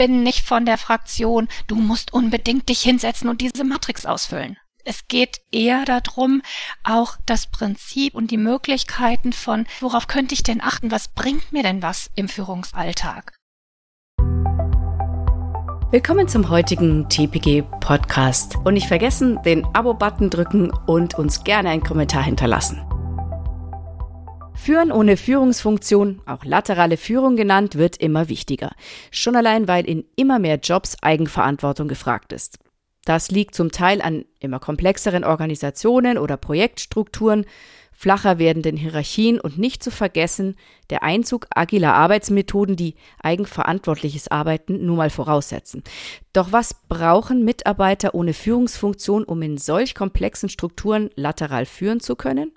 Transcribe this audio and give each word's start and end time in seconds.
bin 0.00 0.22
nicht 0.22 0.46
von 0.46 0.64
der 0.64 0.78
Fraktion, 0.78 1.46
du 1.66 1.74
musst 1.74 2.14
unbedingt 2.14 2.70
dich 2.70 2.80
hinsetzen 2.80 3.28
und 3.28 3.42
diese 3.42 3.64
Matrix 3.64 4.06
ausfüllen. 4.06 4.56
Es 4.82 5.08
geht 5.08 5.42
eher 5.52 5.84
darum, 5.84 6.40
auch 6.82 7.18
das 7.26 7.48
Prinzip 7.48 8.14
und 8.14 8.30
die 8.30 8.38
Möglichkeiten 8.38 9.34
von, 9.34 9.66
worauf 9.78 10.06
könnte 10.06 10.32
ich 10.32 10.42
denn 10.42 10.62
achten, 10.62 10.90
was 10.90 11.08
bringt 11.08 11.52
mir 11.52 11.62
denn 11.62 11.82
was 11.82 12.10
im 12.14 12.30
Führungsalltag? 12.30 13.34
Willkommen 15.90 16.28
zum 16.28 16.48
heutigen 16.48 17.06
TPG 17.10 17.60
Podcast. 17.80 18.56
Und 18.64 18.72
nicht 18.72 18.88
vergessen, 18.88 19.38
den 19.42 19.66
Abo-Button 19.74 20.30
drücken 20.30 20.70
und 20.86 21.18
uns 21.18 21.44
gerne 21.44 21.68
einen 21.68 21.82
Kommentar 21.82 22.22
hinterlassen. 22.22 22.80
Führen 24.62 24.92
ohne 24.92 25.16
Führungsfunktion, 25.16 26.20
auch 26.26 26.44
laterale 26.44 26.98
Führung 26.98 27.34
genannt, 27.34 27.76
wird 27.76 27.96
immer 27.96 28.28
wichtiger. 28.28 28.72
Schon 29.10 29.34
allein, 29.34 29.68
weil 29.68 29.88
in 29.88 30.04
immer 30.16 30.38
mehr 30.38 30.56
Jobs 30.56 30.98
Eigenverantwortung 31.00 31.88
gefragt 31.88 32.34
ist. 32.34 32.58
Das 33.06 33.30
liegt 33.30 33.54
zum 33.54 33.72
Teil 33.72 34.02
an 34.02 34.26
immer 34.38 34.60
komplexeren 34.60 35.24
Organisationen 35.24 36.18
oder 36.18 36.36
Projektstrukturen, 36.36 37.46
flacher 37.90 38.38
werdenden 38.38 38.76
Hierarchien 38.76 39.40
und 39.40 39.56
nicht 39.56 39.82
zu 39.82 39.90
vergessen 39.90 40.56
der 40.90 41.02
Einzug 41.02 41.46
agiler 41.54 41.94
Arbeitsmethoden, 41.94 42.76
die 42.76 42.96
eigenverantwortliches 43.22 44.28
Arbeiten 44.28 44.84
nun 44.84 44.98
mal 44.98 45.08
voraussetzen. 45.08 45.82
Doch 46.34 46.52
was 46.52 46.74
brauchen 46.86 47.46
Mitarbeiter 47.46 48.14
ohne 48.14 48.34
Führungsfunktion, 48.34 49.24
um 49.24 49.40
in 49.40 49.56
solch 49.56 49.94
komplexen 49.94 50.50
Strukturen 50.50 51.08
lateral 51.14 51.64
führen 51.64 52.00
zu 52.00 52.14
können? 52.14 52.52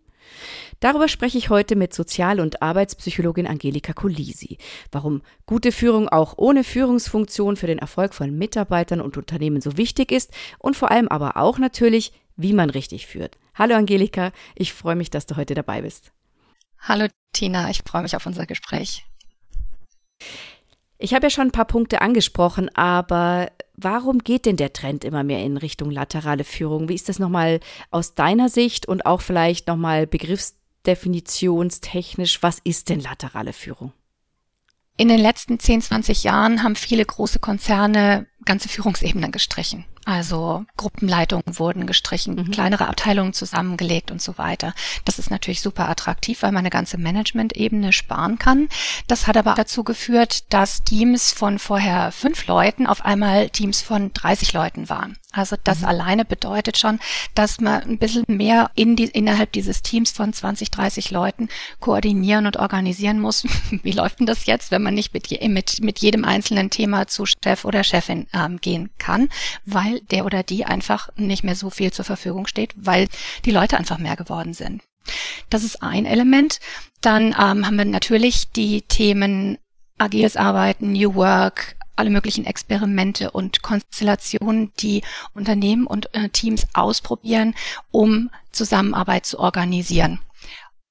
Darüber 0.84 1.08
spreche 1.08 1.38
ich 1.38 1.50
heute 1.50 1.78
mit 1.78 1.94
Sozial- 1.94 2.42
und 2.42 2.62
Arbeitspsychologin 2.62 3.48
Angelika 3.48 3.94
Colisi. 3.94 4.58
Warum 4.92 5.22
gute 5.46 5.72
Führung 5.72 6.10
auch 6.10 6.34
ohne 6.36 6.66
Führungsfunktion 6.66 7.56
für 7.56 7.68
den 7.68 7.80
Erfolg 7.80 8.14
von 8.14 8.38
Mitarbeitern 8.38 9.00
und 9.00 9.16
Unternehmen 9.16 9.62
so 9.62 9.78
wichtig 9.78 10.12
ist 10.12 10.34
und 10.60 10.76
vor 10.76 10.92
allem 10.92 11.08
aber 11.08 11.38
auch 11.38 11.58
natürlich, 11.58 12.12
wie 12.36 12.52
man 12.52 12.70
richtig 12.70 13.08
führt. 13.08 13.38
Hallo 13.56 13.76
Angelika, 13.76 14.34
ich 14.56 14.74
freue 14.74 14.98
mich, 14.98 15.10
dass 15.10 15.26
du 15.26 15.38
heute 15.38 15.54
dabei 15.54 15.84
bist. 15.84 16.12
Hallo 16.82 17.08
Tina, 17.32 17.70
ich 17.70 17.82
freue 17.88 18.02
mich 18.02 18.18
auf 18.18 18.26
unser 18.26 18.46
Gespräch. 18.46 19.06
Ich 20.98 21.14
habe 21.14 21.28
ja 21.28 21.30
schon 21.30 21.48
ein 21.48 21.52
paar 21.52 21.64
Punkte 21.64 22.02
angesprochen, 22.02 22.70
aber 22.76 23.54
warum 23.78 24.20
geht 24.20 24.46
denn 24.46 24.58
der 24.58 24.74
Trend 24.74 25.06
immer 25.06 25.24
mehr 25.24 25.46
in 25.46 25.56
Richtung 25.56 25.92
laterale 25.92 26.44
Führung? 26.44 26.90
Wie 26.90 26.96
ist 26.96 27.08
das 27.08 27.20
nochmal 27.20 27.62
aus 27.90 28.16
deiner 28.16 28.50
Sicht 28.50 28.86
und 28.86 29.06
auch 29.06 29.22
vielleicht 29.22 29.70
nochmal 29.70 30.08
begriffsdefinitionstechnisch? 30.84 32.44
Was 32.44 32.60
ist 32.64 32.90
denn 32.90 33.00
laterale 33.00 33.54
Führung? 33.54 33.94
In 34.96 35.08
den 35.08 35.20
letzten 35.20 35.60
10, 35.60 35.82
20 35.82 36.24
Jahren 36.24 36.62
haben 36.62 36.76
viele 36.76 37.04
große 37.04 37.40
Konzerne 37.40 38.28
ganze 38.46 38.70
Führungsebenen 38.70 39.32
gestrichen. 39.32 39.86
Also 40.06 40.66
Gruppenleitungen 40.76 41.44
wurden 41.48 41.88
gestrichen, 41.88 42.36
mhm. 42.36 42.52
kleinere 42.52 42.88
Abteilungen 42.88 43.34
zusammengelegt 43.34 44.12
und 44.12 44.22
so 44.22 44.38
weiter. 44.38 44.74
Das 45.06 45.18
ist 45.18 45.32
natürlich 45.32 45.62
super 45.62 45.88
attraktiv, 45.88 46.42
weil 46.42 46.52
man 46.52 46.60
eine 46.60 46.70
ganze 46.70 46.98
Management-Ebene 46.98 47.94
sparen 47.94 48.38
kann. 48.38 48.68
Das 49.08 49.28
hat 49.28 49.38
aber 49.38 49.54
dazu 49.56 49.84
geführt, 49.84 50.52
dass 50.52 50.84
Teams 50.84 51.32
von 51.32 51.58
vorher 51.58 52.12
fünf 52.12 52.48
Leuten 52.48 52.86
auf 52.86 53.06
einmal 53.06 53.50
Teams 53.50 53.82
von 53.82 54.12
30 54.14 54.52
Leuten 54.52 54.90
waren. 54.90 55.18
Also 55.32 55.56
das 55.64 55.80
mhm. 55.80 55.86
alleine 55.86 56.26
bedeutet 56.26 56.78
schon, 56.78 57.00
dass 57.34 57.60
man 57.60 57.82
ein 57.82 57.98
bisschen 57.98 58.24
mehr 58.28 58.72
in 58.76 58.96
die, 58.96 59.06
innerhalb 59.06 59.52
dieses 59.54 59.82
Teams 59.82 60.12
von 60.12 60.32
20, 60.32 60.70
30 60.70 61.12
Leuten 61.12 61.50
koordinieren 61.80 62.46
und 62.46 62.58
organisieren 62.58 63.20
muss. 63.20 63.44
Wie 63.84 63.92
läuft 63.92 64.20
denn 64.20 64.28
das 64.28 64.46
jetzt, 64.46 64.70
wenn 64.70 64.84
man 64.84 64.94
nicht 64.94 65.14
mit, 65.14 65.32
mit, 65.50 65.82
mit 65.82 66.00
jedem 66.00 66.24
einzelnen 66.24 66.70
Thema 66.70 67.08
zu 67.08 67.26
Chef 67.26 67.66
oder 67.66 67.84
Chefin 67.84 68.28
ähm, 68.34 68.58
gehen 68.58 68.90
kann, 68.98 69.30
weil 69.66 70.02
der 70.12 70.26
oder 70.26 70.44
die 70.44 70.66
einfach 70.66 71.10
nicht 71.16 71.44
mehr 71.44 71.56
so 71.56 71.70
viel 71.70 71.92
zur 71.92 72.06
Verfügung 72.06 72.48
steht, 72.48 72.74
weil 72.76 73.08
die 73.46 73.52
Leute 73.52 73.78
einfach 73.78 73.98
mehr 73.98 74.16
geworden 74.16 74.54
sind. 74.54 74.82
Das 75.50 75.64
ist 75.64 75.84
ein 75.84 76.06
Element. 76.06 76.60
Dann 77.02 77.28
ähm, 77.28 77.66
haben 77.66 77.76
wir 77.76 77.86
natürlich 77.86 78.52
die 78.52 78.82
Themen 78.84 79.58
agiles 79.98 80.38
Arbeiten, 80.38 80.94
New 80.94 81.16
Work, 81.16 81.76
alle 81.96 82.10
möglichen 82.10 82.46
Experimente 82.46 83.32
und 83.32 83.62
Konstellationen, 83.62 84.72
die 84.80 85.04
Unternehmen 85.34 85.86
und 85.86 86.14
äh, 86.16 86.30
Teams 86.30 86.66
ausprobieren, 86.74 87.54
um 87.92 88.30
Zusammenarbeit 88.52 89.26
zu 89.26 89.40
organisieren. 89.40 90.20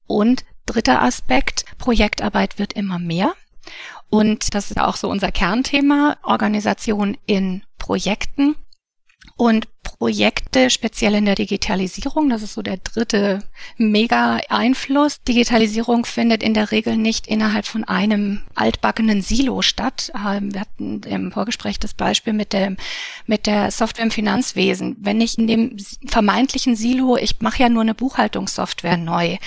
Und 0.06 0.44
dritter 0.66 1.02
Aspekt, 1.02 1.64
Projektarbeit 1.78 2.58
wird 2.58 2.74
immer 2.74 2.98
mehr. 2.98 3.34
Und 4.12 4.54
das 4.54 4.70
ist 4.70 4.78
auch 4.78 4.96
so 4.96 5.08
unser 5.08 5.32
Kernthema, 5.32 6.18
Organisation 6.22 7.16
in 7.24 7.62
Projekten. 7.78 8.56
Und 9.38 9.68
Projekte, 9.82 10.68
speziell 10.68 11.14
in 11.14 11.24
der 11.24 11.34
Digitalisierung, 11.34 12.28
das 12.28 12.42
ist 12.42 12.52
so 12.52 12.60
der 12.60 12.76
dritte 12.76 13.42
Mega-Einfluss. 13.78 15.22
Digitalisierung 15.22 16.04
findet 16.04 16.42
in 16.42 16.52
der 16.52 16.72
Regel 16.72 16.98
nicht 16.98 17.26
innerhalb 17.26 17.64
von 17.64 17.84
einem 17.84 18.42
altbackenen 18.54 19.22
Silo 19.22 19.62
statt. 19.62 20.12
Ähm, 20.14 20.52
wir 20.52 20.60
hatten 20.60 21.00
im 21.04 21.32
Vorgespräch 21.32 21.78
das 21.78 21.94
Beispiel 21.94 22.34
mit 22.34 22.52
der, 22.52 22.76
mit 23.26 23.46
der 23.46 23.70
Software 23.70 24.04
im 24.04 24.10
Finanzwesen. 24.10 24.96
Wenn 25.00 25.22
ich 25.22 25.38
in 25.38 25.46
dem 25.46 25.76
vermeintlichen 26.06 26.76
Silo, 26.76 27.16
ich 27.16 27.40
mache 27.40 27.62
ja 27.62 27.70
nur 27.70 27.82
eine 27.82 27.94
Buchhaltungssoftware 27.94 28.98
neu, 28.98 29.38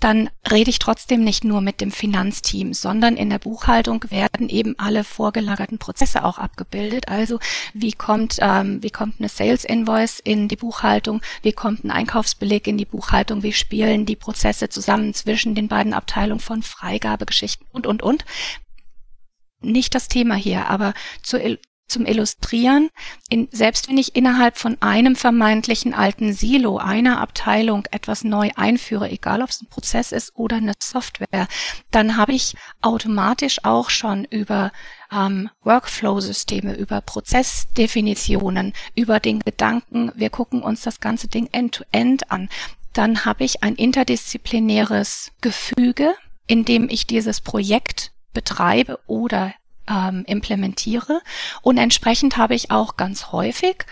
dann 0.00 0.30
rede 0.48 0.70
ich 0.70 0.78
trotzdem 0.78 1.24
nicht 1.24 1.44
nur 1.44 1.60
mit 1.60 1.80
dem 1.80 1.90
Finanzteam, 1.90 2.72
sondern 2.72 3.16
in 3.16 3.30
der 3.30 3.40
Buchhaltung 3.40 4.04
werden 4.10 4.48
eben 4.48 4.78
alle 4.78 5.02
vorgelagerten 5.02 5.78
Prozesse 5.78 6.24
auch 6.24 6.38
abgebildet. 6.38 7.08
Also 7.08 7.40
wie 7.74 7.92
kommt, 7.92 8.38
ähm, 8.40 8.82
wie 8.82 8.90
kommt 8.90 9.16
eine 9.18 9.28
Sales 9.28 9.64
Invoice 9.64 10.20
in 10.20 10.46
die 10.46 10.56
Buchhaltung, 10.56 11.20
wie 11.42 11.52
kommt 11.52 11.84
ein 11.84 11.90
Einkaufsbeleg 11.90 12.66
in 12.68 12.78
die 12.78 12.84
Buchhaltung, 12.84 13.42
wie 13.42 13.52
spielen 13.52 14.06
die 14.06 14.16
Prozesse 14.16 14.68
zusammen 14.68 15.14
zwischen 15.14 15.54
den 15.54 15.68
beiden 15.68 15.94
Abteilungen 15.94 16.40
von 16.40 16.62
Freigabegeschichten 16.62 17.66
und, 17.72 17.86
und, 17.86 18.02
und. 18.02 18.24
Nicht 19.60 19.96
das 19.96 20.06
Thema 20.06 20.36
hier, 20.36 20.68
aber 20.68 20.94
zur 21.22 21.40
zum 21.88 22.06
Illustrieren, 22.06 22.90
in, 23.28 23.48
selbst 23.50 23.88
wenn 23.88 23.98
ich 23.98 24.14
innerhalb 24.14 24.58
von 24.58 24.76
einem 24.80 25.16
vermeintlichen 25.16 25.94
alten 25.94 26.32
Silo 26.32 26.78
einer 26.78 27.20
Abteilung 27.20 27.86
etwas 27.90 28.24
neu 28.24 28.50
einführe, 28.56 29.10
egal 29.10 29.42
ob 29.42 29.50
es 29.50 29.62
ein 29.62 29.68
Prozess 29.68 30.12
ist 30.12 30.36
oder 30.36 30.56
eine 30.56 30.74
Software, 30.78 31.48
dann 31.90 32.16
habe 32.16 32.32
ich 32.32 32.54
automatisch 32.82 33.64
auch 33.64 33.90
schon 33.90 34.24
über 34.24 34.70
ähm, 35.10 35.50
Workflow-Systeme, 35.62 36.74
über 36.74 37.00
Prozessdefinitionen, 37.00 38.72
über 38.94 39.20
den 39.20 39.40
Gedanken, 39.40 40.12
wir 40.14 40.30
gucken 40.30 40.62
uns 40.62 40.82
das 40.82 41.00
ganze 41.00 41.28
Ding 41.28 41.48
end-to-end 41.52 42.24
-end 42.24 42.30
an, 42.30 42.48
dann 42.92 43.24
habe 43.24 43.44
ich 43.44 43.62
ein 43.62 43.74
interdisziplinäres 43.74 45.32
Gefüge, 45.40 46.14
in 46.46 46.64
dem 46.64 46.88
ich 46.88 47.06
dieses 47.06 47.40
Projekt 47.40 48.12
betreibe 48.32 48.98
oder 49.06 49.54
ähm, 49.88 50.24
implementiere. 50.26 51.20
Und 51.62 51.78
entsprechend 51.78 52.36
habe 52.36 52.54
ich 52.54 52.70
auch 52.70 52.96
ganz 52.96 53.32
häufig 53.32 53.84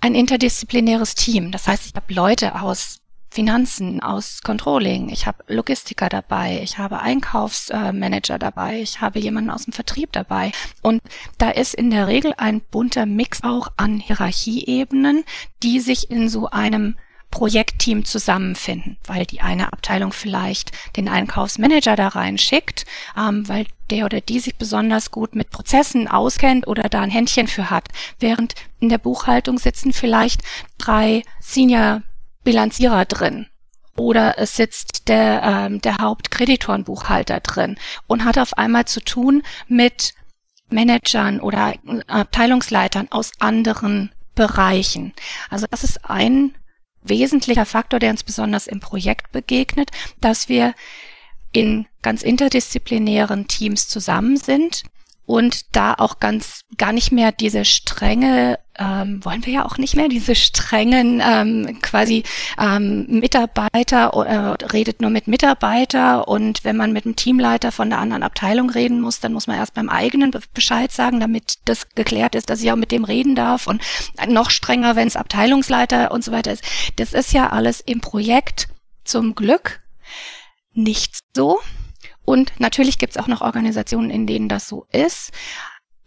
ein 0.00 0.14
interdisziplinäres 0.14 1.14
Team. 1.14 1.52
Das 1.52 1.68
heißt, 1.68 1.86
ich 1.86 1.94
habe 1.94 2.12
Leute 2.12 2.60
aus 2.60 2.98
Finanzen, 3.32 4.02
aus 4.02 4.42
Controlling, 4.42 5.08
ich 5.08 5.26
habe 5.26 5.42
Logistiker 5.46 6.10
dabei, 6.10 6.60
ich 6.62 6.76
habe 6.76 7.00
Einkaufsmanager 7.00 8.38
dabei, 8.38 8.82
ich 8.82 9.00
habe 9.00 9.20
jemanden 9.20 9.48
aus 9.48 9.64
dem 9.64 9.72
Vertrieb 9.72 10.12
dabei. 10.12 10.52
Und 10.82 11.00
da 11.38 11.48
ist 11.48 11.74
in 11.74 11.90
der 11.90 12.08
Regel 12.08 12.34
ein 12.36 12.60
bunter 12.60 13.06
Mix 13.06 13.42
auch 13.42 13.68
an 13.78 14.00
Hierarchieebenen, 14.00 15.24
die 15.62 15.80
sich 15.80 16.10
in 16.10 16.28
so 16.28 16.50
einem 16.50 16.96
Projektteam 17.32 18.04
zusammenfinden, 18.04 18.98
weil 19.04 19.26
die 19.26 19.40
eine 19.40 19.72
Abteilung 19.72 20.12
vielleicht 20.12 20.70
den 20.96 21.08
Einkaufsmanager 21.08 21.96
da 21.96 22.08
reinschickt, 22.08 22.84
ähm, 23.18 23.48
weil 23.48 23.66
der 23.90 24.04
oder 24.04 24.20
die 24.20 24.38
sich 24.38 24.56
besonders 24.56 25.10
gut 25.10 25.34
mit 25.34 25.50
Prozessen 25.50 26.06
auskennt 26.06 26.68
oder 26.68 26.84
da 26.84 27.00
ein 27.00 27.10
Händchen 27.10 27.48
für 27.48 27.70
hat, 27.70 27.88
während 28.20 28.54
in 28.78 28.90
der 28.90 28.98
Buchhaltung 28.98 29.58
sitzen 29.58 29.92
vielleicht 29.92 30.42
drei 30.78 31.24
Senior 31.40 32.02
Bilanzierer 32.44 33.06
drin 33.06 33.46
oder 33.96 34.38
es 34.38 34.54
sitzt 34.56 35.08
der, 35.08 35.42
ähm, 35.42 35.80
der 35.80 35.98
Hauptkreditorenbuchhalter 35.98 37.40
drin 37.40 37.76
und 38.06 38.24
hat 38.24 38.38
auf 38.38 38.56
einmal 38.58 38.84
zu 38.84 39.00
tun 39.02 39.42
mit 39.68 40.14
Managern 40.68 41.40
oder 41.40 41.74
Abteilungsleitern 42.06 43.08
aus 43.10 43.32
anderen 43.40 44.12
Bereichen. 44.34 45.12
Also 45.50 45.66
das 45.70 45.84
ist 45.84 46.08
ein 46.10 46.54
wesentlicher 47.02 47.66
Faktor, 47.66 47.98
der 47.98 48.10
uns 48.10 48.22
besonders 48.22 48.66
im 48.66 48.80
Projekt 48.80 49.32
begegnet, 49.32 49.90
dass 50.20 50.48
wir 50.48 50.74
in 51.52 51.86
ganz 52.00 52.22
interdisziplinären 52.22 53.48
Teams 53.48 53.88
zusammen 53.88 54.36
sind 54.36 54.84
und 55.26 55.76
da 55.76 55.94
auch 55.94 56.18
ganz 56.18 56.62
gar 56.78 56.92
nicht 56.92 57.12
mehr 57.12 57.32
diese 57.32 57.64
strenge 57.64 58.58
ähm, 58.78 59.24
wollen 59.24 59.44
wir 59.44 59.52
ja 59.52 59.64
auch 59.64 59.76
nicht 59.76 59.96
mehr, 59.96 60.08
diese 60.08 60.34
strengen 60.34 61.22
ähm, 61.24 61.78
quasi 61.82 62.22
ähm, 62.58 63.06
Mitarbeiter 63.08 64.12
äh, 64.12 64.64
redet 64.66 65.00
nur 65.00 65.10
mit 65.10 65.28
Mitarbeiter 65.28 66.26
und 66.28 66.64
wenn 66.64 66.76
man 66.76 66.92
mit 66.92 67.04
einem 67.04 67.16
Teamleiter 67.16 67.70
von 67.70 67.90
der 67.90 67.98
anderen 67.98 68.22
Abteilung 68.22 68.70
reden 68.70 69.00
muss, 69.00 69.20
dann 69.20 69.32
muss 69.32 69.46
man 69.46 69.56
erst 69.56 69.74
beim 69.74 69.88
eigenen 69.88 70.30
Bescheid 70.54 70.90
sagen, 70.90 71.20
damit 71.20 71.58
das 71.66 71.90
geklärt 71.94 72.34
ist, 72.34 72.48
dass 72.48 72.62
ich 72.62 72.72
auch 72.72 72.76
mit 72.76 72.92
dem 72.92 73.04
reden 73.04 73.34
darf 73.34 73.66
und 73.66 73.82
noch 74.28 74.50
strenger, 74.50 74.96
wenn 74.96 75.08
es 75.08 75.16
Abteilungsleiter 75.16 76.10
und 76.10 76.24
so 76.24 76.32
weiter 76.32 76.52
ist. 76.52 76.64
Das 76.96 77.12
ist 77.12 77.32
ja 77.32 77.50
alles 77.50 77.80
im 77.80 78.00
Projekt 78.00 78.68
zum 79.04 79.34
Glück 79.34 79.80
nicht 80.72 81.18
so. 81.36 81.60
Und 82.24 82.52
natürlich 82.58 82.98
gibt 82.98 83.16
es 83.16 83.22
auch 83.22 83.26
noch 83.26 83.40
Organisationen, 83.40 84.08
in 84.08 84.26
denen 84.26 84.48
das 84.48 84.68
so 84.68 84.86
ist 84.92 85.32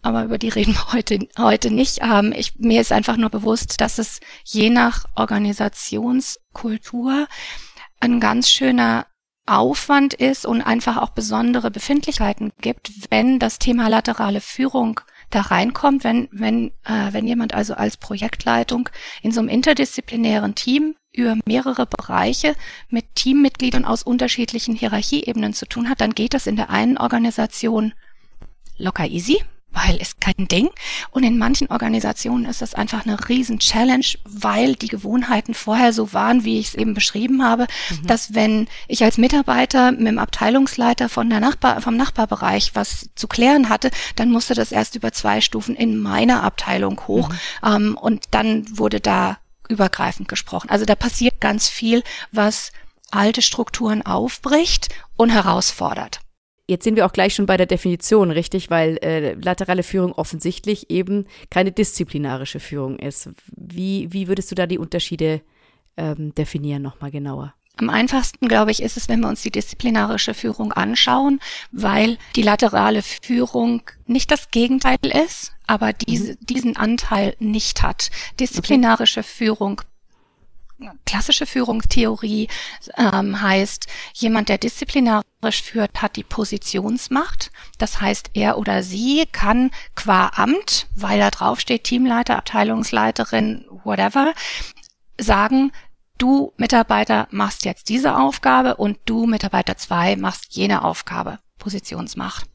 aber 0.06 0.24
über 0.24 0.38
die 0.38 0.48
reden 0.48 0.72
wir 0.74 0.92
heute, 0.92 1.28
heute 1.36 1.70
nicht. 1.72 1.98
Ähm, 2.00 2.32
ich, 2.36 2.54
mir 2.58 2.80
ist 2.80 2.92
einfach 2.92 3.16
nur 3.16 3.30
bewusst, 3.30 3.80
dass 3.80 3.98
es 3.98 4.20
je 4.44 4.70
nach 4.70 5.06
Organisationskultur 5.16 7.26
ein 7.98 8.20
ganz 8.20 8.48
schöner 8.48 9.06
Aufwand 9.46 10.14
ist 10.14 10.46
und 10.46 10.62
einfach 10.62 10.96
auch 10.96 11.10
besondere 11.10 11.72
Befindlichkeiten 11.72 12.52
gibt, 12.60 12.92
wenn 13.10 13.40
das 13.40 13.58
Thema 13.58 13.88
laterale 13.88 14.40
Führung 14.40 15.00
da 15.30 15.40
reinkommt, 15.40 16.04
wenn, 16.04 16.28
wenn, 16.30 16.68
äh, 16.84 17.12
wenn 17.12 17.26
jemand 17.26 17.52
also 17.52 17.74
als 17.74 17.96
Projektleitung 17.96 18.88
in 19.22 19.32
so 19.32 19.40
einem 19.40 19.48
interdisziplinären 19.48 20.54
Team 20.54 20.94
über 21.12 21.36
mehrere 21.46 21.84
Bereiche 21.84 22.54
mit 22.88 23.16
Teammitgliedern 23.16 23.84
aus 23.84 24.04
unterschiedlichen 24.04 24.76
Hierarchieebenen 24.76 25.52
zu 25.52 25.66
tun 25.66 25.90
hat, 25.90 26.00
dann 26.00 26.14
geht 26.14 26.32
das 26.32 26.46
in 26.46 26.54
der 26.54 26.70
einen 26.70 26.96
Organisation 26.96 27.92
locker 28.78 29.06
easy 29.06 29.42
weil 29.76 29.96
ist 29.96 30.20
kein 30.20 30.48
Ding. 30.48 30.70
Und 31.10 31.22
in 31.22 31.38
manchen 31.38 31.68
Organisationen 31.68 32.46
ist 32.46 32.62
das 32.62 32.74
einfach 32.74 33.04
eine 33.04 33.28
riesen 33.28 33.58
Challenge, 33.58 34.06
weil 34.24 34.74
die 34.74 34.88
Gewohnheiten 34.88 35.54
vorher 35.54 35.92
so 35.92 36.12
waren, 36.12 36.44
wie 36.44 36.58
ich 36.58 36.68
es 36.68 36.74
eben 36.74 36.94
beschrieben 36.94 37.44
habe, 37.44 37.66
mhm. 37.90 38.06
dass 38.06 38.34
wenn 38.34 38.68
ich 38.88 39.04
als 39.04 39.18
Mitarbeiter 39.18 39.92
mit 39.92 40.06
dem 40.06 40.18
Abteilungsleiter 40.18 41.08
von 41.08 41.28
der 41.28 41.40
Nachbar, 41.40 41.80
vom 41.82 41.96
Nachbarbereich 41.96 42.70
was 42.74 43.10
zu 43.14 43.28
klären 43.28 43.68
hatte, 43.68 43.90
dann 44.16 44.30
musste 44.30 44.54
das 44.54 44.72
erst 44.72 44.94
über 44.96 45.12
zwei 45.12 45.40
Stufen 45.40 45.76
in 45.76 45.98
meiner 45.98 46.42
Abteilung 46.42 47.00
hoch. 47.06 47.28
Mhm. 47.28 47.36
Ähm, 47.64 47.98
und 48.00 48.24
dann 48.30 48.78
wurde 48.78 49.00
da 49.00 49.38
übergreifend 49.68 50.28
gesprochen. 50.28 50.70
Also 50.70 50.84
da 50.84 50.94
passiert 50.94 51.40
ganz 51.40 51.68
viel, 51.68 52.02
was 52.32 52.72
alte 53.10 53.42
Strukturen 53.42 54.04
aufbricht 54.04 54.88
und 55.16 55.30
herausfordert. 55.30 56.20
Jetzt 56.68 56.84
sind 56.84 56.96
wir 56.96 57.06
auch 57.06 57.12
gleich 57.12 57.34
schon 57.34 57.46
bei 57.46 57.56
der 57.56 57.66
Definition, 57.66 58.30
richtig? 58.30 58.70
Weil 58.70 58.98
äh, 58.98 59.34
laterale 59.34 59.84
Führung 59.84 60.12
offensichtlich 60.12 60.90
eben 60.90 61.26
keine 61.48 61.70
disziplinarische 61.70 62.58
Führung 62.58 62.98
ist. 62.98 63.30
Wie, 63.56 64.12
wie 64.12 64.26
würdest 64.26 64.50
du 64.50 64.56
da 64.56 64.66
die 64.66 64.78
Unterschiede 64.78 65.42
ähm, 65.96 66.34
definieren 66.34 66.82
nochmal 66.82 67.12
genauer? 67.12 67.54
Am 67.78 67.90
einfachsten, 67.90 68.48
glaube 68.48 68.70
ich, 68.70 68.82
ist 68.82 68.96
es, 68.96 69.08
wenn 69.08 69.20
wir 69.20 69.28
uns 69.28 69.42
die 69.42 69.50
disziplinarische 69.50 70.32
Führung 70.32 70.72
anschauen, 70.72 71.40
weil 71.72 72.16
die 72.34 72.42
laterale 72.42 73.02
Führung 73.02 73.82
nicht 74.06 74.30
das 74.30 74.50
Gegenteil 74.50 74.96
ist, 75.02 75.52
aber 75.66 75.92
diese, 75.92 76.32
mhm. 76.32 76.36
diesen 76.40 76.76
Anteil 76.76 77.36
nicht 77.38 77.82
hat. 77.82 78.10
Disziplinarische. 78.40 79.22
Führung 79.22 79.82
klassische 81.04 81.46
Führungstheorie 81.46 82.48
ähm, 82.96 83.40
heißt, 83.40 83.86
jemand, 84.14 84.48
der 84.48 84.58
disziplinarisch 84.58 85.62
führt, 85.62 86.02
hat 86.02 86.16
die 86.16 86.24
Positionsmacht. 86.24 87.50
Das 87.78 88.00
heißt, 88.00 88.30
er 88.34 88.58
oder 88.58 88.82
sie 88.82 89.26
kann 89.30 89.70
qua 89.94 90.30
Amt, 90.34 90.86
weil 90.94 91.18
da 91.18 91.30
drauf 91.30 91.60
steht, 91.60 91.84
Teamleiter, 91.84 92.36
Abteilungsleiterin, 92.36 93.64
whatever, 93.84 94.34
sagen, 95.18 95.72
du 96.18 96.52
Mitarbeiter 96.56 97.28
machst 97.30 97.64
jetzt 97.64 97.88
diese 97.88 98.16
Aufgabe 98.16 98.76
und 98.76 98.98
du 99.06 99.26
Mitarbeiter 99.26 99.76
zwei 99.76 100.16
machst 100.16 100.54
jene 100.54 100.84
Aufgabe. 100.84 101.38
Positionsmacht. 101.58 102.46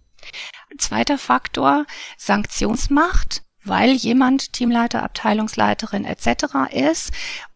Zweiter 0.78 1.18
Faktor, 1.18 1.86
Sanktionsmacht 2.18 3.42
weil 3.64 3.92
jemand 3.92 4.54
Teamleiter, 4.54 5.04
Abteilungsleiterin 5.04 6.06
etc. 6.06 6.72
ist 6.72 7.12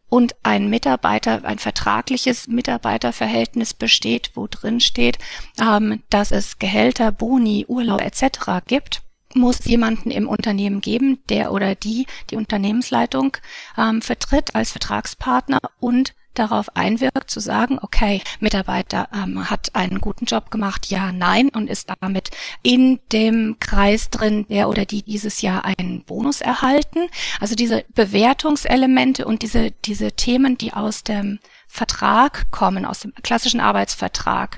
und 0.09 0.35
ein 0.43 0.69
Mitarbeiter, 0.69 1.43
ein 1.45 1.59
vertragliches 1.59 2.47
Mitarbeiterverhältnis 2.47 3.73
besteht, 3.73 4.31
wo 4.35 4.47
drin 4.47 4.79
steht, 4.79 5.17
ähm, 5.59 6.03
dass 6.09 6.31
es 6.31 6.59
Gehälter, 6.59 7.11
Boni, 7.11 7.65
Urlaub 7.67 8.01
etc. 8.01 8.65
gibt, 8.67 9.01
muss 9.33 9.65
jemanden 9.65 10.11
im 10.11 10.29
Unternehmen 10.29 10.81
geben, 10.81 11.19
der 11.29 11.51
oder 11.51 11.75
die 11.75 12.07
die 12.29 12.37
Unternehmensleitung 12.37 13.37
ähm, 13.77 14.01
vertritt 14.01 14.55
als 14.55 14.71
Vertragspartner 14.71 15.59
und 15.79 16.13
darauf 16.39 16.75
einwirkt, 16.75 17.29
zu 17.29 17.39
sagen, 17.39 17.79
okay, 17.81 18.21
Mitarbeiter 18.39 19.09
ähm, 19.13 19.49
hat 19.49 19.75
einen 19.75 20.01
guten 20.01 20.25
Job 20.25 20.51
gemacht, 20.51 20.87
ja, 20.87 21.11
nein, 21.11 21.49
und 21.49 21.69
ist 21.69 21.89
damit 22.01 22.31
in 22.61 22.99
dem 23.11 23.57
Kreis 23.59 24.09
drin, 24.09 24.45
der 24.49 24.69
oder 24.69 24.85
die 24.85 25.03
dieses 25.03 25.41
Jahr 25.41 25.65
einen 25.65 26.03
Bonus 26.03 26.41
erhalten. 26.41 27.07
Also 27.39 27.55
diese 27.55 27.85
Bewertungselemente 27.93 29.25
und 29.25 29.41
diese, 29.41 29.71
diese 29.71 30.11
Themen, 30.11 30.57
die 30.57 30.73
aus 30.73 31.03
dem 31.03 31.39
Vertrag 31.67 32.51
kommen, 32.51 32.85
aus 32.85 32.99
dem 32.99 33.13
klassischen 33.15 33.59
Arbeitsvertrag, 33.59 34.57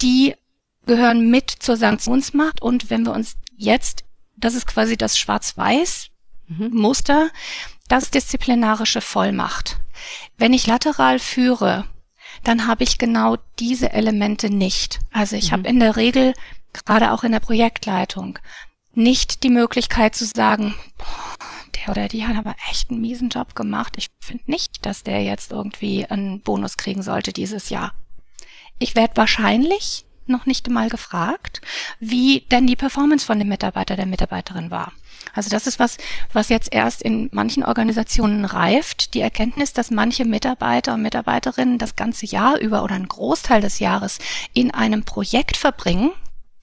die 0.00 0.34
gehören 0.86 1.30
mit 1.30 1.50
zur 1.50 1.76
Sanktionsmacht. 1.76 2.62
Und 2.62 2.90
wenn 2.90 3.04
wir 3.04 3.12
uns 3.12 3.36
jetzt, 3.56 4.04
das 4.36 4.54
ist 4.54 4.66
quasi 4.66 4.96
das 4.96 5.18
Schwarz-Weiß 5.18 6.08
mhm. 6.48 6.92
Das 7.88 8.10
disziplinarische 8.10 9.00
Vollmacht. 9.00 9.78
Wenn 10.36 10.52
ich 10.52 10.66
lateral 10.66 11.18
führe, 11.18 11.84
dann 12.44 12.66
habe 12.66 12.84
ich 12.84 12.98
genau 12.98 13.36
diese 13.58 13.92
Elemente 13.92 14.50
nicht. 14.50 15.00
Also 15.12 15.36
ich 15.36 15.50
mhm. 15.50 15.52
habe 15.52 15.68
in 15.68 15.80
der 15.80 15.96
Regel, 15.96 16.34
gerade 16.72 17.12
auch 17.12 17.24
in 17.24 17.32
der 17.32 17.40
Projektleitung, 17.40 18.38
nicht 18.94 19.42
die 19.42 19.50
Möglichkeit 19.50 20.14
zu 20.14 20.26
sagen, 20.26 20.74
der 21.76 21.90
oder 21.90 22.08
die 22.08 22.26
hat 22.26 22.36
aber 22.36 22.54
echt 22.70 22.90
einen 22.90 23.00
miesen 23.00 23.30
Job 23.30 23.54
gemacht. 23.54 23.94
Ich 23.96 24.10
finde 24.20 24.44
nicht, 24.46 24.84
dass 24.84 25.02
der 25.02 25.22
jetzt 25.22 25.52
irgendwie 25.52 26.06
einen 26.06 26.40
Bonus 26.40 26.76
kriegen 26.76 27.02
sollte 27.02 27.32
dieses 27.32 27.70
Jahr. 27.70 27.94
Ich 28.78 28.94
werde 28.94 29.16
wahrscheinlich 29.16 30.04
noch 30.26 30.46
nicht 30.46 30.66
einmal 30.66 30.88
gefragt, 30.88 31.60
wie 32.00 32.40
denn 32.50 32.66
die 32.66 32.76
Performance 32.76 33.24
von 33.24 33.38
dem 33.38 33.48
Mitarbeiter, 33.48 33.96
der 33.96 34.06
Mitarbeiterin 34.06 34.70
war. 34.70 34.92
Also 35.34 35.50
das 35.50 35.66
ist 35.66 35.78
was, 35.78 35.96
was 36.32 36.48
jetzt 36.48 36.72
erst 36.72 37.02
in 37.02 37.28
manchen 37.32 37.64
Organisationen 37.64 38.44
reift. 38.44 39.14
Die 39.14 39.20
Erkenntnis, 39.20 39.72
dass 39.72 39.90
manche 39.90 40.24
Mitarbeiter 40.24 40.94
und 40.94 41.02
Mitarbeiterinnen 41.02 41.78
das 41.78 41.96
ganze 41.96 42.26
Jahr 42.26 42.58
über 42.58 42.82
oder 42.82 42.94
einen 42.94 43.08
Großteil 43.08 43.60
des 43.60 43.78
Jahres 43.78 44.18
in 44.52 44.72
einem 44.72 45.04
Projekt 45.04 45.56
verbringen, 45.56 46.10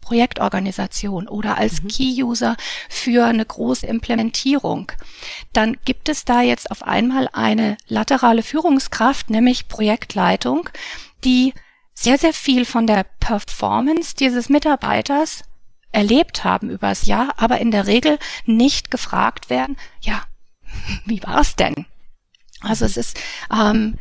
Projektorganisation 0.02 1.28
oder 1.28 1.58
als 1.58 1.84
mhm. 1.84 1.88
Key-User 1.90 2.58
für 2.90 3.26
eine 3.26 3.46
große 3.46 3.86
Implementierung, 3.86 4.92
dann 5.54 5.78
gibt 5.86 6.10
es 6.10 6.26
da 6.26 6.42
jetzt 6.42 6.72
auf 6.72 6.81
einmal 6.81 7.30
eine 7.31 7.78
laterale 7.88 8.42
Führungskraft, 8.42 9.30
nämlich 9.30 9.68
Projektleitung, 9.68 10.68
die 11.24 11.54
sehr, 11.94 12.18
sehr 12.18 12.33
viel 12.33 12.66
von 12.66 12.88
der 12.88 13.06
Performance 13.19 14.16
dieses 14.16 14.50
Mitarbeiters 14.50 15.44
erlebt 15.92 16.44
haben 16.44 16.69
übers 16.69 17.06
Jahr, 17.06 17.34
aber 17.38 17.60
in 17.60 17.72
der 17.72 17.88
Regel 17.88 18.19
nicht 18.46 18.92
gefragt 18.92 19.50
werden, 19.50 19.78
ja, 20.02 20.24
wie 21.06 21.24
war 21.24 21.42
es 21.42 21.56
denn? 21.56 21.86
Also 22.62 22.86
es 22.86 22.98
ist 22.98 23.19
ähm, 23.52 23.98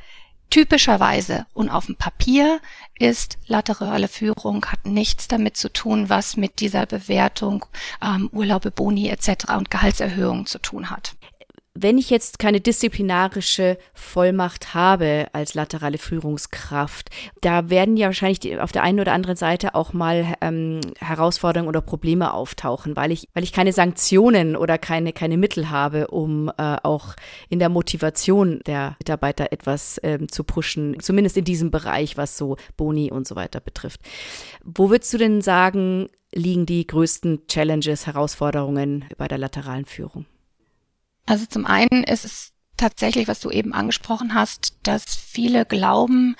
typischerweise 0.50 1.46
und 1.52 1.70
auf 1.70 1.86
dem 1.86 1.96
Papier 1.96 2.60
ist 2.98 3.38
laterale 3.46 4.08
Führung 4.08 4.64
hat 4.66 4.86
nichts 4.86 5.28
damit 5.28 5.56
zu 5.56 5.72
tun, 5.72 6.08
was 6.08 6.36
mit 6.36 6.60
dieser 6.60 6.86
Bewertung 6.86 7.64
ähm, 8.02 8.28
Urlaube, 8.32 8.70
Boni 8.70 9.08
etc. 9.08 9.54
und 9.56 9.70
Gehaltserhöhung 9.70 10.46
zu 10.46 10.58
tun 10.58 10.90
hat 10.90 11.14
wenn 11.80 11.98
ich 11.98 12.10
jetzt 12.10 12.38
keine 12.38 12.60
disziplinarische 12.60 13.78
Vollmacht 13.94 14.74
habe 14.74 15.28
als 15.32 15.54
laterale 15.54 15.98
Führungskraft, 15.98 17.10
da 17.40 17.70
werden 17.70 17.96
ja 17.96 18.06
wahrscheinlich 18.06 18.58
auf 18.58 18.72
der 18.72 18.82
einen 18.82 18.98
oder 18.98 19.12
anderen 19.12 19.36
Seite 19.36 19.74
auch 19.74 19.92
mal 19.92 20.34
ähm, 20.40 20.80
Herausforderungen 20.98 21.68
oder 21.68 21.80
Probleme 21.80 22.34
auftauchen, 22.34 22.96
weil 22.96 23.12
ich, 23.12 23.28
weil 23.32 23.44
ich 23.44 23.52
keine 23.52 23.72
Sanktionen 23.72 24.56
oder 24.56 24.76
keine, 24.76 25.12
keine 25.12 25.36
Mittel 25.36 25.70
habe, 25.70 26.08
um 26.08 26.48
äh, 26.58 26.76
auch 26.82 27.14
in 27.48 27.60
der 27.60 27.68
Motivation 27.68 28.60
der 28.66 28.96
Mitarbeiter 28.98 29.52
etwas 29.52 30.00
ähm, 30.02 30.28
zu 30.28 30.42
pushen, 30.42 30.98
zumindest 31.00 31.36
in 31.36 31.44
diesem 31.44 31.70
Bereich, 31.70 32.16
was 32.16 32.36
so 32.36 32.56
Boni 32.76 33.12
und 33.12 33.26
so 33.28 33.36
weiter 33.36 33.60
betrifft. 33.60 34.00
Wo 34.64 34.90
würdest 34.90 35.12
du 35.14 35.18
denn 35.18 35.42
sagen, 35.42 36.08
liegen 36.34 36.66
die 36.66 36.86
größten 36.86 37.46
Challenges, 37.46 38.06
Herausforderungen 38.06 39.04
bei 39.16 39.28
der 39.28 39.38
lateralen 39.38 39.84
Führung? 39.84 40.26
Also 41.28 41.46
zum 41.46 41.66
einen 41.66 42.04
ist 42.04 42.24
es 42.24 42.52
tatsächlich, 42.76 43.28
was 43.28 43.40
du 43.40 43.50
eben 43.50 43.74
angesprochen 43.74 44.34
hast, 44.34 44.74
dass 44.82 45.04
viele 45.14 45.66
glauben, 45.66 46.36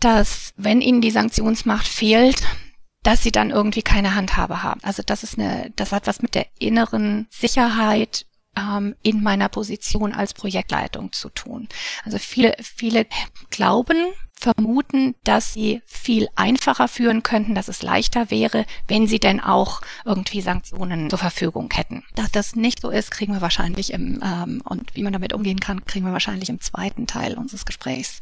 dass 0.00 0.52
wenn 0.56 0.82
ihnen 0.82 1.00
die 1.00 1.10
Sanktionsmacht 1.10 1.88
fehlt, 1.88 2.42
dass 3.02 3.22
sie 3.22 3.32
dann 3.32 3.50
irgendwie 3.50 3.82
keine 3.82 4.14
Handhabe 4.14 4.62
haben. 4.62 4.82
Also 4.82 5.02
das 5.04 5.22
ist 5.22 5.38
eine, 5.38 5.72
das 5.76 5.92
hat 5.92 6.06
was 6.06 6.20
mit 6.20 6.34
der 6.34 6.46
inneren 6.58 7.26
Sicherheit 7.30 8.26
ähm, 8.56 8.96
in 9.02 9.22
meiner 9.22 9.48
Position 9.48 10.12
als 10.12 10.34
Projektleitung 10.34 11.12
zu 11.12 11.30
tun. 11.30 11.68
Also 12.04 12.18
viele, 12.18 12.56
viele 12.60 13.06
glauben, 13.50 13.96
vermuten, 14.44 15.14
dass 15.24 15.54
sie 15.54 15.80
viel 15.86 16.28
einfacher 16.36 16.86
führen 16.86 17.22
könnten, 17.22 17.54
dass 17.54 17.68
es 17.68 17.80
leichter 17.80 18.30
wäre, 18.30 18.66
wenn 18.86 19.06
sie 19.06 19.18
denn 19.18 19.40
auch 19.40 19.80
irgendwie 20.04 20.42
Sanktionen 20.42 21.08
zur 21.08 21.18
Verfügung 21.18 21.70
hätten. 21.72 22.04
Dass 22.14 22.30
das 22.30 22.54
nicht 22.54 22.82
so 22.82 22.90
ist, 22.90 23.10
kriegen 23.10 23.32
wir 23.32 23.40
wahrscheinlich 23.40 23.90
im 23.90 24.20
ähm, 24.22 24.60
und 24.66 24.94
wie 24.94 25.02
man 25.02 25.14
damit 25.14 25.32
umgehen 25.32 25.60
kann, 25.60 25.86
kriegen 25.86 26.04
wir 26.04 26.12
wahrscheinlich 26.12 26.50
im 26.50 26.60
zweiten 26.60 27.06
Teil 27.06 27.38
unseres 27.38 27.64
Gesprächs. 27.64 28.20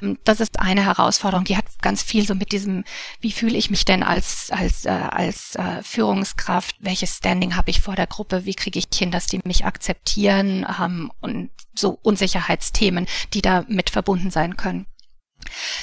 Ähm, 0.00 0.18
das 0.24 0.40
ist 0.40 0.58
eine 0.58 0.86
Herausforderung, 0.86 1.44
die 1.44 1.58
hat 1.58 1.66
ganz 1.82 2.02
viel 2.02 2.26
so 2.26 2.34
mit 2.34 2.52
diesem, 2.52 2.84
wie 3.20 3.32
fühle 3.32 3.58
ich 3.58 3.68
mich 3.68 3.84
denn 3.84 4.02
als 4.02 4.50
als 4.50 4.86
äh, 4.86 4.88
als 4.88 5.54
äh, 5.56 5.82
Führungskraft, 5.82 6.76
welches 6.80 7.18
Standing 7.18 7.56
habe 7.56 7.68
ich 7.68 7.82
vor 7.82 7.94
der 7.94 8.06
Gruppe, 8.06 8.46
wie 8.46 8.54
kriege 8.54 8.78
ich 8.78 8.86
hin, 8.94 9.10
dass 9.10 9.26
die 9.26 9.40
mich 9.44 9.66
akzeptieren 9.66 10.66
ähm, 10.80 11.12
und 11.20 11.50
so 11.74 11.98
Unsicherheitsthemen, 12.02 13.06
die 13.34 13.42
da 13.42 13.66
mit 13.68 13.90
verbunden 13.90 14.30
sein 14.30 14.56
können. 14.56 14.86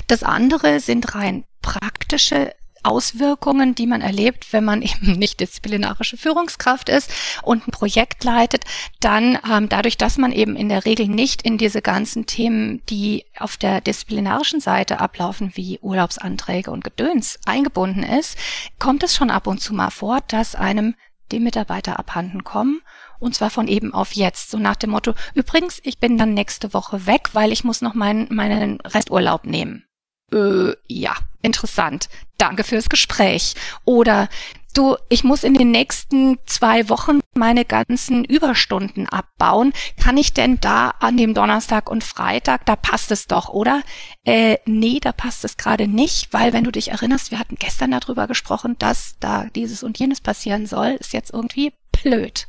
Das 0.07 0.23
andere 0.23 0.79
sind 0.79 1.15
rein 1.15 1.45
praktische 1.61 2.53
Auswirkungen, 2.85 3.73
die 3.73 3.87
man 3.87 4.01
erlebt, 4.01 4.53
wenn 4.53 4.63
man 4.63 4.81
eben 4.81 5.13
nicht 5.17 5.39
disziplinarische 5.39 6.17
Führungskraft 6.17 6.89
ist 6.89 7.11
und 7.41 7.67
ein 7.67 7.71
Projekt 7.71 8.23
leitet, 8.23 8.63
dann 8.99 9.39
ähm, 9.49 9.67
dadurch, 9.69 9.97
dass 9.97 10.17
man 10.17 10.31
eben 10.31 10.55
in 10.55 10.69
der 10.69 10.85
Regel 10.85 11.07
nicht 11.07 11.41
in 11.41 11.57
diese 11.57 11.81
ganzen 11.81 12.27
Themen, 12.27 12.83
die 12.89 13.25
auf 13.37 13.57
der 13.57 13.81
disziplinarischen 13.81 14.59
Seite 14.59 14.99
ablaufen, 14.99 15.51
wie 15.55 15.79
Urlaubsanträge 15.79 16.71
und 16.71 16.83
Gedöns 16.83 17.39
eingebunden 17.45 18.03
ist, 18.03 18.37
kommt 18.79 19.03
es 19.03 19.15
schon 19.15 19.31
ab 19.31 19.47
und 19.47 19.59
zu 19.59 19.73
mal 19.73 19.89
vor, 19.89 20.19
dass 20.27 20.55
einem 20.55 20.95
die 21.31 21.39
Mitarbeiter 21.39 21.97
abhanden 21.97 22.43
kommen 22.43 22.81
und 23.19 23.35
zwar 23.35 23.49
von 23.49 23.67
eben 23.67 23.93
auf 23.93 24.13
jetzt. 24.13 24.51
So 24.51 24.57
nach 24.57 24.75
dem 24.75 24.91
Motto, 24.91 25.13
übrigens, 25.33 25.79
ich 25.83 25.99
bin 25.99 26.17
dann 26.17 26.33
nächste 26.33 26.73
Woche 26.73 27.05
weg, 27.05 27.29
weil 27.33 27.51
ich 27.51 27.63
muss 27.63 27.81
noch 27.81 27.93
meinen, 27.93 28.33
meinen 28.33 28.81
Resturlaub 28.81 29.45
nehmen. 29.45 29.85
Äh, 30.33 30.73
ja, 30.87 31.15
interessant. 31.41 32.09
Danke 32.37 32.63
fürs 32.63 32.89
Gespräch. 32.89 33.55
Oder 33.85 34.27
du, 34.73 34.97
ich 35.09 35.23
muss 35.23 35.43
in 35.43 35.53
den 35.53 35.71
nächsten 35.71 36.37
zwei 36.45 36.89
Wochen 36.89 37.19
meine 37.33 37.65
ganzen 37.65 38.25
Überstunden 38.25 39.07
abbauen. 39.07 39.73
Kann 40.01 40.17
ich 40.17 40.33
denn 40.33 40.59
da 40.59 40.93
an 40.99 41.17
dem 41.17 41.33
Donnerstag 41.33 41.89
und 41.89 42.03
Freitag, 42.03 42.65
da 42.65 42.75
passt 42.75 43.11
es 43.11 43.27
doch, 43.27 43.49
oder? 43.49 43.81
Äh, 44.23 44.57
nee, 44.65 44.99
da 44.99 45.11
passt 45.11 45.45
es 45.45 45.57
gerade 45.57 45.87
nicht, 45.87 46.33
weil 46.33 46.53
wenn 46.53 46.63
du 46.63 46.71
dich 46.71 46.91
erinnerst, 46.91 47.31
wir 47.31 47.39
hatten 47.39 47.55
gestern 47.57 47.91
darüber 47.91 48.27
gesprochen, 48.27 48.75
dass 48.79 49.15
da 49.19 49.45
dieses 49.55 49.83
und 49.83 49.97
jenes 49.97 50.21
passieren 50.21 50.65
soll, 50.65 50.97
ist 50.99 51.13
jetzt 51.13 51.33
irgendwie 51.33 51.73
blöd. 52.05 52.47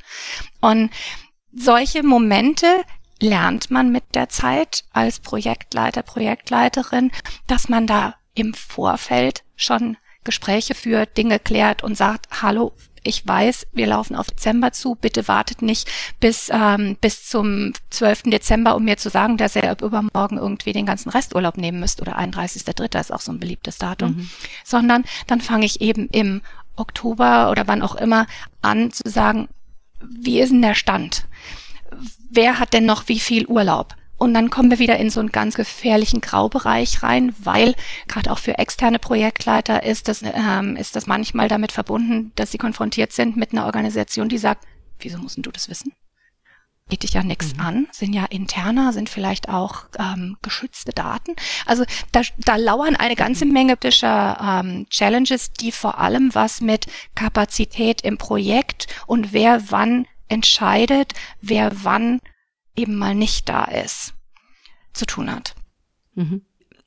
Und 0.60 0.90
solche 1.52 2.02
Momente 2.02 2.66
lernt 3.20 3.70
man 3.70 3.90
mit 3.90 4.04
der 4.14 4.28
Zeit 4.28 4.84
als 4.92 5.20
Projektleiter, 5.20 6.02
Projektleiterin, 6.02 7.10
dass 7.46 7.68
man 7.68 7.86
da 7.86 8.14
im 8.34 8.52
Vorfeld 8.52 9.42
schon 9.56 9.96
Gespräche 10.25 10.75
führt, 10.75 11.16
Dinge 11.16 11.38
klärt 11.38 11.82
und 11.82 11.96
sagt, 11.96 12.42
hallo, 12.42 12.72
ich 13.04 13.26
weiß, 13.26 13.68
wir 13.72 13.86
laufen 13.86 14.16
auf 14.16 14.26
Dezember 14.26 14.72
zu, 14.72 14.96
bitte 14.96 15.28
wartet 15.28 15.62
nicht 15.62 15.88
bis, 16.18 16.50
ähm, 16.52 16.96
bis 17.00 17.26
zum 17.28 17.72
12. 17.90 18.25
Dezember, 18.25 18.75
um 18.75 18.84
mir 18.84 18.96
zu 18.96 19.08
sagen, 19.08 19.36
dass 19.36 19.54
ihr 19.54 19.76
übermorgen 19.80 20.38
irgendwie 20.38 20.72
den 20.72 20.86
ganzen 20.86 21.10
Resturlaub 21.10 21.56
nehmen 21.56 21.78
müsst 21.78 22.02
oder 22.02 22.18
31.3. 22.18 23.00
ist 23.00 23.12
auch 23.12 23.20
so 23.20 23.30
ein 23.30 23.38
beliebtes 23.38 23.78
Datum, 23.78 24.16
mhm. 24.16 24.30
sondern 24.64 25.04
dann 25.28 25.40
fange 25.40 25.64
ich 25.64 25.80
eben 25.80 26.08
im 26.08 26.42
Oktober 26.76 27.50
oder 27.50 27.66
wann 27.66 27.83
auch 27.83 27.95
immer 27.95 28.26
an 28.62 28.90
zu 28.92 29.09
sagen, 29.09 29.49
wie 30.00 30.40
ist 30.40 30.52
denn 30.52 30.62
der 30.62 30.75
Stand? 30.75 31.26
Wer 32.30 32.59
hat 32.59 32.73
denn 32.73 32.87
noch 32.87 33.09
wie 33.09 33.18
viel 33.18 33.47
Urlaub? 33.47 33.95
Und 34.18 34.33
dann 34.33 34.49
kommen 34.49 34.71
wir 34.71 34.78
wieder 34.78 34.97
in 34.97 35.11
so 35.11 35.21
einen 35.21 35.30
ganz 35.30 35.56
gefährlichen 35.56 36.23
Graubereich 36.23 37.02
rein, 37.02 37.35
weil 37.38 37.75
gerade 38.09 38.30
auch 38.33 38.38
für 38.38 38.59
externe 38.59 38.99
Projektleiter 38.99 39.83
ist 39.83 40.09
das, 40.09 40.23
ähm, 40.23 40.76
ist 40.76 40.97
das 40.97 41.06
manchmal 41.06 41.49
damit 41.49 41.73
verbunden, 41.73 42.33
dass 42.35 42.50
sie 42.50 42.59
konfrontiert 42.59 43.12
sind 43.12 43.37
mit 43.37 43.52
einer 43.52 43.66
Organisation, 43.66 44.28
die 44.28 44.38
sagt, 44.38 44.64
wieso 45.00 45.18
musst 45.18 45.37
du 45.45 45.50
das 45.50 45.68
wissen? 45.68 45.92
Geht 46.88 47.02
dich 47.02 47.14
ja 47.14 47.24
nichts 47.24 47.54
mhm. 47.54 47.60
an, 47.60 47.88
sind 47.90 48.12
ja 48.12 48.24
interner, 48.26 48.92
sind 48.92 49.08
vielleicht 49.08 49.48
auch 49.48 49.86
ähm, 49.98 50.36
geschützte 50.42 50.92
Daten. 50.92 51.34
Also 51.64 51.84
da, 52.12 52.22
da 52.38 52.56
lauern 52.56 52.94
eine 52.94 53.16
ganze 53.16 53.44
Menge 53.44 53.76
politischer 53.76 54.38
ähm, 54.40 54.86
Challenges, 54.90 55.52
die 55.52 55.72
vor 55.72 55.98
allem 55.98 56.34
was 56.34 56.60
mit 56.60 56.86
Kapazität 57.14 58.02
im 58.02 58.18
Projekt 58.18 58.86
und 59.06 59.32
wer 59.32 59.70
wann 59.70 60.06
entscheidet, 60.28 61.12
wer 61.40 61.72
wann 61.84 62.20
eben 62.76 62.96
mal 62.96 63.14
nicht 63.14 63.48
da 63.48 63.64
ist, 63.64 64.14
zu 64.92 65.06
tun 65.06 65.30
hat. 65.30 65.54
Mhm. 66.14 66.42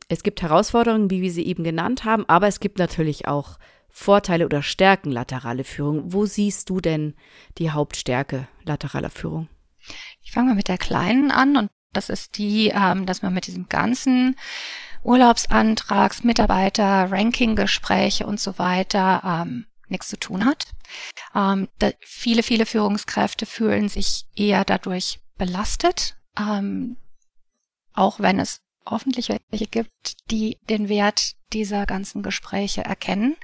Es 0.08 0.24
gibt 0.24 0.42
Herausforderungen, 0.42 1.10
wie 1.10 1.22
wir 1.22 1.32
sie 1.32 1.46
eben 1.46 1.64
genannt 1.64 2.04
haben, 2.04 2.28
aber 2.28 2.48
es 2.48 2.60
gibt 2.60 2.80
natürlich 2.80 3.28
auch 3.28 3.60
Vorteile 3.90 4.46
oder 4.46 4.62
Stärken 4.62 5.12
laterale 5.12 5.64
Führung. 5.64 6.14
Wo 6.14 6.26
siehst 6.26 6.70
du 6.70 6.80
denn 6.80 7.16
die 7.58 7.72
Hauptstärke 7.72 8.48
lateraler 8.64 9.10
Führung? 9.10 9.50
Ich 10.22 10.32
fange 10.32 10.50
mal 10.50 10.56
mit 10.56 10.68
der 10.68 10.78
kleinen 10.78 11.32
an 11.32 11.58
und 11.58 11.70
das 11.94 12.10
ist 12.10 12.38
die, 12.38 12.72
ähm, 12.74 13.06
dass 13.06 13.22
man 13.22 13.34
mit 13.34 13.48
diesem 13.48 13.68
ganzen 13.68 14.36
Urlaubsantrags, 15.04 16.24
Mitarbeiter, 16.24 17.12
Ranking-Gespräche 17.12 18.26
und 18.26 18.40
so 18.40 18.60
weiter 18.60 19.22
ähm, 19.24 19.66
nichts 19.88 20.10
zu 20.10 20.20
tun 20.20 20.46
hat. 20.46 20.68
Ähm, 21.36 21.68
viele, 22.02 22.44
viele 22.44 22.66
Führungskräfte 22.66 23.46
fühlen 23.46 23.90
sich 23.90 24.26
eher 24.36 24.66
dadurch 24.66 25.20
belastet, 25.38 26.18
ähm, 26.38 26.98
auch 27.94 28.20
wenn 28.20 28.40
es 28.40 28.62
hoffentlich 28.86 29.30
welche 29.50 29.68
gibt, 29.68 30.30
die 30.32 30.58
den 30.70 30.90
Wert 30.90 31.34
dieser 31.54 31.86
ganzen 31.86 32.24
Gespräche 32.24 32.84
erkennen. 32.84 33.36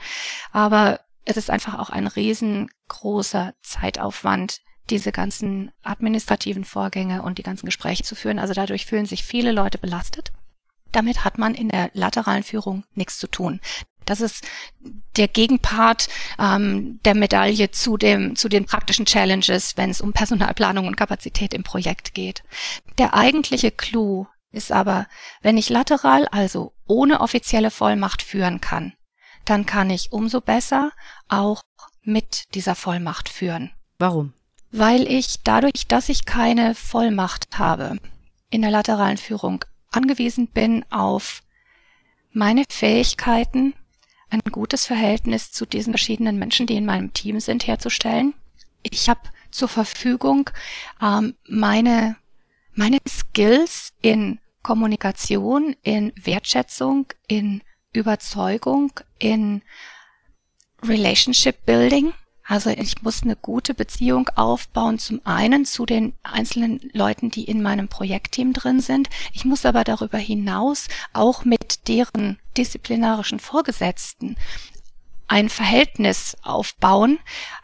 Aber 0.52 1.00
es 1.24 1.38
ist 1.38 1.50
einfach 1.50 1.80
auch 1.80 1.90
ein 1.90 2.08
riesengroßer 2.08 3.54
Zeitaufwand, 3.62 4.62
diese 4.90 5.12
ganzen 5.12 5.72
administrativen 5.84 6.64
Vorgänge 6.64 7.22
und 7.22 7.38
die 7.38 7.44
ganzen 7.44 7.66
Gespräche 7.66 8.04
zu 8.04 8.16
führen. 8.16 8.40
Also 8.40 8.54
dadurch 8.54 8.86
fühlen 8.86 9.06
sich 9.06 9.24
viele 9.24 9.52
Leute 9.52 9.78
belastet. 9.78 10.32
Damit 10.92 11.26
hat 11.26 11.38
man 11.38 11.56
in 11.56 11.70
der 11.70 11.90
lateralen 11.94 12.44
Führung 12.44 12.84
nichts 12.94 13.18
zu 13.18 13.28
tun. 13.28 13.60
Das 14.06 14.22
ist 14.22 14.44
der 15.18 15.28
Gegenpart 15.28 16.08
ähm, 16.40 17.00
der 17.04 17.16
Medaille 17.16 17.72
zu, 17.72 17.98
dem, 17.98 18.36
zu 18.36 18.50
den 18.50 18.66
praktischen 18.66 19.06
Challenges, 19.06 19.78
wenn 19.78 19.90
es 19.90 20.00
um 20.00 20.14
Personalplanung 20.14 20.88
und 20.88 20.96
Kapazität 20.96 21.54
im 21.54 21.64
Projekt 21.64 22.14
geht. 22.14 22.44
Der 23.00 23.16
eigentliche 23.16 23.72
Clou 23.72 24.28
ist 24.52 24.72
aber, 24.72 25.08
wenn 25.42 25.58
ich 25.58 25.70
lateral, 25.70 26.28
also 26.28 26.74
ohne 26.86 27.20
offizielle 27.20 27.72
Vollmacht 27.72 28.22
führen 28.22 28.62
kann, 28.62 28.94
dann 29.44 29.66
kann 29.66 29.90
ich 29.90 30.12
umso 30.12 30.40
besser 30.40 30.92
auch 31.28 31.64
mit 32.04 32.54
dieser 32.54 32.76
Vollmacht 32.76 33.28
führen. 33.28 33.72
Warum? 33.98 34.34
Weil 34.78 35.10
ich 35.10 35.42
dadurch, 35.44 35.88
dass 35.88 36.10
ich 36.10 36.26
keine 36.26 36.76
Vollmacht 36.76 37.58
habe 37.58 37.98
in 38.50 38.62
der 38.62 38.72
lateralen 38.72 39.18
Führung, 39.18 39.64
angewiesen 39.92 40.48
bin 40.48 40.84
auf 40.92 41.42
meine 42.32 42.64
Fähigkeiten, 42.70 43.74
ein 44.30 44.42
gutes 44.52 44.86
Verhältnis 44.86 45.52
zu 45.52 45.66
diesen 45.66 45.94
verschiedenen 45.94 46.38
Menschen, 46.38 46.68
die 46.68 46.76
in 46.76 46.86
meinem 46.86 47.14
Team 47.14 47.40
sind, 47.40 47.68
herzustellen. 47.68 48.34
Ich 48.84 49.08
habe 49.08 49.22
zur 49.50 49.70
Verfügung 49.70 50.50
ähm, 51.02 51.36
meine, 51.48 52.18
meine 52.74 52.98
Skills 53.08 53.94
in 54.02 54.40
Kommunikation, 54.62 55.76
in 55.84 56.12
Wertschätzung, 56.22 57.08
in 57.28 57.62
Überzeugung, 57.94 58.92
in 59.20 59.62
Relationship 60.84 61.66
Building 61.66 62.14
also 62.48 62.70
ich 62.70 63.02
muss 63.02 63.24
eine 63.24 63.36
gute 63.36 63.74
Beziehung 63.74 64.30
aufbauen, 64.36 65.00
zum 65.00 65.20
einen 65.24 65.66
zu 65.66 65.86
den 65.86 66.14
einzelnen 66.22 66.80
Leuten, 66.94 67.32
die 67.32 67.46
in 67.46 67.62
meinem 67.62 67.88
Projektteam 67.88 68.54
drin 68.54 68.82
sind. 68.82 69.10
Ich 69.34 69.46
muss 69.46 69.66
aber 69.66 69.84
darüber 69.84 70.20
hinaus 70.20 70.88
auch 71.12 71.44
mit 71.44 71.88
deren 71.88 72.38
disziplinarischen 72.56 73.40
Vorgesetzten 73.40 74.36
ein 75.28 75.50
Verhältnis 75.50 76.38
aufbauen, 76.44 77.18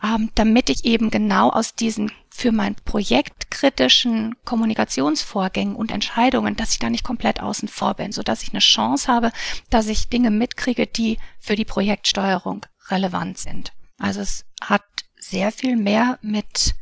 ähm, 0.03 0.31
damit 0.33 0.71
ich 0.71 0.83
eben 0.83 1.11
genau 1.11 1.49
aus 1.51 1.75
diesen 1.75 2.11
für 2.31 2.51
mein 2.51 2.73
Projekt 2.73 3.51
kritischen 3.51 4.35
Kommunikationsvorgängen 4.45 5.75
und 5.75 5.91
Entscheidungen, 5.91 6.55
dass 6.55 6.73
ich 6.73 6.79
da 6.79 6.89
nicht 6.89 7.03
komplett 7.03 7.39
außen 7.39 7.67
vor 7.67 7.93
bin, 7.93 8.11
so 8.11 8.23
dass 8.23 8.41
ich 8.41 8.49
eine 8.51 8.59
Chance 8.59 9.11
habe, 9.11 9.31
dass 9.69 9.87
ich 9.87 10.09
Dinge 10.09 10.31
mitkriege, 10.31 10.87
die 10.87 11.19
für 11.39 11.55
die 11.55 11.65
Projektsteuerung 11.65 12.65
relevant 12.89 13.37
sind. 13.37 13.73
Also 14.01 14.21
es 14.21 14.45
hat 14.61 14.83
sehr 15.15 15.51
viel 15.51 15.77
mehr 15.77 16.17
mit 16.21 16.75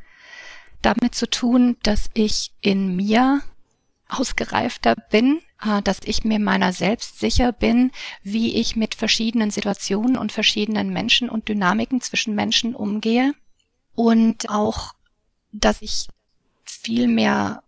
damit 0.81 1.13
zu 1.13 1.29
tun, 1.29 1.75
dass 1.83 2.09
ich 2.13 2.53
in 2.61 2.95
mir 2.95 3.41
ausgereifter 4.07 4.95
bin, 4.95 5.41
äh, 5.61 5.81
dass 5.81 5.99
ich 6.05 6.23
mir 6.23 6.39
meiner 6.39 6.71
selbst 6.71 7.19
sicher 7.19 7.51
bin, 7.51 7.91
wie 8.23 8.55
ich 8.55 8.77
mit 8.77 8.95
verschiedenen 8.95 9.51
Situationen 9.51 10.17
und 10.17 10.31
verschiedenen 10.31 10.93
Menschen 10.93 11.29
und 11.29 11.49
Dynamiken 11.49 11.99
zwischen 11.99 12.35
Menschen 12.35 12.73
umgehe. 12.73 13.33
Und 13.95 14.49
auch, 14.49 14.93
dass 15.51 15.81
ich 15.81 16.07
viel 16.63 17.09
mehr 17.09 17.63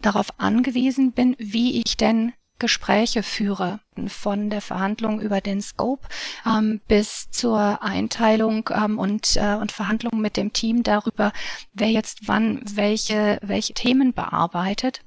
darauf 0.00 0.38
angewiesen 0.38 1.10
bin, 1.10 1.34
wie 1.38 1.80
ich 1.80 1.96
denn 1.96 2.32
Gespräche 2.62 3.24
führe, 3.24 3.80
von 4.06 4.48
der 4.48 4.60
Verhandlung 4.60 5.20
über 5.20 5.40
den 5.40 5.60
Scope 5.60 6.06
ähm, 6.46 6.80
bis 6.86 7.28
zur 7.30 7.82
Einteilung 7.82 8.70
ähm, 8.72 9.00
und, 9.00 9.36
äh, 9.36 9.56
und 9.56 9.72
Verhandlung 9.72 10.20
mit 10.20 10.36
dem 10.36 10.52
Team 10.52 10.84
darüber, 10.84 11.32
wer 11.74 11.90
jetzt 11.90 12.28
wann 12.28 12.62
welche, 12.64 13.38
welche 13.42 13.74
Themen 13.74 14.14
bearbeitet. 14.14 15.02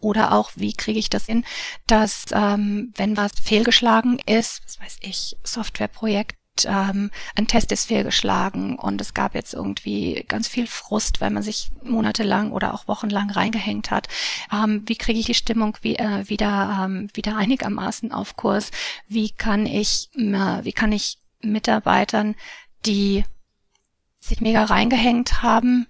Oder 0.00 0.32
auch, 0.32 0.52
wie 0.54 0.74
kriege 0.74 0.98
ich 0.98 1.10
das 1.10 1.26
hin, 1.26 1.44
dass 1.86 2.26
ähm, 2.32 2.92
wenn 2.96 3.16
was 3.16 3.32
fehlgeschlagen 3.42 4.20
ist, 4.26 4.62
was 4.66 4.78
weiß 4.78 4.98
ich, 5.00 5.36
Softwareprojekt 5.42 6.37
ähm, 6.66 7.10
ein 7.34 7.46
Test 7.46 7.72
ist 7.72 7.86
fehlgeschlagen 7.86 8.78
und 8.78 9.00
es 9.00 9.14
gab 9.14 9.34
jetzt 9.34 9.54
irgendwie 9.54 10.24
ganz 10.28 10.48
viel 10.48 10.66
Frust, 10.66 11.20
weil 11.20 11.30
man 11.30 11.42
sich 11.42 11.70
monatelang 11.82 12.52
oder 12.52 12.74
auch 12.74 12.88
wochenlang 12.88 13.30
reingehängt 13.30 13.90
hat. 13.90 14.08
Ähm, 14.52 14.82
wie 14.86 14.96
kriege 14.96 15.18
ich 15.18 15.26
die 15.26 15.34
Stimmung 15.34 15.76
wie, 15.82 15.96
äh, 15.96 16.28
wieder, 16.28 16.84
ähm, 16.84 17.08
wieder 17.14 17.36
einigermaßen 17.36 18.12
auf 18.12 18.36
Kurs? 18.36 18.70
Wie 19.06 19.30
kann 19.30 19.66
ich, 19.66 20.10
äh, 20.14 20.64
wie 20.64 20.72
kann 20.72 20.92
ich 20.92 21.18
Mitarbeitern, 21.40 22.34
die 22.86 23.24
sich 24.20 24.40
mega 24.40 24.64
reingehängt 24.64 25.42
haben, 25.42 25.86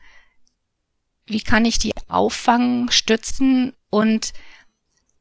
wie 1.27 1.41
kann 1.41 1.65
ich 1.65 1.79
die 1.79 1.93
auffangen, 2.09 2.91
stützen 2.91 3.75
und 3.91 4.33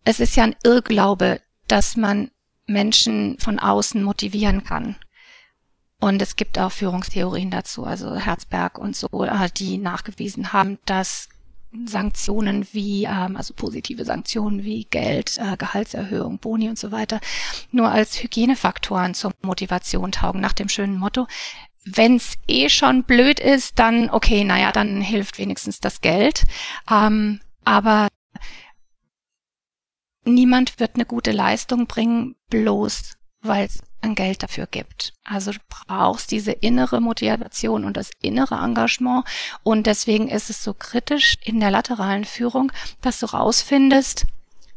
es 0.03 0.19
ist 0.19 0.35
ja 0.35 0.43
ein 0.45 0.55
Irrglaube, 0.63 1.41
dass 1.67 1.97
man 1.97 2.31
Menschen 2.65 3.37
von 3.39 3.59
außen 3.59 4.03
motivieren 4.03 4.63
kann. 4.63 4.95
Und 5.99 6.21
es 6.21 6.35
gibt 6.35 6.59
auch 6.59 6.71
Führungstheorien 6.71 7.49
dazu, 7.49 7.83
also 7.83 8.15
Herzberg 8.15 8.77
und 8.77 8.95
so, 8.95 9.07
äh, 9.23 9.49
die 9.55 9.77
nachgewiesen 9.77 10.53
haben, 10.53 10.77
dass 10.85 11.27
Sanktionen 11.85 12.67
wie, 12.71 13.05
ähm, 13.05 13.35
also 13.35 13.53
positive 13.53 14.05
Sanktionen 14.05 14.63
wie 14.63 14.85
Geld, 14.85 15.37
äh, 15.37 15.57
Gehaltserhöhung, 15.57 16.39
Boni 16.39 16.69
und 16.69 16.77
so 16.77 16.91
weiter, 16.91 17.19
nur 17.71 17.89
als 17.89 18.21
Hygienefaktoren 18.21 19.13
zur 19.15 19.33
Motivation 19.41 20.11
taugen, 20.11 20.39
nach 20.39 20.53
dem 20.53 20.69
schönen 20.69 20.97
Motto, 20.97 21.27
wenn's 21.83 22.35
eh 22.47 22.69
schon 22.69 23.03
blöd 23.03 23.39
ist, 23.39 23.79
dann 23.79 24.09
okay, 24.09 24.43
naja, 24.43 24.71
dann 24.71 25.01
hilft 25.01 25.39
wenigstens 25.39 25.79
das 25.79 26.01
Geld. 26.01 26.43
Ähm, 26.89 27.41
aber 27.65 28.07
niemand 30.25 30.79
wird 30.79 30.95
eine 30.95 31.05
gute 31.05 31.31
Leistung 31.31 31.87
bringen, 31.87 32.35
bloß 32.49 33.13
weil 33.41 33.65
es 33.65 33.81
ein 34.07 34.15
Geld 34.15 34.43
dafür 34.43 34.67
gibt. 34.67 35.13
Also 35.23 35.51
du 35.51 35.59
brauchst 35.69 36.31
diese 36.31 36.51
innere 36.51 37.01
Motivation 37.01 37.85
und 37.85 37.97
das 37.97 38.09
innere 38.21 38.55
Engagement. 38.55 39.25
Und 39.63 39.85
deswegen 39.85 40.27
ist 40.27 40.49
es 40.49 40.63
so 40.63 40.73
kritisch 40.73 41.37
in 41.43 41.59
der 41.59 41.71
lateralen 41.71 42.25
Führung, 42.25 42.71
dass 43.01 43.19
du 43.19 43.27
rausfindest, 43.27 44.25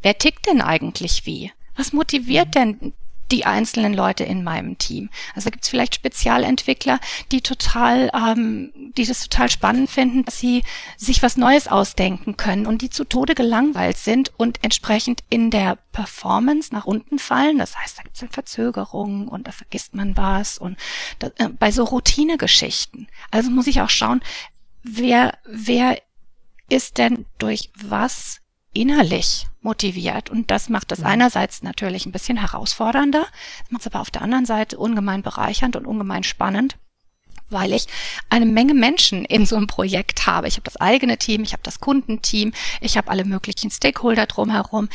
wer 0.03 0.19
tickt 0.19 0.47
denn 0.47 0.61
eigentlich 0.61 1.27
wie? 1.27 1.53
Was 1.77 1.93
motiviert 1.93 2.55
denn 2.55 2.93
die 3.33 3.47
einzelnen 3.47 3.95
Leute 3.95 4.25
in 4.25 4.45
meinem 4.45 4.79
Team. 4.79 5.11
Also 5.35 5.51
gibt 5.51 5.65
es 5.65 5.71
vielleicht 5.71 5.95
Spezialentwickler, 5.95 7.01
die 7.33 7.41
total, 7.41 8.11
ähm, 8.15 8.73
die 8.97 9.07
das 9.07 9.23
total 9.29 9.51
spannend 9.51 9.91
finden, 9.91 10.25
dass 10.25 10.39
sie 10.39 10.63
sich 10.97 11.23
was 11.23 11.37
Neues 11.37 11.69
ausdenken 11.69 12.37
können 12.37 12.67
und 12.67 12.83
die 12.83 12.91
zu 12.91 13.05
Tode 13.05 13.35
gelangweilt 13.35 13.97
sind 13.97 14.33
und 14.37 14.63
entsprechend 14.63 15.23
in 15.31 15.51
der 15.51 15.79
Performance 15.93 16.75
nach 16.75 16.87
unten 16.87 17.19
fallen. 17.19 17.59
Das 17.59 17.77
heißt, 17.77 17.99
da 17.99 18.03
gibt 18.03 18.21
es 18.21 18.29
Verzögerungen 18.31 19.29
und 19.29 19.47
da 19.47 19.53
vergisst 19.53 19.95
man 19.95 20.17
was 20.17 20.59
und 20.59 20.77
da, 21.19 21.29
äh, 21.39 21.49
bei 21.49 21.71
so 21.71 21.85
Routinegeschichten. 21.85 23.09
Also 23.31 23.51
muss 23.51 23.67
ich 23.67 23.81
auch 23.81 23.91
schauen, 23.91 24.21
wer, 24.83 25.39
wer 25.45 26.01
ist 26.69 26.99
denn 26.99 27.27
durch 27.39 27.71
was 27.75 28.41
innerlich 28.73 29.47
motiviert. 29.61 30.31
Und 30.31 30.50
das 30.50 30.69
macht 30.69 30.93
es 30.93 31.03
einerseits 31.03 31.62
natürlich 31.62 32.07
ein 32.07 32.12
bisschen 32.12 32.37
herausfordernder, 32.37 33.27
macht 33.69 33.83
es 33.83 33.87
aber 33.87 34.00
auf 34.00 34.11
der 34.11 34.23
anderen 34.23 34.47
Seite 34.47 34.79
ungemein 34.79 35.23
bereichernd 35.23 35.77
und 35.77 35.87
ungemein 35.87 36.23
spannend 36.23 36.77
weil 37.50 37.73
ich 37.73 37.87
eine 38.29 38.47
Menge 38.47 38.75
Menschen 38.75 39.25
in 39.25 39.45
so 39.45 39.57
einem 39.57 39.67
Projekt 39.67 40.27
habe. 40.27 40.49
Ich 40.49 40.55
habe 40.55 40.65
das 40.65 40.77
eigene 40.77 41.19
Team, 41.19 41.43
ich 41.43 41.53
habe 41.53 41.62
das 41.62 41.81
Kundenteam, 41.81 42.53
ich 42.81 42.97
habe 42.97 43.11
alle 43.11 43.25
möglichen 43.25 43.71
Stakeholder 43.71 44.26
drumherum. 44.26 44.89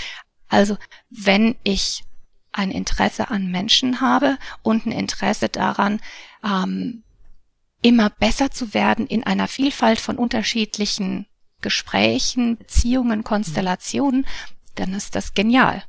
Also 0.48 0.78
wenn 1.10 1.56
ich 1.64 2.04
ein 2.52 2.72
Interesse 2.72 3.30
an 3.30 3.52
Menschen 3.52 4.00
habe 4.00 4.38
und 4.64 4.86
ein 4.86 4.92
Interesse 4.92 5.50
daran, 5.50 6.00
ähm, 6.44 7.04
immer 7.82 8.10
besser 8.10 8.50
zu 8.50 8.74
werden 8.74 9.06
in 9.06 9.24
einer 9.24 9.48
Vielfalt 9.48 10.00
von 10.00 10.18
unterschiedlichen 10.18 11.28
Gesprächen, 11.66 12.58
Beziehungen, 12.58 13.24
Konstellationen, 13.24 14.28
dann 14.76 14.94
ist 14.94 15.16
das 15.16 15.34
genial. 15.34 15.84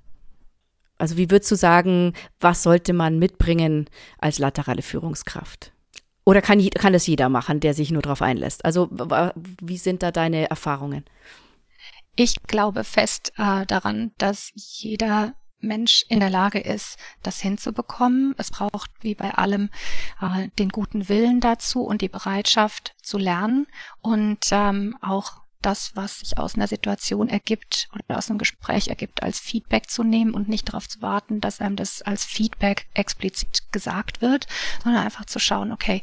Also 0.96 1.18
wie 1.18 1.30
würdest 1.30 1.50
du 1.50 1.56
sagen, 1.56 2.14
was 2.40 2.62
sollte 2.62 2.94
man 2.94 3.18
mitbringen 3.18 3.90
als 4.16 4.38
laterale 4.38 4.80
Führungskraft? 4.80 5.72
Oder 6.24 6.40
kann, 6.40 6.66
kann 6.70 6.94
das 6.94 7.06
jeder 7.06 7.28
machen, 7.28 7.60
der 7.60 7.74
sich 7.74 7.90
nur 7.90 8.00
darauf 8.00 8.22
einlässt? 8.22 8.64
Also 8.64 8.88
wie 9.60 9.76
sind 9.76 10.02
da 10.02 10.10
deine 10.10 10.48
Erfahrungen? 10.48 11.04
Ich 12.16 12.42
glaube 12.44 12.84
fest 12.84 13.34
äh, 13.36 13.66
daran, 13.66 14.12
dass 14.16 14.50
jeder 14.54 15.34
Mensch 15.60 16.04
in 16.08 16.20
der 16.20 16.30
Lage 16.30 16.60
ist, 16.60 16.96
das 17.22 17.40
hinzubekommen. 17.40 18.34
Es 18.38 18.50
braucht 18.50 18.90
wie 19.00 19.14
bei 19.14 19.34
allem 19.34 19.68
äh, 20.20 20.48
den 20.58 20.70
guten 20.70 21.08
Willen 21.08 21.40
dazu 21.40 21.82
und 21.82 22.00
die 22.00 22.08
Bereitschaft 22.08 22.94
zu 23.02 23.18
lernen 23.18 23.66
und 24.00 24.38
ähm, 24.50 24.96
auch 25.02 25.42
das, 25.62 25.92
was 25.94 26.20
sich 26.20 26.38
aus 26.38 26.54
einer 26.54 26.68
Situation 26.68 27.28
ergibt 27.28 27.88
oder 27.92 28.18
aus 28.18 28.30
einem 28.30 28.38
Gespräch 28.38 28.88
ergibt, 28.88 29.22
als 29.22 29.38
Feedback 29.38 29.90
zu 29.90 30.02
nehmen 30.02 30.34
und 30.34 30.48
nicht 30.48 30.68
darauf 30.68 30.88
zu 30.88 31.02
warten, 31.02 31.40
dass 31.40 31.60
einem 31.60 31.76
das 31.76 32.02
als 32.02 32.24
Feedback 32.24 32.86
explizit 32.94 33.72
gesagt 33.72 34.20
wird, 34.20 34.46
sondern 34.82 35.04
einfach 35.04 35.24
zu 35.24 35.38
schauen, 35.38 35.72
okay, 35.72 36.02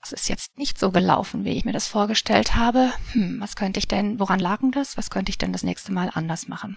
das 0.00 0.12
ist 0.12 0.28
jetzt 0.28 0.56
nicht 0.58 0.78
so 0.78 0.90
gelaufen, 0.90 1.44
wie 1.44 1.50
ich 1.50 1.64
mir 1.64 1.72
das 1.72 1.88
vorgestellt 1.88 2.54
habe. 2.54 2.92
Hm, 3.12 3.40
was 3.40 3.56
könnte 3.56 3.78
ich 3.78 3.88
denn, 3.88 4.20
woran 4.20 4.38
lag 4.38 4.60
denn 4.60 4.70
das? 4.70 4.96
Was 4.96 5.10
könnte 5.10 5.30
ich 5.30 5.38
denn 5.38 5.52
das 5.52 5.62
nächste 5.62 5.92
Mal 5.92 6.10
anders 6.14 6.46
machen? 6.46 6.76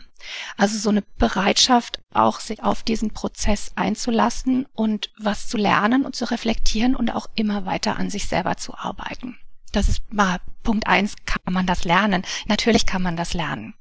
Also 0.56 0.78
so 0.78 0.89
eine 0.89 1.04
Bereitschaft, 1.17 2.00
auch 2.13 2.39
sich 2.39 2.63
auf 2.63 2.84
diesen 2.84 3.12
Prozess 3.12 3.71
einzulassen 3.76 4.65
und 4.73 5.12
was 5.19 5.47
zu 5.47 5.58
lernen 5.58 6.06
und 6.06 6.15
zu 6.15 6.26
reflektieren 6.26 6.95
und 6.95 7.12
auch 7.12 7.28
immer 7.36 7.65
weiter 7.65 7.97
an 7.97 8.10
sich 8.10 8.28
selber 8.28 8.58
zu 8.58 8.73
arbeiten. 8.76 9.38
Das 9.71 9.89
ist 9.89 10.01
mal 10.12 10.39
Punkt 10.63 10.88
eins, 10.88 11.15
kann 11.25 11.53
man 11.53 11.65
das 11.65 11.84
lernen? 11.84 12.23
Natürlich 12.47 12.86
kann 12.86 13.01
man 13.01 13.17
das 13.17 13.34
lernen. 13.34 13.73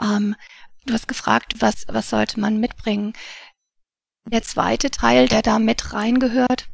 Ähm, 0.00 0.36
du 0.86 0.94
hast 0.94 1.08
gefragt, 1.08 1.56
was, 1.60 1.86
was 1.88 2.10
sollte 2.10 2.40
man 2.40 2.58
mitbringen? 2.58 3.12
Der 4.26 4.42
zweite 4.42 4.90
Teil, 4.90 5.28
der 5.28 5.42
da 5.42 5.58
mit 5.58 5.92
reingehört, 5.92 6.68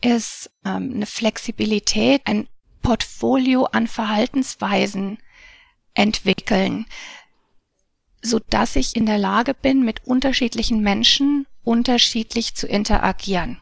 ist 0.00 0.50
ähm, 0.64 0.92
eine 0.94 1.06
Flexibilität, 1.06 2.22
ein 2.24 2.48
Portfolio 2.82 3.64
an 3.66 3.86
Verhaltensweisen 3.86 5.18
entwickeln, 5.94 6.86
so 8.22 8.38
dass 8.38 8.76
ich 8.76 8.96
in 8.96 9.06
der 9.06 9.18
Lage 9.18 9.54
bin, 9.54 9.84
mit 9.84 10.06
unterschiedlichen 10.06 10.80
Menschen 10.80 11.46
unterschiedlich 11.62 12.54
zu 12.54 12.66
interagieren. 12.66 13.60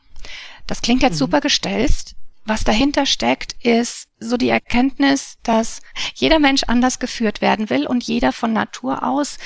Das 0.66 0.82
klingt 0.82 1.02
jetzt 1.02 1.14
mhm. 1.14 1.18
super 1.18 1.40
gestelzt, 1.40 2.14
was 2.48 2.64
dahinter 2.64 3.06
steckt, 3.06 3.54
ist 3.64 4.08
so 4.18 4.36
die 4.36 4.48
Erkenntnis, 4.48 5.38
dass 5.42 5.82
jeder 6.14 6.38
Mensch 6.38 6.64
anders 6.64 6.98
geführt 6.98 7.40
werden 7.40 7.70
will 7.70 7.86
und 7.86 8.04
jeder 8.04 8.32
von 8.32 8.52
Natur 8.52 9.02
aus 9.02 9.38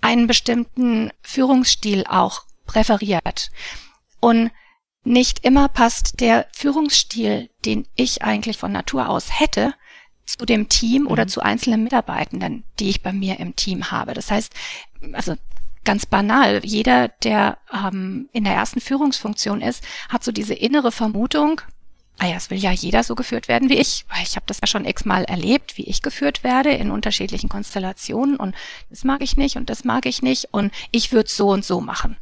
einen 0.00 0.26
bestimmten 0.26 1.10
Führungsstil 1.22 2.04
auch 2.08 2.42
präferiert. 2.66 3.50
Und 4.20 4.50
nicht 5.04 5.44
immer 5.44 5.68
passt 5.68 6.20
der 6.20 6.46
Führungsstil, 6.52 7.50
den 7.64 7.86
ich 7.94 8.22
eigentlich 8.22 8.58
von 8.58 8.72
Natur 8.72 9.08
aus 9.08 9.38
hätte, 9.38 9.74
zu 10.24 10.44
dem 10.44 10.68
Team 10.68 11.02
mhm. 11.02 11.08
oder 11.08 11.26
zu 11.28 11.40
einzelnen 11.40 11.84
Mitarbeitenden, 11.84 12.64
die 12.80 12.90
ich 12.90 13.02
bei 13.02 13.12
mir 13.12 13.38
im 13.38 13.54
Team 13.54 13.90
habe. 13.90 14.14
Das 14.14 14.30
heißt, 14.30 14.52
also 15.12 15.36
ganz 15.84 16.04
banal, 16.04 16.60
jeder, 16.64 17.08
der 17.08 17.58
ähm, 17.72 18.28
in 18.32 18.44
der 18.44 18.54
ersten 18.54 18.80
Führungsfunktion 18.80 19.60
ist, 19.60 19.84
hat 20.08 20.24
so 20.24 20.32
diese 20.32 20.54
innere 20.54 20.90
Vermutung, 20.90 21.60
ah 22.18 22.26
ja, 22.26 22.36
es 22.36 22.50
will 22.50 22.58
ja 22.58 22.70
jeder 22.70 23.02
so 23.02 23.14
geführt 23.14 23.48
werden 23.48 23.68
wie 23.68 23.78
ich, 23.78 24.06
weil 24.08 24.22
ich 24.22 24.36
habe 24.36 24.46
das 24.46 24.60
ja 24.60 24.66
schon 24.66 24.84
x-mal 24.84 25.24
erlebt, 25.24 25.76
wie 25.76 25.84
ich 25.84 26.02
geführt 26.02 26.44
werde 26.44 26.70
in 26.70 26.90
unterschiedlichen 26.90 27.48
Konstellationen 27.48 28.36
und 28.36 28.54
das 28.90 29.04
mag 29.04 29.22
ich 29.22 29.36
nicht 29.36 29.56
und 29.56 29.68
das 29.68 29.84
mag 29.84 30.06
ich 30.06 30.22
nicht 30.22 30.48
und 30.52 30.72
ich 30.90 31.12
würde 31.12 31.28
so 31.28 31.48
und 31.48 31.64
so 31.64 31.80
machen. 31.80 32.16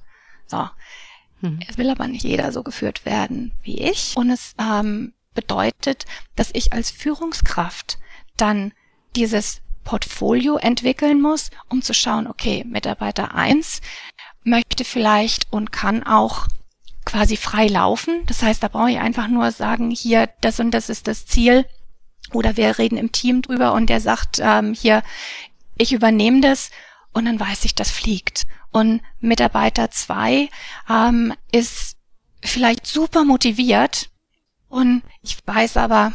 So. 0.46 0.68
Mhm. 1.40 1.60
Es 1.68 1.78
will 1.78 1.90
aber 1.90 2.08
nicht 2.08 2.24
jeder 2.24 2.50
so 2.52 2.62
geführt 2.62 3.04
werden 3.04 3.52
wie 3.62 3.78
ich 3.78 4.16
und 4.16 4.30
es 4.30 4.54
ähm, 4.58 5.12
bedeutet, 5.34 6.06
dass 6.36 6.50
ich 6.52 6.72
als 6.72 6.90
Führungskraft 6.90 7.98
dann 8.36 8.72
dieses 9.14 9.60
Portfolio 9.84 10.56
entwickeln 10.56 11.20
muss, 11.20 11.50
um 11.68 11.82
zu 11.82 11.94
schauen, 11.94 12.26
okay, 12.26 12.64
Mitarbeiter 12.66 13.34
eins 13.34 13.80
möchte 14.42 14.84
vielleicht 14.84 15.52
und 15.52 15.72
kann 15.72 16.02
auch 16.02 16.48
quasi 17.04 17.36
frei 17.36 17.66
laufen. 17.66 18.22
Das 18.26 18.42
heißt, 18.42 18.62
da 18.62 18.68
brauche 18.68 18.90
ich 18.90 18.98
einfach 18.98 19.28
nur 19.28 19.50
sagen, 19.52 19.90
hier, 19.90 20.28
das 20.40 20.60
und 20.60 20.70
das 20.70 20.88
ist 20.88 21.06
das 21.08 21.26
Ziel. 21.26 21.66
Oder 22.32 22.56
wir 22.56 22.78
reden 22.78 22.96
im 22.96 23.12
Team 23.12 23.42
drüber 23.42 23.74
und 23.74 23.90
der 23.90 24.00
sagt 24.00 24.40
ähm, 24.42 24.74
hier, 24.74 25.02
ich 25.76 25.92
übernehme 25.92 26.40
das 26.40 26.70
und 27.12 27.26
dann 27.26 27.38
weiß 27.38 27.64
ich, 27.64 27.74
das 27.74 27.90
fliegt. 27.90 28.44
Und 28.70 29.02
Mitarbeiter 29.20 29.90
zwei 29.90 30.48
ähm, 30.88 31.34
ist 31.52 31.96
vielleicht 32.42 32.86
super 32.86 33.24
motiviert 33.24 34.10
und 34.68 35.02
ich 35.22 35.36
weiß 35.46 35.76
aber, 35.76 36.12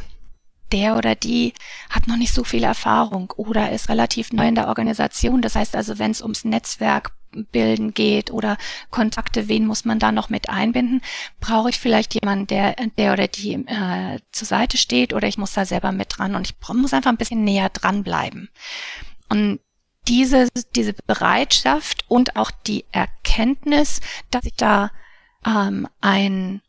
der 0.72 0.98
oder 0.98 1.16
die 1.16 1.54
hat 1.90 2.08
noch 2.08 2.18
nicht 2.18 2.34
so 2.34 2.44
viel 2.44 2.64
Erfahrung 2.64 3.32
oder 3.38 3.72
ist 3.72 3.90
relativ 3.90 4.34
neu 4.34 4.48
in 4.48 4.56
der 4.56 4.68
Organisation. 4.68 5.42
Das 5.42 5.56
heißt 5.56 5.76
also, 5.76 5.98
wenn 5.98 6.12
es 6.12 6.22
ums 6.22 6.44
Netzwerk 6.44 7.12
bilden 7.52 7.94
geht 7.94 8.32
oder 8.32 8.58
Kontakte, 8.90 9.48
wen 9.48 9.66
muss 9.66 9.86
man 9.86 10.00
da 10.00 10.12
noch 10.12 10.30
mit 10.30 10.50
einbinden? 10.50 11.02
Brauche 11.40 11.70
ich 11.70 11.80
vielleicht 11.80 12.14
jemanden, 12.16 12.48
der, 12.48 12.76
der 12.98 13.14
oder 13.14 13.28
die 13.28 13.54
äh, 13.54 14.20
zur 14.32 14.48
Seite 14.48 14.78
steht 14.78 15.14
oder 15.14 15.28
ich 15.28 15.38
muss 15.38 15.54
da 15.54 15.66
selber 15.66 15.92
mit 15.92 16.18
dran 16.18 16.36
und 16.36 16.48
ich 16.48 16.56
muss 16.74 16.94
einfach 16.94 17.12
ein 17.12 17.18
bisschen 17.18 17.44
näher 17.44 17.70
dranbleiben. 17.70 18.50
Und 19.30 19.60
diese, 20.08 20.48
diese 20.76 20.94
Bereitschaft 20.94 22.06
und 22.08 22.36
auch 22.36 22.52
die 22.52 22.86
Erkenntnis, 22.92 24.02
dass 24.32 24.46
ich 24.46 24.56
da 24.56 24.92
ähm, 25.46 25.88
ein 26.02 26.62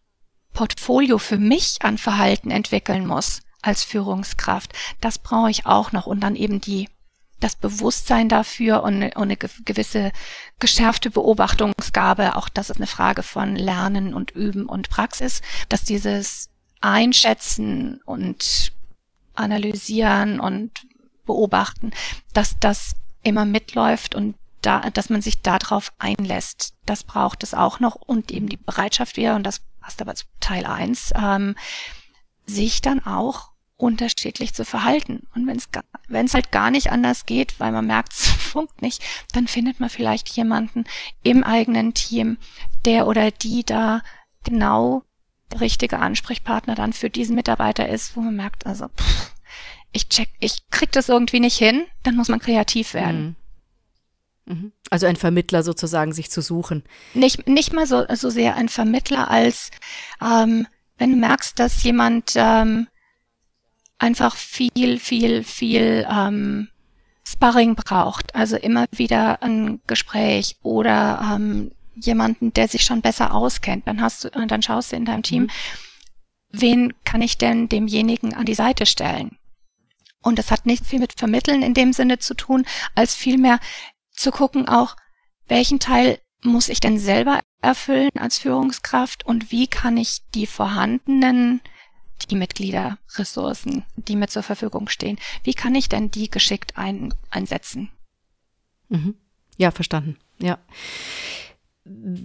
Portfolio 0.52 1.18
für 1.18 1.38
mich 1.38 1.78
an 1.80 1.96
Verhalten 1.96 2.50
entwickeln 2.50 3.06
muss 3.06 3.42
als 3.62 3.84
Führungskraft, 3.84 4.72
das 5.00 5.18
brauche 5.18 5.50
ich 5.50 5.66
auch 5.66 5.92
noch 5.92 6.06
und 6.06 6.20
dann 6.20 6.36
eben 6.36 6.60
die 6.60 6.88
das 7.40 7.56
Bewusstsein 7.56 8.28
dafür 8.28 8.82
und 8.82 8.94
eine, 8.94 9.14
und 9.14 9.22
eine 9.22 9.36
gewisse 9.36 10.12
geschärfte 10.58 11.10
Beobachtungsgabe, 11.10 12.36
auch 12.36 12.48
das 12.48 12.70
ist 12.70 12.76
eine 12.76 12.86
Frage 12.86 13.22
von 13.22 13.56
Lernen 13.56 14.14
und 14.14 14.30
Üben 14.30 14.66
und 14.66 14.90
Praxis, 14.90 15.42
dass 15.68 15.84
dieses 15.84 16.50
Einschätzen 16.80 18.00
und 18.04 18.72
Analysieren 19.34 20.38
und 20.38 20.70
Beobachten, 21.24 21.92
dass 22.32 22.58
das 22.58 22.94
immer 23.22 23.44
mitläuft 23.44 24.14
und 24.14 24.34
da, 24.62 24.90
dass 24.90 25.08
man 25.08 25.22
sich 25.22 25.40
darauf 25.40 25.92
einlässt. 25.98 26.74
Das 26.84 27.04
braucht 27.04 27.42
es 27.42 27.54
auch 27.54 27.80
noch 27.80 27.94
und 27.94 28.30
eben 28.30 28.48
die 28.48 28.58
Bereitschaft 28.58 29.16
wieder, 29.16 29.36
und 29.36 29.44
das 29.44 29.60
passt 29.80 30.02
aber 30.02 30.14
zu 30.14 30.26
Teil 30.40 30.66
eins, 30.66 31.12
ähm, 31.16 31.56
sich 32.46 32.82
dann 32.82 33.04
auch 33.04 33.50
unterschiedlich 33.80 34.54
zu 34.54 34.64
verhalten. 34.64 35.26
Und 35.34 35.46
wenn 35.46 36.26
es 36.26 36.34
halt 36.34 36.52
gar 36.52 36.70
nicht 36.70 36.90
anders 36.92 37.26
geht, 37.26 37.58
weil 37.58 37.72
man 37.72 37.86
merkt, 37.86 38.12
es 38.18 38.26
funkt 38.26 38.82
nicht, 38.82 39.02
dann 39.32 39.46
findet 39.46 39.80
man 39.80 39.90
vielleicht 39.90 40.28
jemanden 40.30 40.84
im 41.22 41.44
eigenen 41.44 41.94
Team, 41.94 42.38
der 42.84 43.06
oder 43.06 43.30
die 43.30 43.64
da 43.64 44.02
genau 44.44 45.02
der 45.52 45.60
richtige 45.60 45.98
Ansprechpartner 45.98 46.74
dann 46.74 46.92
für 46.92 47.10
diesen 47.10 47.34
Mitarbeiter 47.34 47.88
ist, 47.88 48.16
wo 48.16 48.20
man 48.20 48.36
merkt, 48.36 48.66
also 48.66 48.88
pff, 48.88 49.32
ich 49.92 50.08
check, 50.08 50.28
ich 50.38 50.68
krieg 50.70 50.92
das 50.92 51.08
irgendwie 51.08 51.40
nicht 51.40 51.58
hin, 51.58 51.84
dann 52.04 52.16
muss 52.16 52.28
man 52.28 52.38
kreativ 52.38 52.94
werden. 52.94 53.36
Mhm. 54.44 54.54
mhm. 54.54 54.72
Also 54.90 55.06
ein 55.06 55.16
Vermittler 55.16 55.62
sozusagen 55.62 56.12
sich 56.12 56.30
zu 56.30 56.40
suchen. 56.40 56.84
Nicht, 57.14 57.48
nicht 57.48 57.72
mal 57.72 57.86
so, 57.86 58.04
so 58.14 58.30
sehr 58.30 58.56
ein 58.56 58.68
Vermittler 58.68 59.30
als 59.30 59.70
ähm, 60.20 60.66
wenn 60.98 61.12
du 61.12 61.16
merkst, 61.16 61.58
dass 61.58 61.82
jemand 61.82 62.34
ähm, 62.36 62.86
einfach 64.00 64.34
viel, 64.34 64.98
viel, 64.98 65.44
viel 65.44 66.06
ähm, 66.10 66.68
Sparring 67.24 67.76
braucht. 67.76 68.34
Also 68.34 68.56
immer 68.56 68.86
wieder 68.90 69.42
ein 69.42 69.80
Gespräch 69.86 70.56
oder 70.62 71.34
ähm, 71.34 71.70
jemanden, 71.94 72.52
der 72.52 72.66
sich 72.66 72.82
schon 72.82 73.02
besser 73.02 73.34
auskennt. 73.34 73.86
Dann 73.86 74.00
hast 74.00 74.24
du, 74.24 74.30
dann 74.30 74.62
schaust 74.62 74.92
du 74.92 74.96
in 74.96 75.04
deinem 75.04 75.22
Team, 75.22 75.42
mhm. 75.42 75.50
wen 76.50 76.94
kann 77.04 77.22
ich 77.22 77.38
denn 77.38 77.68
demjenigen 77.68 78.34
an 78.34 78.46
die 78.46 78.54
Seite 78.54 78.86
stellen? 78.86 79.36
Und 80.22 80.38
das 80.38 80.50
hat 80.50 80.66
nicht 80.66 80.84
viel 80.84 80.98
mit 80.98 81.18
Vermitteln 81.18 81.62
in 81.62 81.74
dem 81.74 81.92
Sinne 81.92 82.18
zu 82.18 82.34
tun, 82.34 82.66
als 82.94 83.14
vielmehr 83.14 83.58
zu 84.12 84.30
gucken 84.30 84.68
auch, 84.68 84.96
welchen 85.48 85.78
Teil 85.78 86.18
muss 86.42 86.68
ich 86.68 86.80
denn 86.80 86.98
selber 86.98 87.40
erfüllen 87.62 88.10
als 88.18 88.38
Führungskraft 88.38 89.26
und 89.26 89.50
wie 89.50 89.66
kann 89.66 89.96
ich 89.96 90.20
die 90.34 90.46
vorhandenen 90.46 91.60
die 92.26 92.36
Mitgliederressourcen, 92.36 93.84
die 93.96 94.16
mir 94.16 94.28
zur 94.28 94.42
Verfügung 94.42 94.88
stehen. 94.88 95.18
Wie 95.44 95.54
kann 95.54 95.74
ich 95.74 95.88
denn 95.88 96.10
die 96.10 96.30
geschickt 96.30 96.76
ein, 96.76 97.14
einsetzen? 97.30 97.90
Mhm. 98.88 99.14
Ja, 99.56 99.70
verstanden. 99.70 100.16
Ja. 100.38 100.58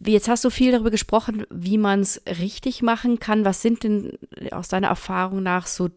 Jetzt 0.05 0.27
hast 0.27 0.43
du 0.43 0.49
viel 0.49 0.71
darüber 0.71 0.91
gesprochen, 0.91 1.45
wie 1.49 1.77
man 1.77 2.01
es 2.01 2.21
richtig 2.25 2.81
machen 2.81 3.19
kann. 3.19 3.45
Was 3.45 3.61
sind 3.61 3.83
denn 3.83 4.17
aus 4.51 4.67
deiner 4.67 4.87
Erfahrung 4.87 5.43
nach 5.43 5.67
so 5.67 5.89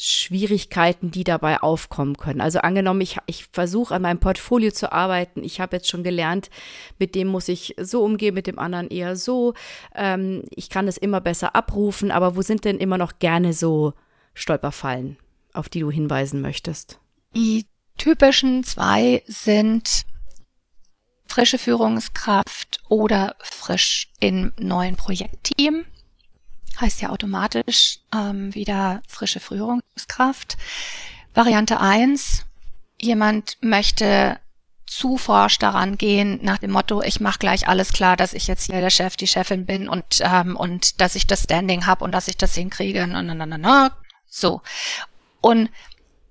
Schwierigkeiten, 0.00 1.10
die 1.10 1.24
dabei 1.24 1.62
aufkommen 1.62 2.16
können. 2.16 2.40
Also 2.40 2.58
angenommen, 2.60 3.00
ich, 3.00 3.18
ich 3.26 3.46
versuche 3.52 3.94
an 3.94 4.02
meinem 4.02 4.18
Portfolio 4.18 4.70
zu 4.70 4.92
arbeiten. 4.92 5.44
Ich 5.44 5.60
habe 5.60 5.76
jetzt 5.76 5.88
schon 5.88 6.02
gelernt, 6.02 6.50
mit 6.98 7.14
dem 7.14 7.28
muss 7.28 7.48
ich 7.48 7.76
so 7.80 8.02
umgehen, 8.02 8.34
mit 8.34 8.46
dem 8.46 8.58
anderen 8.58 8.88
eher 8.88 9.16
so. 9.16 9.54
Ähm, 9.94 10.42
ich 10.50 10.68
kann 10.68 10.88
es 10.88 10.96
immer 10.96 11.20
besser 11.20 11.54
abrufen, 11.54 12.10
aber 12.10 12.36
wo 12.36 12.42
sind 12.42 12.64
denn 12.64 12.78
immer 12.78 12.98
noch 12.98 13.18
gerne 13.18 13.52
so 13.52 13.94
Stolperfallen, 14.34 15.16
auf 15.52 15.68
die 15.68 15.80
du 15.80 15.90
hinweisen 15.90 16.40
möchtest? 16.40 16.98
Die 17.36 17.66
typischen 17.96 18.64
zwei 18.64 19.22
sind 19.26 20.04
frische 21.26 21.58
Führungskraft 21.58 22.80
oder 22.88 23.36
frisch 23.40 24.08
im 24.20 24.52
neuen 24.58 24.96
Projektteam 24.96 25.84
heißt 26.80 27.00
ja 27.02 27.10
automatisch 27.10 28.00
ähm, 28.14 28.54
wieder 28.54 29.02
frische 29.08 29.40
Führungskraft. 29.40 30.56
Variante 31.34 31.80
eins: 31.80 32.46
jemand 32.98 33.58
möchte 33.60 34.38
zu 34.86 35.16
forsch 35.16 35.58
daran 35.58 35.98
gehen, 35.98 36.38
nach 36.42 36.58
dem 36.58 36.70
Motto, 36.70 37.02
ich 37.02 37.20
mache 37.20 37.38
gleich 37.38 37.66
alles 37.66 37.92
klar, 37.92 38.16
dass 38.16 38.32
ich 38.32 38.46
jetzt 38.46 38.66
hier 38.66 38.80
der 38.80 38.90
Chef, 38.90 39.16
die 39.16 39.26
Chefin 39.26 39.66
bin 39.66 39.88
und, 39.88 40.20
ähm, 40.20 40.56
und 40.56 41.00
dass 41.00 41.14
ich 41.14 41.26
das 41.26 41.42
Standing 41.44 41.86
habe 41.86 42.04
und 42.04 42.12
dass 42.12 42.28
ich 42.28 42.36
das 42.36 42.54
hinkriege. 42.54 43.06
Na, 43.06 43.22
na, 43.22 43.34
na, 43.34 43.46
na, 43.46 43.58
na. 43.58 43.90
So. 44.26 44.62
Und 45.40 45.70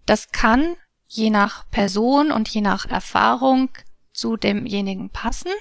das 0.05 0.31
kann 0.31 0.75
je 1.07 1.29
nach 1.29 1.69
Person 1.69 2.31
und 2.31 2.47
je 2.49 2.61
nach 2.61 2.85
Erfahrung 2.85 3.69
zu 4.13 4.37
demjenigen 4.37 5.09
passen. 5.09 5.51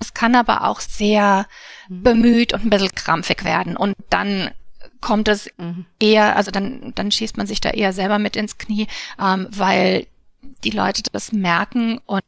Es 0.00 0.14
kann 0.14 0.34
aber 0.34 0.64
auch 0.64 0.80
sehr 0.80 1.46
mhm. 1.88 2.02
bemüht 2.02 2.52
und 2.52 2.64
ein 2.64 2.70
bisschen 2.70 2.94
krampfig 2.94 3.44
werden. 3.44 3.76
Und 3.76 3.96
dann 4.10 4.50
kommt 5.00 5.28
es 5.28 5.50
mhm. 5.56 5.86
eher, 6.00 6.36
also 6.36 6.50
dann, 6.50 6.92
dann 6.94 7.10
schießt 7.10 7.36
man 7.36 7.46
sich 7.46 7.60
da 7.60 7.70
eher 7.70 7.92
selber 7.92 8.18
mit 8.18 8.36
ins 8.36 8.58
Knie, 8.58 8.86
ähm, 9.20 9.48
weil 9.50 10.06
die 10.64 10.70
Leute 10.70 11.02
das 11.12 11.32
merken 11.32 11.98
und 12.06 12.26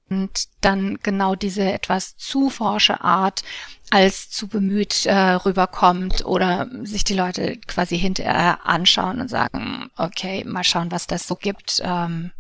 dann 0.61 0.99
genau 1.03 1.35
diese 1.35 1.73
etwas 1.73 2.17
zu 2.17 2.51
forsche 2.51 3.03
Art 3.03 3.43
als 3.91 4.31
zu 4.31 4.49
bemüht 4.49 5.07
äh, 5.07 5.15
rüberkommt 5.15 6.25
oder 6.25 6.69
sich 6.83 7.05
die 7.05 7.15
Leute 7.15 7.57
quasi 7.67 7.99
hinterher 7.99 8.67
anschauen 8.67 9.21
und 9.21 9.29
sagen, 9.29 9.91
okay, 9.97 10.45
mal 10.45 10.65
schauen, 10.65 10.93
was 10.93 11.07
das 11.07 11.27
so 11.27 11.35
gibt. 11.35 11.81
Ähm, 11.85 12.31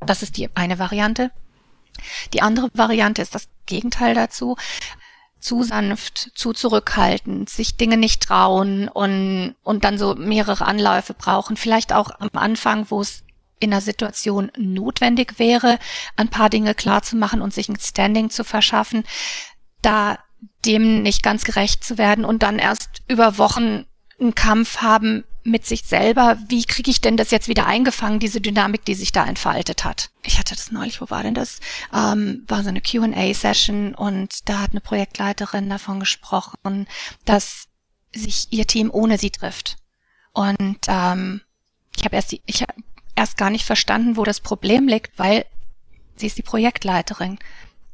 das 0.00 0.22
ist 0.22 0.36
die 0.36 0.48
eine 0.54 0.78
Variante. 0.78 1.30
Die 2.32 2.42
andere 2.42 2.70
Variante 2.74 3.22
ist 3.22 3.34
das 3.34 3.48
Gegenteil 3.66 4.14
dazu. 4.14 4.56
Zu 5.40 5.64
sanft, 5.64 6.30
zu 6.36 6.52
zurückhaltend, 6.52 7.50
sich 7.50 7.76
Dinge 7.76 7.96
nicht 7.96 8.22
trauen 8.22 8.88
und, 8.88 9.56
und 9.64 9.82
dann 9.82 9.98
so 9.98 10.14
mehrere 10.14 10.64
Anläufe 10.64 11.14
brauchen. 11.14 11.56
Vielleicht 11.56 11.92
auch 11.92 12.10
am 12.20 12.30
Anfang, 12.34 12.86
wo 12.90 13.00
es 13.00 13.24
in 13.58 13.72
einer 13.72 13.80
Situation 13.80 14.52
notwendig 14.56 15.38
wäre, 15.38 15.78
ein 16.16 16.28
paar 16.28 16.48
Dinge 16.48 16.74
klar 16.74 17.02
zu 17.02 17.16
machen 17.16 17.42
und 17.42 17.52
sich 17.52 17.68
ein 17.68 17.78
Standing 17.78 18.30
zu 18.30 18.44
verschaffen, 18.44 19.04
da 19.82 20.18
dem 20.64 21.02
nicht 21.02 21.22
ganz 21.22 21.44
gerecht 21.44 21.82
zu 21.84 21.98
werden 21.98 22.24
und 22.24 22.42
dann 22.42 22.58
erst 22.58 23.02
über 23.08 23.38
Wochen 23.38 23.86
einen 24.20 24.34
Kampf 24.34 24.78
haben 24.78 25.24
mit 25.44 25.66
sich 25.66 25.82
selber, 25.82 26.38
wie 26.48 26.64
kriege 26.64 26.90
ich 26.90 27.00
denn 27.00 27.16
das 27.16 27.30
jetzt 27.30 27.48
wieder 27.48 27.66
eingefangen, 27.66 28.20
diese 28.20 28.40
Dynamik, 28.40 28.84
die 28.84 28.94
sich 28.94 29.12
da 29.12 29.24
entfaltet 29.26 29.84
hat. 29.84 30.10
Ich 30.22 30.38
hatte 30.38 30.54
das 30.54 30.70
neulich, 30.70 31.00
wo 31.00 31.10
war 31.10 31.22
denn 31.22 31.34
das? 31.34 31.60
Ähm, 31.92 32.44
war 32.46 32.62
so 32.62 32.68
eine 32.68 32.80
QA-Session 32.80 33.94
und 33.94 34.48
da 34.48 34.60
hat 34.60 34.70
eine 34.70 34.80
Projektleiterin 34.80 35.68
davon 35.68 36.00
gesprochen, 36.00 36.86
dass 37.24 37.68
sich 38.14 38.48
ihr 38.50 38.66
Team 38.66 38.90
ohne 38.92 39.18
sie 39.18 39.30
trifft. 39.30 39.76
Und 40.32 40.78
ähm, 40.86 41.40
ich 41.96 42.04
habe 42.04 42.16
erst, 42.16 42.32
die, 42.32 42.42
ich 42.46 42.62
hab 42.62 42.74
erst 43.16 43.36
gar 43.36 43.50
nicht 43.50 43.64
verstanden, 43.64 44.16
wo 44.16 44.24
das 44.24 44.40
Problem 44.40 44.88
liegt, 44.88 45.18
weil 45.18 45.46
sie 46.16 46.26
ist 46.26 46.38
die 46.38 46.42
Projektleiterin. 46.42 47.38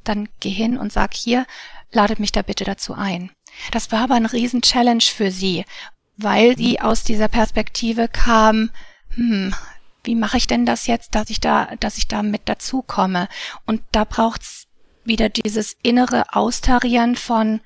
Dann 0.04 0.28
geh 0.40 0.50
hin 0.50 0.78
und 0.78 0.92
sag 0.92 1.14
hier, 1.14 1.46
ladet 1.92 2.20
mich 2.20 2.32
da 2.32 2.42
bitte 2.42 2.64
dazu 2.64 2.94
ein. 2.94 3.30
Das 3.72 3.90
war 3.92 4.00
aber 4.00 4.14
ein 4.14 4.26
riesen 4.26 4.62
Challenge 4.62 5.02
für 5.02 5.30
sie, 5.30 5.64
weil 6.18 6.56
sie 6.56 6.80
aus 6.80 7.04
dieser 7.04 7.28
Perspektive 7.28 8.08
kam, 8.08 8.70
hm, 9.14 9.54
wie 10.04 10.14
mache 10.14 10.36
ich 10.36 10.46
denn 10.46 10.66
das 10.66 10.86
jetzt, 10.86 11.14
dass 11.14 11.30
ich 11.30 11.40
da, 11.40 11.68
dass 11.80 11.96
ich 11.96 12.08
da 12.08 12.22
mit 12.22 12.42
dazu 12.46 12.82
komme? 12.82 13.28
Und 13.66 13.82
da 13.92 14.04
braucht's 14.04 14.66
wieder 15.04 15.28
dieses 15.28 15.76
innere 15.82 16.34
Austarieren 16.34 17.16
von 17.16 17.60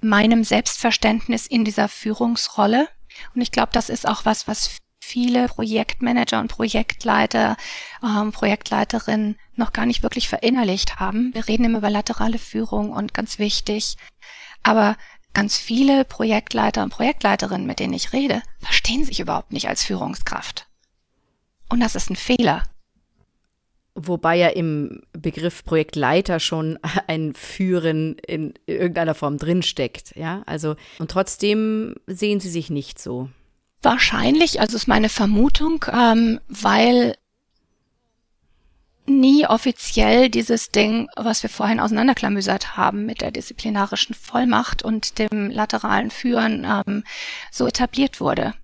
meinem 0.00 0.44
Selbstverständnis 0.44 1.46
in 1.46 1.64
dieser 1.64 1.88
Führungsrolle. 1.88 2.88
Und 3.34 3.40
ich 3.40 3.52
glaube, 3.52 3.70
das 3.72 3.88
ist 3.88 4.06
auch 4.06 4.24
was, 4.24 4.48
was 4.48 4.78
viele 5.00 5.46
Projektmanager 5.48 6.40
und 6.40 6.48
Projektleiter, 6.48 7.56
ähm, 8.02 8.32
Projektleiterinnen 8.32 9.36
noch 9.54 9.72
gar 9.72 9.86
nicht 9.86 10.02
wirklich 10.02 10.28
verinnerlicht 10.28 10.96
haben. 10.96 11.34
Wir 11.34 11.46
reden 11.46 11.64
immer 11.64 11.78
über 11.78 11.90
laterale 11.90 12.38
Führung 12.38 12.90
und 12.90 13.14
ganz 13.14 13.38
wichtig. 13.38 13.96
Aber 14.62 14.96
ganz 15.34 15.56
viele 15.56 16.04
Projektleiter 16.04 16.82
und 16.82 16.90
Projektleiterinnen, 16.90 17.66
mit 17.66 17.78
denen 17.78 17.94
ich 17.94 18.12
rede, 18.12 18.42
verstehen 18.58 19.04
sich 19.04 19.20
überhaupt 19.20 19.52
nicht 19.52 19.68
als 19.68 19.84
Führungskraft. 19.84 20.66
Und 21.68 21.80
das 21.80 21.94
ist 21.94 22.10
ein 22.10 22.16
Fehler. 22.16 22.64
Wobei 23.94 24.36
ja 24.36 24.48
im 24.48 25.02
Begriff 25.12 25.64
Projektleiter 25.64 26.40
schon 26.40 26.78
ein 27.06 27.34
Führen 27.34 28.16
in 28.26 28.54
irgendeiner 28.66 29.14
Form 29.14 29.38
drinsteckt, 29.38 30.16
ja. 30.16 30.42
Also, 30.46 30.76
und 30.98 31.10
trotzdem 31.10 31.94
sehen 32.06 32.40
sie 32.40 32.50
sich 32.50 32.70
nicht 32.70 32.98
so. 32.98 33.28
Wahrscheinlich, 33.82 34.60
also 34.60 34.76
ist 34.76 34.86
meine 34.86 35.08
Vermutung, 35.08 35.84
ähm, 35.92 36.40
weil 36.48 37.16
nie 39.06 39.46
offiziell 39.46 40.28
dieses 40.28 40.70
Ding, 40.70 41.08
was 41.16 41.42
wir 41.42 41.50
vorhin 41.50 41.80
auseinanderklamüsert 41.80 42.76
haben 42.76 43.04
mit 43.04 43.20
der 43.20 43.30
disziplinarischen 43.30 44.14
Vollmacht 44.14 44.82
und 44.82 45.18
dem 45.18 45.50
lateralen 45.50 46.10
Führen, 46.10 46.64
ähm, 46.64 47.04
so 47.50 47.66
etabliert 47.66 48.20
wurde. 48.20 48.54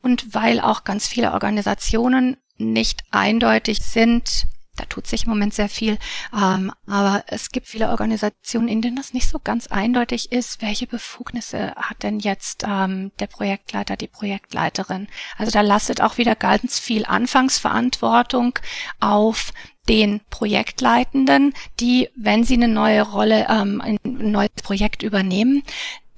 Und 0.00 0.34
weil 0.34 0.60
auch 0.60 0.84
ganz 0.84 1.08
viele 1.08 1.32
Organisationen 1.32 2.36
nicht 2.56 3.02
eindeutig 3.10 3.78
sind, 3.80 4.46
da 4.78 4.84
tut 4.84 5.06
sich 5.06 5.24
im 5.24 5.30
Moment 5.30 5.54
sehr 5.54 5.68
viel. 5.68 5.98
Ähm, 6.32 6.72
aber 6.86 7.24
es 7.26 7.50
gibt 7.50 7.66
viele 7.66 7.90
Organisationen, 7.90 8.68
in 8.68 8.80
denen 8.80 8.96
das 8.96 9.12
nicht 9.12 9.28
so 9.28 9.40
ganz 9.42 9.66
eindeutig 9.66 10.30
ist, 10.30 10.62
welche 10.62 10.86
Befugnisse 10.86 11.74
hat 11.76 12.02
denn 12.02 12.20
jetzt 12.20 12.64
ähm, 12.66 13.10
der 13.18 13.26
Projektleiter, 13.26 13.96
die 13.96 14.06
Projektleiterin. 14.06 15.08
Also 15.36 15.50
da 15.50 15.62
lastet 15.62 16.00
auch 16.00 16.16
wieder 16.16 16.36
ganz 16.36 16.78
viel 16.78 17.04
Anfangsverantwortung 17.04 18.58
auf 19.00 19.52
den 19.88 20.20
Projektleitenden, 20.30 21.54
die, 21.80 22.08
wenn 22.16 22.44
sie 22.44 22.54
eine 22.54 22.68
neue 22.68 23.02
Rolle, 23.02 23.46
ähm, 23.48 23.80
ein 23.80 23.98
neues 24.04 24.50
Projekt 24.62 25.02
übernehmen, 25.02 25.62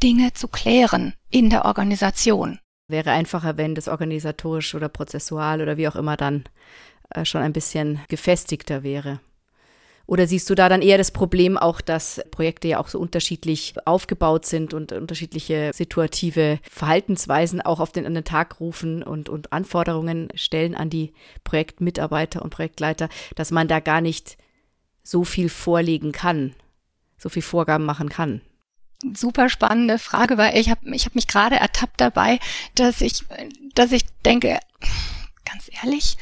Dinge 0.02 0.32
zu 0.32 0.48
klären 0.48 1.14
in 1.30 1.50
der 1.50 1.64
Organisation. 1.64 2.58
Wäre 2.88 3.12
einfacher, 3.12 3.56
wenn 3.56 3.74
das 3.74 3.88
organisatorisch 3.88 4.74
oder 4.74 4.88
prozessual 4.88 5.62
oder 5.62 5.76
wie 5.76 5.88
auch 5.88 5.96
immer 5.96 6.16
dann 6.16 6.44
äh, 7.10 7.24
schon 7.24 7.42
ein 7.42 7.52
bisschen 7.52 8.00
gefestigter 8.08 8.82
wäre. 8.82 9.20
Oder 10.10 10.26
siehst 10.26 10.50
du 10.50 10.56
da 10.56 10.68
dann 10.68 10.82
eher 10.82 10.98
das 10.98 11.12
Problem 11.12 11.56
auch, 11.56 11.80
dass 11.80 12.20
Projekte 12.32 12.66
ja 12.66 12.80
auch 12.80 12.88
so 12.88 12.98
unterschiedlich 12.98 13.74
aufgebaut 13.84 14.44
sind 14.44 14.74
und 14.74 14.90
unterschiedliche 14.90 15.70
situative 15.72 16.58
Verhaltensweisen 16.68 17.60
auch 17.60 17.78
auf 17.78 17.92
den, 17.92 18.06
an 18.06 18.14
den 18.14 18.24
Tag 18.24 18.58
rufen 18.58 19.04
und, 19.04 19.28
und 19.28 19.52
Anforderungen 19.52 20.26
stellen 20.34 20.74
an 20.74 20.90
die 20.90 21.12
Projektmitarbeiter 21.44 22.42
und 22.42 22.50
Projektleiter, 22.50 23.08
dass 23.36 23.52
man 23.52 23.68
da 23.68 23.78
gar 23.78 24.00
nicht 24.00 24.36
so 25.04 25.22
viel 25.22 25.48
vorlegen 25.48 26.10
kann, 26.10 26.56
so 27.16 27.28
viel 27.28 27.42
Vorgaben 27.42 27.84
machen 27.84 28.08
kann? 28.08 28.40
Super 29.14 29.48
spannende 29.48 30.00
Frage, 30.00 30.36
weil 30.38 30.58
ich 30.58 30.70
habe 30.70 30.92
ich 30.92 31.06
hab 31.06 31.14
mich 31.14 31.28
gerade 31.28 31.54
ertappt 31.54 32.00
dabei, 32.00 32.40
dass 32.74 33.00
ich, 33.00 33.22
dass 33.76 33.92
ich 33.92 34.06
denke, 34.24 34.58
ganz 35.44 35.70
ehrlich, 35.84 36.16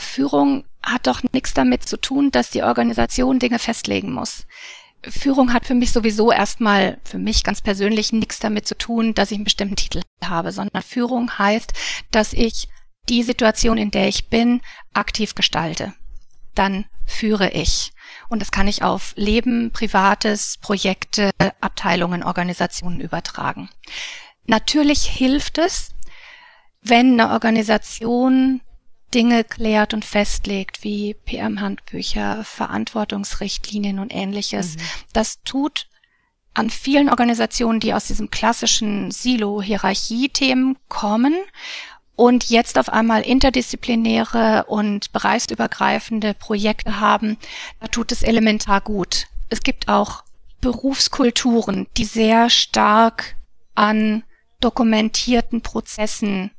Führung 0.00 0.64
hat 0.82 1.06
doch 1.06 1.22
nichts 1.32 1.54
damit 1.54 1.86
zu 1.86 1.96
tun, 1.96 2.30
dass 2.30 2.50
die 2.50 2.62
Organisation 2.62 3.38
Dinge 3.38 3.58
festlegen 3.58 4.12
muss. 4.12 4.46
Führung 5.02 5.52
hat 5.52 5.66
für 5.66 5.74
mich 5.74 5.92
sowieso 5.92 6.30
erstmal, 6.30 6.98
für 7.04 7.18
mich 7.18 7.42
ganz 7.42 7.62
persönlich, 7.62 8.12
nichts 8.12 8.38
damit 8.38 8.66
zu 8.66 8.76
tun, 8.76 9.14
dass 9.14 9.30
ich 9.30 9.36
einen 9.36 9.44
bestimmten 9.44 9.76
Titel 9.76 10.02
habe, 10.22 10.52
sondern 10.52 10.82
Führung 10.82 11.38
heißt, 11.38 11.72
dass 12.10 12.32
ich 12.32 12.68
die 13.08 13.22
Situation, 13.22 13.78
in 13.78 13.90
der 13.90 14.08
ich 14.08 14.28
bin, 14.28 14.60
aktiv 14.92 15.34
gestalte. 15.34 15.94
Dann 16.54 16.84
führe 17.06 17.50
ich. 17.50 17.92
Und 18.28 18.40
das 18.40 18.50
kann 18.50 18.68
ich 18.68 18.82
auf 18.82 19.14
Leben, 19.16 19.70
Privates, 19.72 20.58
Projekte, 20.58 21.30
Abteilungen, 21.60 22.22
Organisationen 22.22 23.00
übertragen. 23.00 23.70
Natürlich 24.46 25.06
hilft 25.06 25.58
es, 25.58 25.94
wenn 26.82 27.20
eine 27.20 27.32
Organisation 27.32 28.60
Dinge 29.14 29.44
klärt 29.44 29.94
und 29.94 30.04
festlegt, 30.04 30.84
wie 30.84 31.14
PM-Handbücher, 31.14 32.44
Verantwortungsrichtlinien 32.44 33.98
und 33.98 34.14
ähnliches. 34.14 34.76
Mhm. 34.76 34.80
Das 35.12 35.42
tut 35.42 35.88
an 36.54 36.70
vielen 36.70 37.08
Organisationen, 37.08 37.80
die 37.80 37.94
aus 37.94 38.06
diesem 38.06 38.30
klassischen 38.30 39.10
Silo-Hierarchie-Themen 39.10 40.76
kommen 40.88 41.34
und 42.16 42.50
jetzt 42.50 42.78
auf 42.78 42.90
einmal 42.90 43.22
interdisziplinäre 43.22 44.64
und 44.66 45.10
bereichsübergreifende 45.12 46.34
Projekte 46.34 47.00
haben, 47.00 47.38
da 47.80 47.86
tut 47.86 48.12
es 48.12 48.22
elementar 48.22 48.82
gut. 48.82 49.26
Es 49.48 49.62
gibt 49.62 49.88
auch 49.88 50.22
Berufskulturen, 50.60 51.86
die 51.96 52.04
sehr 52.04 52.50
stark 52.50 53.36
an 53.74 54.22
dokumentierten 54.60 55.62
Prozessen 55.62 56.50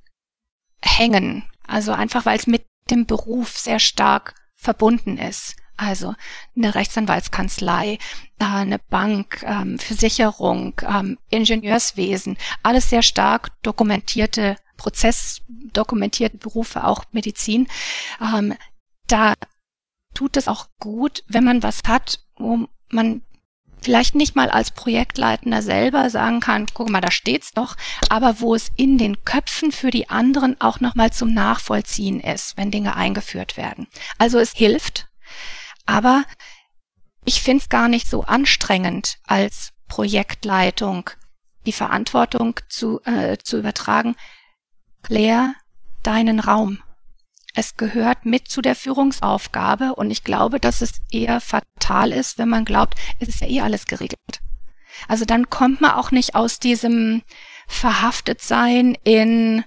hängen. 0.82 1.44
Also 1.72 1.94
einfach, 1.94 2.26
weil 2.26 2.38
es 2.38 2.48
mit 2.48 2.66
dem 2.90 3.06
Beruf 3.06 3.58
sehr 3.58 3.80
stark 3.80 4.36
verbunden 4.56 5.18
ist. 5.18 5.56
Also 5.78 6.14
eine 6.56 6.76
Rechtsanwaltskanzlei, 6.76 7.94
äh, 7.94 7.98
eine 8.40 8.78
Bank, 8.78 9.42
ähm, 9.44 9.80
Versicherung, 9.80 10.80
ähm, 10.86 11.18
Ingenieurswesen, 11.30 12.38
alles 12.62 12.90
sehr 12.90 13.02
stark 13.02 13.52
dokumentierte, 13.64 14.58
prozessdokumentierte 14.76 16.38
Berufe, 16.38 16.84
auch 16.84 17.06
Medizin. 17.14 17.68
Ähm, 18.22 18.54
da 19.08 19.34
tut 20.14 20.36
es 20.36 20.50
auch 20.50 20.68
gut, 20.78 21.24
wenn 21.28 21.46
man 21.46 21.64
was 21.64 21.80
hat, 21.88 22.20
wo 22.36 22.68
man 22.90 23.22
vielleicht 23.82 24.16
nicht 24.16 24.36
mal 24.36 24.50
als 24.50 24.72
Projektleitender 24.72 25.62
selber 25.62 26.10
sagen 26.10 26.40
kann, 26.40 26.68
guck 26.74 26.90
mal, 26.90 27.02
da 27.02 27.12
steht's 27.12 27.52
doch, 27.52 27.76
aber 28.10 28.40
wo 28.40 28.56
es 28.56 28.72
in 28.76 28.98
den 28.98 29.24
Köpfen 29.26 29.72
für 29.72 29.92
die 29.92 30.10
anderen 30.10 30.60
auch 30.62 30.80
nochmal 30.80 31.12
zum 31.12 31.34
Nachvollziehen 31.34 32.20
ist, 32.20 32.58
wenn 32.58 32.72
Dinge 32.72 32.96
eingeführt 32.96 33.58
werden. 33.58 33.88
Also 34.18 34.40
es 34.40 34.54
hilft, 34.54 35.08
aber 35.86 36.24
ich 37.26 37.42
finde 37.42 37.64
es 37.64 37.70
gar 37.70 37.88
nicht 37.88 38.10
so 38.10 38.24
anstrengend 38.24 39.18
als 39.26 39.72
Projektleitung 39.88 41.10
die 41.66 41.74
Verantwortung 41.74 42.60
zu, 42.70 43.02
äh, 43.04 43.38
zu 43.38 43.60
übertragen. 43.60 44.16
Klär 45.04 45.54
deinen 46.04 46.40
Raum. 46.40 46.82
Es 47.54 47.76
gehört 47.76 48.26
mit 48.26 48.48
zu 48.48 48.62
der 48.62 48.76
Führungsaufgabe 48.76 49.96
und 49.96 50.12
ich 50.12 50.24
glaube, 50.24 50.60
dass 50.60 50.82
es 50.82 51.02
eher 51.12 51.42
fatal 51.42 52.12
ist, 52.12 52.38
wenn 52.38 52.50
man 52.50 52.66
glaubt, 52.66 52.96
es 53.20 53.28
ist 53.28 53.42
ja 53.42 53.48
eh 53.48 53.62
alles 53.62 53.86
geregelt. 53.86 54.40
Also 55.08 55.26
dann 55.26 55.50
kommt 55.50 55.82
man 55.82 55.92
auch 55.92 56.12
nicht 56.12 56.36
aus 56.36 56.60
diesem 56.60 57.24
Verhaftetsein 57.68 58.98
in 59.04 59.64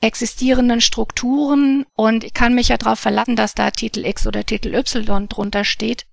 existierenden 0.00 0.80
Strukturen 0.80 1.86
und 1.94 2.24
ich 2.24 2.34
kann 2.34 2.54
mich 2.54 2.68
ja 2.68 2.76
darauf 2.76 3.00
verlassen, 3.00 3.36
dass 3.36 3.54
da 3.54 3.70
Titel 3.70 4.04
X 4.04 4.26
oder 4.26 4.44
Titel 4.44 4.74
Y 4.74 5.28
drunter 5.28 5.64
steht. 5.64 6.06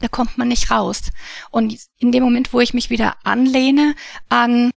Da 0.00 0.08
kommt 0.08 0.36
man 0.36 0.48
nicht 0.48 0.70
raus. 0.70 1.10
Und 1.50 1.78
in 1.98 2.12
dem 2.12 2.22
Moment, 2.22 2.52
wo 2.52 2.60
ich 2.60 2.74
mich 2.74 2.90
wieder 2.90 3.16
anlehne 3.24 3.94
an 4.28 4.70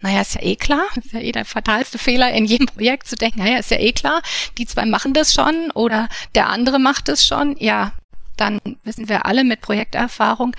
naja, 0.00 0.20
ist 0.20 0.34
ja 0.34 0.42
eh 0.42 0.56
klar, 0.56 0.84
ist 0.96 1.12
ja 1.12 1.20
eh 1.20 1.32
der 1.32 1.44
fatalste 1.44 1.98
Fehler 1.98 2.32
in 2.32 2.44
jedem 2.44 2.66
Projekt 2.66 3.08
zu 3.08 3.16
denken, 3.16 3.40
naja, 3.40 3.58
ist 3.58 3.70
ja 3.70 3.78
eh 3.78 3.92
klar, 3.92 4.22
die 4.56 4.66
zwei 4.66 4.86
machen 4.86 5.12
das 5.12 5.34
schon 5.34 5.70
oder 5.72 6.08
der 6.34 6.48
andere 6.48 6.78
macht 6.78 7.08
es 7.08 7.26
schon, 7.26 7.56
ja, 7.58 7.92
dann 8.36 8.60
wissen 8.84 9.08
wir 9.08 9.26
alle 9.26 9.42
mit 9.42 9.60
Projekterfahrung, 9.60 10.54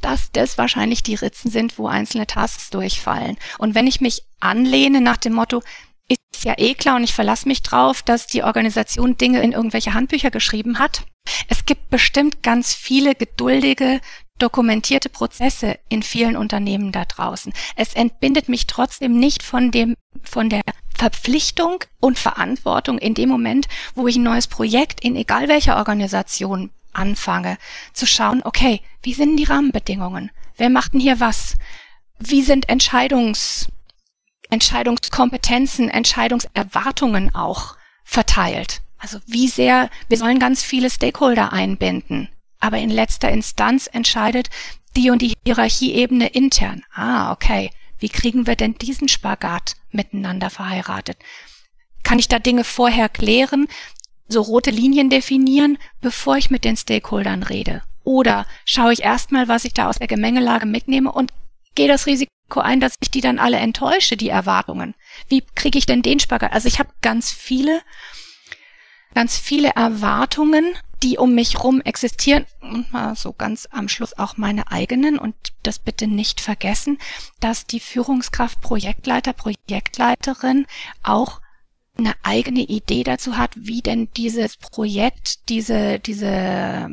dass 0.00 0.30
das 0.30 0.58
wahrscheinlich 0.58 1.02
die 1.02 1.16
Ritzen 1.16 1.50
sind, 1.50 1.76
wo 1.76 1.88
einzelne 1.88 2.28
Tasks 2.28 2.70
durchfallen. 2.70 3.36
Und 3.58 3.74
wenn 3.74 3.88
ich 3.88 4.00
mich 4.00 4.22
anlehne 4.38 5.00
nach 5.00 5.16
dem 5.16 5.32
Motto, 5.32 5.62
ist 6.08 6.44
ja 6.44 6.54
eh 6.56 6.74
klar 6.74 6.96
und 6.96 7.04
ich 7.04 7.12
verlasse 7.12 7.48
mich 7.48 7.62
drauf, 7.62 8.02
dass 8.02 8.26
die 8.28 8.44
Organisation 8.44 9.16
Dinge 9.16 9.42
in 9.42 9.52
irgendwelche 9.52 9.94
Handbücher 9.94 10.30
geschrieben 10.30 10.78
hat. 10.78 11.02
Es 11.48 11.66
gibt 11.66 11.90
bestimmt 11.90 12.42
ganz 12.42 12.74
viele 12.74 13.14
geduldige, 13.14 14.00
dokumentierte 14.38 15.08
Prozesse 15.08 15.78
in 15.88 16.02
vielen 16.02 16.36
Unternehmen 16.36 16.92
da 16.92 17.04
draußen. 17.04 17.52
Es 17.76 17.94
entbindet 17.94 18.48
mich 18.48 18.66
trotzdem 18.66 19.18
nicht 19.18 19.42
von 19.42 19.70
dem, 19.70 19.94
von 20.22 20.48
der 20.48 20.62
Verpflichtung 20.96 21.84
und 22.00 22.18
Verantwortung 22.18 22.98
in 22.98 23.14
dem 23.14 23.28
Moment, 23.28 23.68
wo 23.94 24.08
ich 24.08 24.16
ein 24.16 24.22
neues 24.22 24.46
Projekt 24.46 25.00
in 25.00 25.16
egal 25.16 25.48
welcher 25.48 25.76
Organisation 25.76 26.70
anfange, 26.92 27.58
zu 27.92 28.06
schauen, 28.06 28.42
okay, 28.44 28.80
wie 29.02 29.14
sind 29.14 29.36
die 29.36 29.44
Rahmenbedingungen? 29.44 30.30
Wer 30.56 30.70
macht 30.70 30.94
denn 30.94 31.00
hier 31.00 31.20
was? 31.20 31.56
Wie 32.18 32.42
sind 32.42 32.68
Entscheidungs, 32.68 33.68
Entscheidungskompetenzen, 34.50 35.88
Entscheidungserwartungen 35.88 37.34
auch 37.34 37.76
verteilt? 38.02 38.82
Also 38.98 39.20
wie 39.26 39.46
sehr, 39.46 39.90
wir 40.08 40.18
sollen 40.18 40.40
ganz 40.40 40.62
viele 40.62 40.90
Stakeholder 40.90 41.52
einbinden. 41.52 42.28
Aber 42.60 42.78
in 42.78 42.90
letzter 42.90 43.30
Instanz 43.30 43.88
entscheidet 43.92 44.50
die 44.96 45.10
und 45.10 45.22
die 45.22 45.34
Hierarchieebene 45.44 46.28
intern. 46.28 46.82
Ah, 46.92 47.32
okay. 47.32 47.70
Wie 47.98 48.08
kriegen 48.08 48.46
wir 48.46 48.56
denn 48.56 48.74
diesen 48.74 49.08
Spagat 49.08 49.74
miteinander 49.90 50.50
verheiratet? 50.50 51.18
Kann 52.02 52.18
ich 52.18 52.28
da 52.28 52.38
Dinge 52.38 52.64
vorher 52.64 53.08
klären, 53.08 53.68
so 54.28 54.40
rote 54.40 54.70
Linien 54.70 55.10
definieren, 55.10 55.78
bevor 56.00 56.36
ich 56.36 56.50
mit 56.50 56.64
den 56.64 56.76
Stakeholdern 56.76 57.42
rede? 57.42 57.82
Oder 58.04 58.46
schaue 58.64 58.92
ich 58.92 59.02
erstmal, 59.02 59.48
was 59.48 59.64
ich 59.64 59.74
da 59.74 59.88
aus 59.88 59.98
der 59.98 60.06
Gemengelage 60.06 60.66
mitnehme 60.66 61.12
und 61.12 61.32
gehe 61.74 61.88
das 61.88 62.06
Risiko 62.06 62.30
ein, 62.56 62.80
dass 62.80 62.94
ich 63.00 63.10
die 63.10 63.20
dann 63.20 63.38
alle 63.38 63.58
enttäusche, 63.58 64.16
die 64.16 64.30
Erwartungen. 64.30 64.94
Wie 65.28 65.42
kriege 65.54 65.78
ich 65.78 65.86
denn 65.86 66.02
den 66.02 66.18
Spagat? 66.18 66.52
Also 66.52 66.68
ich 66.68 66.78
habe 66.78 66.90
ganz 67.02 67.30
viele, 67.30 67.82
ganz 69.14 69.36
viele 69.36 69.70
Erwartungen, 69.70 70.74
die 71.02 71.18
um 71.18 71.34
mich 71.34 71.62
rum 71.62 71.80
existieren 71.80 72.46
und 72.60 72.92
mal 72.92 73.14
so 73.14 73.32
ganz 73.32 73.68
am 73.70 73.88
Schluss 73.88 74.18
auch 74.18 74.36
meine 74.36 74.70
eigenen 74.70 75.18
und 75.18 75.34
das 75.62 75.78
bitte 75.78 76.06
nicht 76.06 76.40
vergessen, 76.40 76.98
dass 77.40 77.66
die 77.66 77.80
Führungskraft 77.80 78.60
Projektleiter, 78.60 79.32
Projektleiterin 79.32 80.66
auch 81.02 81.40
eine 81.98 82.14
eigene 82.22 82.60
Idee 82.60 83.02
dazu 83.02 83.36
hat, 83.36 83.50
wie 83.56 83.82
denn 83.82 84.08
dieses 84.16 84.56
Projekt, 84.56 85.48
diese, 85.48 85.98
diese, 85.98 86.88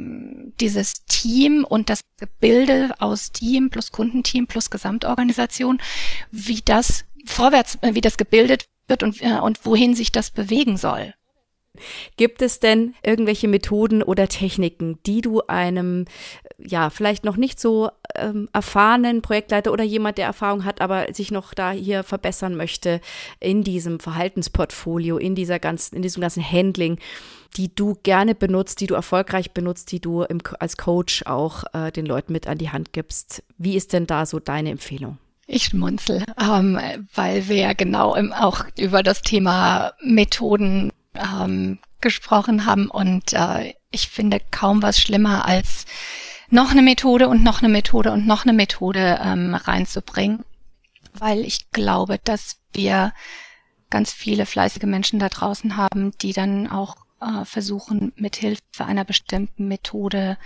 dieses 0.60 1.06
Team 1.06 1.64
und 1.64 1.90
das 1.90 2.02
Gebilde 2.18 2.94
aus 3.00 3.32
Team 3.32 3.70
plus 3.70 3.92
Kundenteam 3.92 4.48
plus 4.48 4.72
Gesamtorganisation, 4.72 5.80
wie 6.32 6.62
das 6.64 7.06
vorwärts, 7.26 7.78
äh, 7.82 7.94
wie 7.94 8.02
das 8.02 8.18
gebildet 8.18 8.66
wird 8.88 9.04
und, 9.04 9.22
äh, 9.22 9.40
und 9.40 9.66
wohin 9.66 9.96
sich 9.96 10.12
das 10.12 10.32
bewegen 10.32 10.78
soll. 10.78 11.14
Gibt 12.18 12.42
es 12.42 12.60
denn 12.60 12.94
irgendwelche 13.04 13.48
Methoden 13.48 14.04
oder 14.04 14.28
Techniken, 14.28 15.00
die 15.06 15.22
du 15.22 15.42
einem, 15.48 16.06
ja, 16.58 16.90
vielleicht 16.90 17.24
noch 17.24 17.38
nicht 17.38 17.60
so 17.60 17.90
ähm, 18.16 18.50
erfahrenen 18.54 19.22
Projektleiter 19.22 19.72
oder 19.72 19.84
jemand, 19.84 20.18
der 20.18 20.26
Erfahrung 20.26 20.66
hat, 20.66 20.82
aber 20.82 21.14
sich 21.14 21.32
noch 21.32 21.54
da 21.54 21.72
hier 21.72 22.04
verbessern 22.04 22.56
möchte 22.56 23.02
in 23.40 23.64
diesem 23.64 24.00
Verhaltensportfolio, 24.00 25.18
in 25.18 25.36
dieser 25.36 25.60
ganzen, 25.60 25.96
in 25.96 26.02
diesem 26.02 26.22
ganzen 26.22 26.44
Handling, 26.44 27.00
die 27.58 27.74
du 27.74 27.96
gerne 28.04 28.36
benutzt, 28.36 28.82
die 28.82 28.88
du 28.88 28.96
erfolgreich 28.96 29.52
benutzt, 29.52 29.92
die 29.92 30.00
du 30.00 30.24
im, 30.24 30.40
als 30.60 30.78
Coach 30.78 31.24
auch 31.26 31.64
äh, 31.74 31.92
den 31.92 32.06
Leuten 32.06 32.34
mit 32.34 32.48
an 32.48 32.58
die 32.58 32.70
Hand 32.70 32.94
gibst? 32.94 33.44
Wie 33.58 33.76
ist 33.76 33.94
denn 33.94 34.08
da 34.08 34.26
so 34.26 34.40
deine 34.40 34.72
Empfehlung? 34.72 35.18
Ich 35.48 35.66
schmunzel, 35.66 36.24
ähm, 36.42 36.80
weil 37.14 37.48
wir 37.48 37.58
ja 37.58 37.74
genau 37.74 38.16
im, 38.16 38.34
auch 38.34 38.66
über 38.80 39.04
das 39.04 39.22
Thema 39.22 39.94
Methoden 40.02 40.92
ähm, 41.18 41.80
gesprochen 42.02 42.66
haben. 42.66 42.90
Und 42.90 43.34
äh, 43.34 43.74
ich 43.92 44.10
finde 44.10 44.40
kaum 44.52 44.82
was 44.82 45.00
schlimmer 45.00 45.46
als 45.46 45.86
noch 46.50 46.72
eine 46.72 46.82
Methode 46.82 47.28
und 47.28 47.44
noch 47.44 47.62
eine 47.62 47.70
Methode 47.70 48.12
und 48.12 48.28
noch 48.28 48.46
eine 48.46 48.54
Methode 48.54 49.20
ähm, 49.22 49.56
reinzubringen, 49.56 50.44
weil 51.14 51.40
ich 51.40 51.72
glaube, 51.72 52.20
dass 52.24 52.58
wir 52.74 53.14
ganz 53.90 54.12
viele 54.12 54.46
fleißige 54.46 54.84
Menschen 54.84 55.20
da 55.20 55.30
draußen 55.30 55.78
haben, 55.78 56.12
die 56.22 56.34
dann 56.34 56.70
auch 56.70 56.98
äh, 57.22 57.46
versuchen, 57.46 58.12
mit 58.16 58.36
Hilfe 58.36 58.86
einer 58.86 59.06
bestimmten 59.06 59.68
Methode 59.68 60.38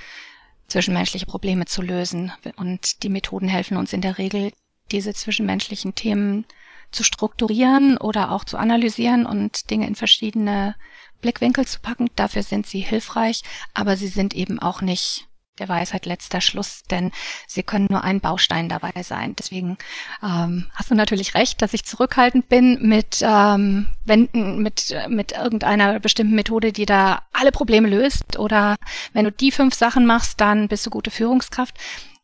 zwischenmenschliche 0.67 1.25
Probleme 1.25 1.65
zu 1.65 1.81
lösen. 1.81 2.31
Und 2.55 3.03
die 3.03 3.09
Methoden 3.09 3.47
helfen 3.47 3.77
uns 3.77 3.91
in 3.91 4.01
der 4.01 4.17
Regel, 4.17 4.51
diese 4.91 5.13
zwischenmenschlichen 5.13 5.95
Themen 5.95 6.45
zu 6.91 7.03
strukturieren 7.03 7.97
oder 7.97 8.31
auch 8.31 8.43
zu 8.43 8.57
analysieren 8.57 9.25
und 9.25 9.69
Dinge 9.69 9.87
in 9.87 9.95
verschiedene 9.95 10.75
Blickwinkel 11.21 11.67
zu 11.67 11.79
packen. 11.79 12.09
Dafür 12.15 12.43
sind 12.43 12.67
sie 12.67 12.79
hilfreich, 12.79 13.41
aber 13.73 13.97
sie 13.97 14.07
sind 14.07 14.33
eben 14.33 14.59
auch 14.59 14.81
nicht 14.81 15.29
der 15.59 15.69
Weisheit 15.69 16.05
letzter 16.05 16.41
Schluss, 16.41 16.83
denn 16.89 17.11
sie 17.47 17.63
können 17.63 17.87
nur 17.89 18.03
ein 18.03 18.21
Baustein 18.21 18.69
dabei 18.69 19.03
sein. 19.03 19.35
Deswegen 19.37 19.77
ähm, 20.23 20.67
hast 20.73 20.89
du 20.89 20.95
natürlich 20.95 21.35
recht, 21.35 21.61
dass 21.61 21.73
ich 21.73 21.83
zurückhaltend 21.85 22.49
bin 22.49 22.79
mit 22.81 23.19
ähm, 23.21 23.89
Wenden, 24.05 24.61
mit 24.63 24.95
mit 25.09 25.33
irgendeiner 25.33 25.99
bestimmten 25.99 26.35
Methode, 26.35 26.71
die 26.71 26.85
da 26.85 27.23
alle 27.33 27.51
Probleme 27.51 27.89
löst. 27.89 28.39
Oder 28.39 28.75
wenn 29.13 29.25
du 29.25 29.31
die 29.31 29.51
fünf 29.51 29.75
Sachen 29.75 30.05
machst, 30.05 30.39
dann 30.41 30.67
bist 30.67 30.85
du 30.85 30.89
gute 30.89 31.11
Führungskraft. 31.11 31.75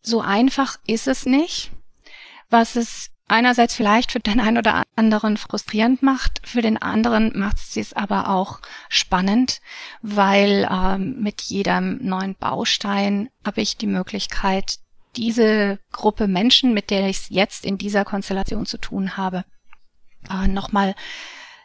So 0.02 0.22
einfach 0.22 0.78
ist 0.88 1.08
es 1.08 1.26
nicht. 1.26 1.72
Was 2.50 2.76
es 2.76 3.10
einerseits 3.28 3.76
vielleicht 3.76 4.12
für 4.12 4.20
den 4.20 4.40
einen 4.40 4.58
oder 4.58 4.84
anderen 4.96 5.38
frustrierend 5.38 6.04
macht, 6.04 6.42
für 6.48 6.62
den 6.62 6.78
anderen 6.78 7.38
macht 7.38 7.58
sie 7.58 7.80
es 7.80 7.94
aber 7.94 8.30
auch 8.30 8.60
spannend, 8.90 9.60
weil 10.02 10.68
ähm, 10.72 11.22
mit 11.22 11.42
jedem 11.42 11.98
neuen 12.06 12.36
Baustein 12.36 13.30
habe 13.46 13.62
ich 13.62 13.78
die 13.78 13.88
Möglichkeit, 13.88 14.80
diese 15.16 15.80
Gruppe 15.92 16.28
Menschen, 16.28 16.74
mit 16.74 16.90
der 16.92 17.08
ich 17.10 17.18
es 17.18 17.30
jetzt 17.30 17.66
in 17.66 17.78
dieser 17.78 18.06
Konstellation 18.06 18.66
zu 18.66 18.78
tun 18.78 19.18
habe, 19.18 19.46
äh, 20.30 20.48
nochmal 20.48 20.96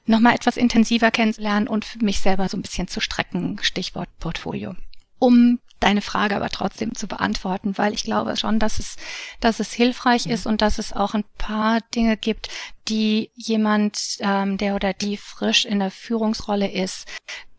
noch 0.06 0.20
mal 0.20 0.34
etwas 0.34 0.56
intensiver 0.56 1.10
kennenzulernen 1.10 1.68
und 1.68 1.84
für 1.84 2.04
mich 2.04 2.20
selber 2.20 2.48
so 2.48 2.56
ein 2.56 2.62
bisschen 2.62 2.88
zu 2.88 3.00
strecken, 3.00 3.58
Stichwort 3.62 4.08
Portfolio. 4.18 4.74
Um 5.20 5.60
deine 5.78 6.02
Frage 6.02 6.36
aber 6.36 6.50
trotzdem 6.50 6.94
zu 6.94 7.06
beantworten, 7.06 7.78
weil 7.78 7.94
ich 7.94 8.04
glaube 8.04 8.36
schon, 8.36 8.58
dass 8.58 8.78
es, 8.78 8.96
dass 9.40 9.60
es 9.60 9.72
hilfreich 9.72 10.26
ist 10.26 10.46
und 10.46 10.60
dass 10.60 10.78
es 10.78 10.92
auch 10.92 11.14
ein 11.14 11.24
paar 11.38 11.80
Dinge 11.94 12.16
gibt, 12.16 12.48
die 12.88 13.30
jemand, 13.34 14.18
ähm, 14.20 14.58
der 14.58 14.74
oder 14.74 14.92
die 14.92 15.16
frisch 15.16 15.64
in 15.64 15.78
der 15.78 15.90
Führungsrolle 15.90 16.70
ist, 16.70 17.06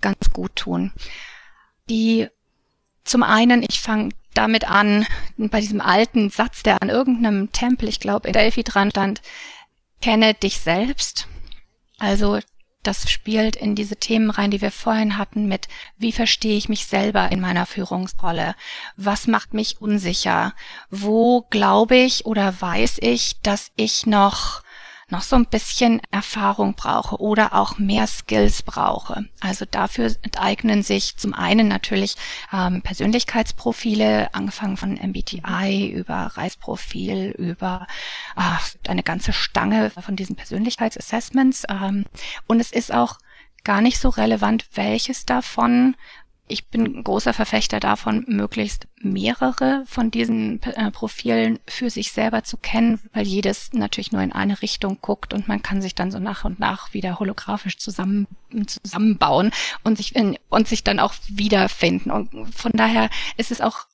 ganz 0.01 0.29
gut 0.31 0.55
tun. 0.55 0.91
Die 1.89 2.27
zum 3.03 3.23
einen, 3.23 3.63
ich 3.63 3.81
fange 3.81 4.09
damit 4.33 4.69
an, 4.69 5.05
bei 5.37 5.59
diesem 5.59 5.81
alten 5.81 6.29
Satz, 6.29 6.63
der 6.63 6.81
an 6.81 6.89
irgendeinem 6.89 7.51
Tempel, 7.51 7.89
ich 7.89 7.99
glaube 7.99 8.27
in 8.27 8.33
Delphi 8.33 8.63
dran 8.63 8.91
stand, 8.91 9.21
kenne 10.01 10.33
dich 10.33 10.59
selbst. 10.59 11.27
Also 11.97 12.39
das 12.83 13.09
spielt 13.09 13.55
in 13.55 13.75
diese 13.75 13.95
Themen 13.95 14.29
rein, 14.29 14.51
die 14.51 14.61
wir 14.61 14.71
vorhin 14.71 15.17
hatten 15.17 15.47
mit, 15.47 15.67
wie 15.97 16.11
verstehe 16.11 16.57
ich 16.57 16.69
mich 16.69 16.85
selber 16.85 17.31
in 17.31 17.39
meiner 17.39 17.65
Führungsrolle? 17.65 18.55
Was 18.97 19.27
macht 19.27 19.53
mich 19.53 19.81
unsicher? 19.81 20.53
Wo 20.89 21.45
glaube 21.49 21.95
ich 21.95 22.25
oder 22.25 22.59
weiß 22.59 22.97
ich, 23.01 23.39
dass 23.41 23.71
ich 23.75 24.05
noch 24.05 24.63
noch 25.11 25.21
so 25.21 25.35
ein 25.35 25.45
bisschen 25.45 26.01
Erfahrung 26.11 26.73
brauche 26.75 27.19
oder 27.21 27.53
auch 27.53 27.77
mehr 27.77 28.07
Skills 28.07 28.63
brauche. 28.63 29.25
Also 29.39 29.65
dafür 29.65 30.15
enteignen 30.21 30.83
sich 30.83 31.17
zum 31.17 31.33
einen 31.33 31.67
natürlich 31.67 32.15
ähm, 32.53 32.81
Persönlichkeitsprofile, 32.81 34.33
angefangen 34.33 34.77
von 34.77 34.93
MBTI 34.93 35.89
über 35.89 36.31
Reisprofil, 36.35 37.31
über 37.37 37.87
äh, 38.37 38.89
eine 38.89 39.03
ganze 39.03 39.33
Stange 39.33 39.91
von 39.91 40.15
diesen 40.15 40.35
Persönlichkeitsassessments. 40.35 41.63
Ähm, 41.69 42.05
und 42.47 42.59
es 42.59 42.71
ist 42.71 42.93
auch 42.93 43.17
gar 43.63 43.81
nicht 43.81 43.99
so 43.99 44.09
relevant, 44.09 44.65
welches 44.73 45.25
davon 45.25 45.95
ich 46.51 46.67
bin 46.67 47.03
großer 47.03 47.33
Verfechter 47.33 47.79
davon, 47.79 48.25
möglichst 48.27 48.87
mehrere 48.99 49.83
von 49.87 50.11
diesen 50.11 50.61
äh, 50.63 50.91
Profilen 50.91 51.59
für 51.67 51.89
sich 51.89 52.11
selber 52.11 52.43
zu 52.43 52.57
kennen, 52.57 52.99
weil 53.13 53.25
jedes 53.25 53.73
natürlich 53.73 54.11
nur 54.11 54.21
in 54.21 54.31
eine 54.31 54.61
Richtung 54.61 54.99
guckt 55.01 55.33
und 55.33 55.47
man 55.47 55.63
kann 55.63 55.81
sich 55.81 55.95
dann 55.95 56.11
so 56.11 56.19
nach 56.19 56.45
und 56.45 56.59
nach 56.59 56.93
wieder 56.93 57.19
holographisch 57.19 57.77
zusammen, 57.77 58.27
zusammenbauen 58.67 59.51
und 59.83 59.97
sich, 59.97 60.15
in, 60.15 60.37
und 60.49 60.67
sich 60.67 60.83
dann 60.83 60.99
auch 60.99 61.13
wiederfinden. 61.29 62.11
Und 62.11 62.53
von 62.53 62.71
daher 62.73 63.09
ist 63.37 63.51
es 63.51 63.61
auch 63.61 63.87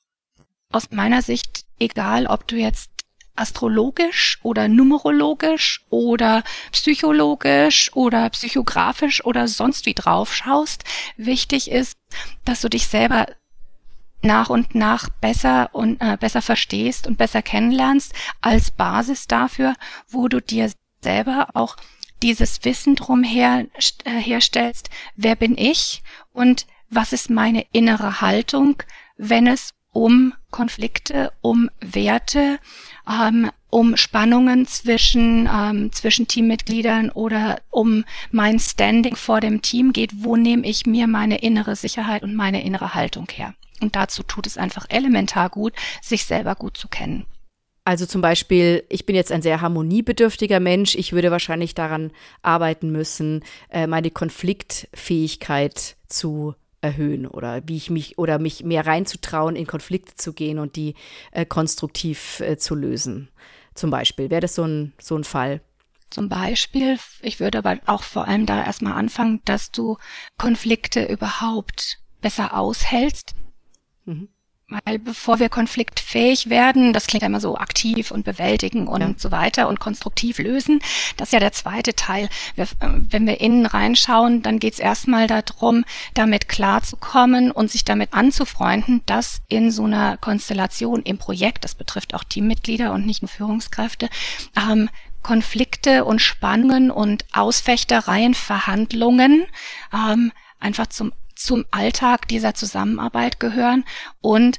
aus 0.70 0.90
meiner 0.90 1.22
Sicht 1.22 1.64
egal, 1.78 2.26
ob 2.26 2.46
du 2.48 2.56
jetzt 2.56 2.90
astrologisch 3.38 4.38
oder 4.42 4.68
numerologisch 4.68 5.84
oder 5.90 6.42
psychologisch 6.72 7.90
oder 7.94 8.28
psychografisch 8.30 9.24
oder 9.24 9.48
sonst 9.48 9.86
wie 9.86 9.94
drauf 9.94 10.34
schaust. 10.34 10.84
Wichtig 11.16 11.70
ist, 11.70 11.96
dass 12.44 12.60
du 12.60 12.68
dich 12.68 12.86
selber 12.86 13.26
nach 14.22 14.50
und 14.50 14.74
nach 14.74 15.08
besser 15.08 15.70
und 15.72 16.00
äh, 16.00 16.16
besser 16.18 16.42
verstehst 16.42 17.06
und 17.06 17.18
besser 17.18 17.42
kennenlernst 17.42 18.12
als 18.40 18.70
Basis 18.70 19.26
dafür, 19.26 19.74
wo 20.08 20.28
du 20.28 20.40
dir 20.40 20.70
selber 21.02 21.48
auch 21.54 21.76
dieses 22.22 22.64
Wissen 22.64 22.96
drum 22.96 23.22
her, 23.22 23.66
äh, 24.04 24.10
herstellst, 24.10 24.90
wer 25.14 25.36
bin 25.36 25.56
ich 25.56 26.02
und 26.32 26.66
was 26.90 27.12
ist 27.12 27.30
meine 27.30 27.64
innere 27.72 28.20
Haltung, 28.20 28.82
wenn 29.16 29.46
es 29.46 29.74
um 29.98 30.32
Konflikte, 30.52 31.32
um 31.40 31.70
Werte, 31.80 32.60
ähm, 33.10 33.50
um 33.68 33.96
Spannungen 33.96 34.64
zwischen, 34.64 35.48
ähm, 35.52 35.90
zwischen 35.90 36.28
Teammitgliedern 36.28 37.10
oder 37.10 37.60
um 37.70 38.04
mein 38.30 38.60
Standing 38.60 39.16
vor 39.16 39.40
dem 39.40 39.60
Team 39.60 39.92
geht, 39.92 40.12
wo 40.22 40.36
nehme 40.36 40.64
ich 40.68 40.86
mir 40.86 41.08
meine 41.08 41.38
innere 41.38 41.74
Sicherheit 41.74 42.22
und 42.22 42.36
meine 42.36 42.62
innere 42.62 42.94
Haltung 42.94 43.26
her. 43.32 43.54
Und 43.80 43.96
dazu 43.96 44.22
tut 44.22 44.46
es 44.46 44.56
einfach 44.56 44.86
elementar 44.88 45.50
gut, 45.50 45.72
sich 46.00 46.24
selber 46.24 46.54
gut 46.54 46.76
zu 46.76 46.86
kennen. 46.86 47.26
Also 47.84 48.06
zum 48.06 48.20
Beispiel, 48.20 48.84
ich 48.88 49.04
bin 49.04 49.16
jetzt 49.16 49.32
ein 49.32 49.42
sehr 49.42 49.60
harmoniebedürftiger 49.60 50.60
Mensch. 50.60 50.94
Ich 50.94 51.12
würde 51.12 51.32
wahrscheinlich 51.32 51.74
daran 51.74 52.12
arbeiten 52.42 52.92
müssen, 52.92 53.42
äh, 53.70 53.88
meine 53.88 54.12
Konfliktfähigkeit 54.12 55.96
zu 56.06 56.54
erhöhen 56.80 57.26
oder 57.26 57.62
wie 57.66 57.76
ich 57.76 57.90
mich 57.90 58.18
oder 58.18 58.38
mich 58.38 58.64
mehr 58.64 58.86
reinzutrauen, 58.86 59.56
in 59.56 59.66
Konflikte 59.66 60.14
zu 60.14 60.32
gehen 60.32 60.58
und 60.58 60.76
die 60.76 60.94
äh, 61.32 61.44
konstruktiv 61.44 62.40
äh, 62.40 62.56
zu 62.56 62.74
lösen. 62.74 63.28
Zum 63.74 63.90
Beispiel 63.90 64.30
wäre 64.30 64.40
das 64.40 64.54
so 64.54 64.64
ein, 64.64 64.92
so 65.00 65.16
ein 65.16 65.24
Fall. 65.24 65.60
Zum 66.10 66.28
Beispiel, 66.28 66.98
ich 67.20 67.38
würde 67.38 67.58
aber 67.58 67.78
auch 67.86 68.02
vor 68.02 68.26
allem 68.26 68.46
da 68.46 68.64
erstmal 68.64 68.94
anfangen, 68.94 69.42
dass 69.44 69.70
du 69.70 69.98
Konflikte 70.38 71.04
überhaupt 71.04 71.98
besser 72.20 72.56
aushältst. 72.56 73.34
Mhm. 74.04 74.28
Weil 74.70 74.98
bevor 74.98 75.38
wir 75.38 75.48
konfliktfähig 75.48 76.50
werden, 76.50 76.92
das 76.92 77.06
klingt 77.06 77.22
ja 77.22 77.28
immer 77.28 77.40
so 77.40 77.56
aktiv 77.56 78.10
und 78.10 78.26
bewältigen 78.26 78.86
und 78.86 79.00
ja. 79.00 79.14
so 79.16 79.30
weiter 79.30 79.66
und 79.66 79.80
konstruktiv 79.80 80.38
lösen, 80.38 80.80
das 81.16 81.28
ist 81.28 81.32
ja 81.32 81.40
der 81.40 81.52
zweite 81.52 81.94
Teil. 81.94 82.28
Wenn 82.80 83.26
wir 83.26 83.40
innen 83.40 83.64
reinschauen, 83.64 84.42
dann 84.42 84.58
geht 84.58 84.74
es 84.74 84.78
erstmal 84.78 85.26
darum, 85.26 85.86
damit 86.12 86.48
klarzukommen 86.50 87.50
und 87.50 87.70
sich 87.70 87.86
damit 87.86 88.12
anzufreunden, 88.12 89.00
dass 89.06 89.40
in 89.48 89.70
so 89.70 89.84
einer 89.84 90.18
Konstellation 90.18 91.02
im 91.02 91.16
Projekt, 91.16 91.64
das 91.64 91.74
betrifft 91.74 92.12
auch 92.12 92.24
Teammitglieder 92.24 92.92
und 92.92 93.06
nicht 93.06 93.22
nur 93.22 93.30
Führungskräfte, 93.30 94.10
ähm, 94.54 94.90
Konflikte 95.22 96.04
und 96.04 96.20
Spannungen 96.20 96.90
und 96.90 97.24
Ausfechtereien, 97.32 98.34
Verhandlungen 98.34 99.46
ähm, 99.94 100.30
einfach 100.60 100.88
zum 100.88 101.12
zum 101.38 101.64
Alltag 101.70 102.28
dieser 102.28 102.54
Zusammenarbeit 102.54 103.40
gehören 103.40 103.84
und 104.20 104.58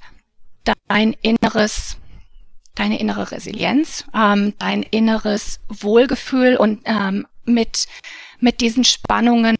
dein 0.87 1.13
inneres 1.21 1.97
deine 2.75 2.99
innere 2.99 3.31
Resilienz, 3.31 4.05
ähm, 4.15 4.53
dein 4.57 4.83
inneres 4.83 5.59
Wohlgefühl 5.67 6.55
und 6.55 6.81
ähm, 6.85 7.27
mit 7.43 7.87
mit 8.39 8.61
diesen 8.61 8.85
Spannungen 8.85 9.57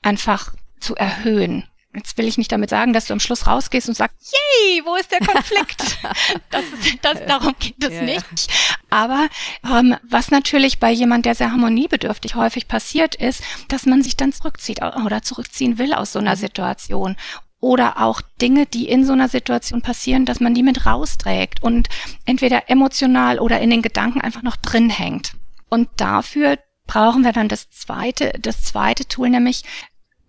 einfach 0.00 0.54
zu 0.80 0.94
erhöhen. 0.94 1.67
Jetzt 1.94 2.18
will 2.18 2.28
ich 2.28 2.36
nicht 2.36 2.52
damit 2.52 2.68
sagen, 2.68 2.92
dass 2.92 3.06
du 3.06 3.14
am 3.14 3.20
Schluss 3.20 3.46
rausgehst 3.46 3.88
und 3.88 3.94
sagst, 3.94 4.16
yay, 4.32 4.82
wo 4.84 4.94
ist 4.96 5.10
der 5.10 5.20
Konflikt? 5.20 5.98
das, 6.50 6.64
das, 7.00 7.26
darum 7.26 7.54
geht 7.58 7.82
es 7.82 7.94
ja, 7.94 8.02
nicht. 8.02 8.48
Aber 8.90 9.28
ähm, 9.64 9.96
was 10.08 10.30
natürlich 10.30 10.80
bei 10.80 10.90
jemand, 10.90 11.24
der 11.24 11.34
sehr 11.34 11.50
harmoniebedürftig 11.50 12.34
häufig 12.34 12.68
passiert 12.68 13.14
ist, 13.14 13.42
dass 13.68 13.86
man 13.86 14.02
sich 14.02 14.16
dann 14.16 14.32
zurückzieht 14.32 14.82
oder 14.82 15.22
zurückziehen 15.22 15.78
will 15.78 15.94
aus 15.94 16.12
so 16.12 16.18
einer 16.18 16.36
mhm. 16.36 16.40
Situation 16.40 17.16
oder 17.60 18.00
auch 18.00 18.20
Dinge, 18.40 18.66
die 18.66 18.88
in 18.88 19.04
so 19.04 19.12
einer 19.12 19.28
Situation 19.28 19.82
passieren, 19.82 20.26
dass 20.26 20.40
man 20.40 20.54
die 20.54 20.62
mit 20.62 20.86
rausträgt 20.86 21.62
und 21.62 21.88
entweder 22.24 22.70
emotional 22.70 23.38
oder 23.38 23.60
in 23.60 23.70
den 23.70 23.82
Gedanken 23.82 24.20
einfach 24.20 24.42
noch 24.42 24.56
drin 24.56 24.90
hängt. 24.90 25.32
Und 25.68 25.88
dafür 25.96 26.58
brauchen 26.86 27.24
wir 27.24 27.32
dann 27.32 27.48
das 27.48 27.70
zweite, 27.70 28.32
das 28.40 28.62
zweite 28.62 29.06
Tool, 29.06 29.30
nämlich 29.30 29.64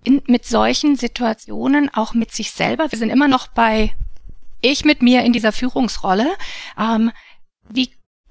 in, 0.03 0.21
mit 0.27 0.45
solchen 0.45 0.95
Situationen 0.95 1.89
auch 1.93 2.13
mit 2.13 2.31
sich 2.31 2.51
selber. 2.51 2.91
Wir 2.91 2.99
sind 2.99 3.09
immer 3.09 3.27
noch 3.27 3.47
bei 3.47 3.95
ich 4.61 4.83
mit 4.83 5.01
mir 5.01 5.23
in 5.23 5.33
dieser 5.33 5.51
Führungsrolle. 5.51 6.27
Ähm, 6.77 7.11
wie 7.69 7.89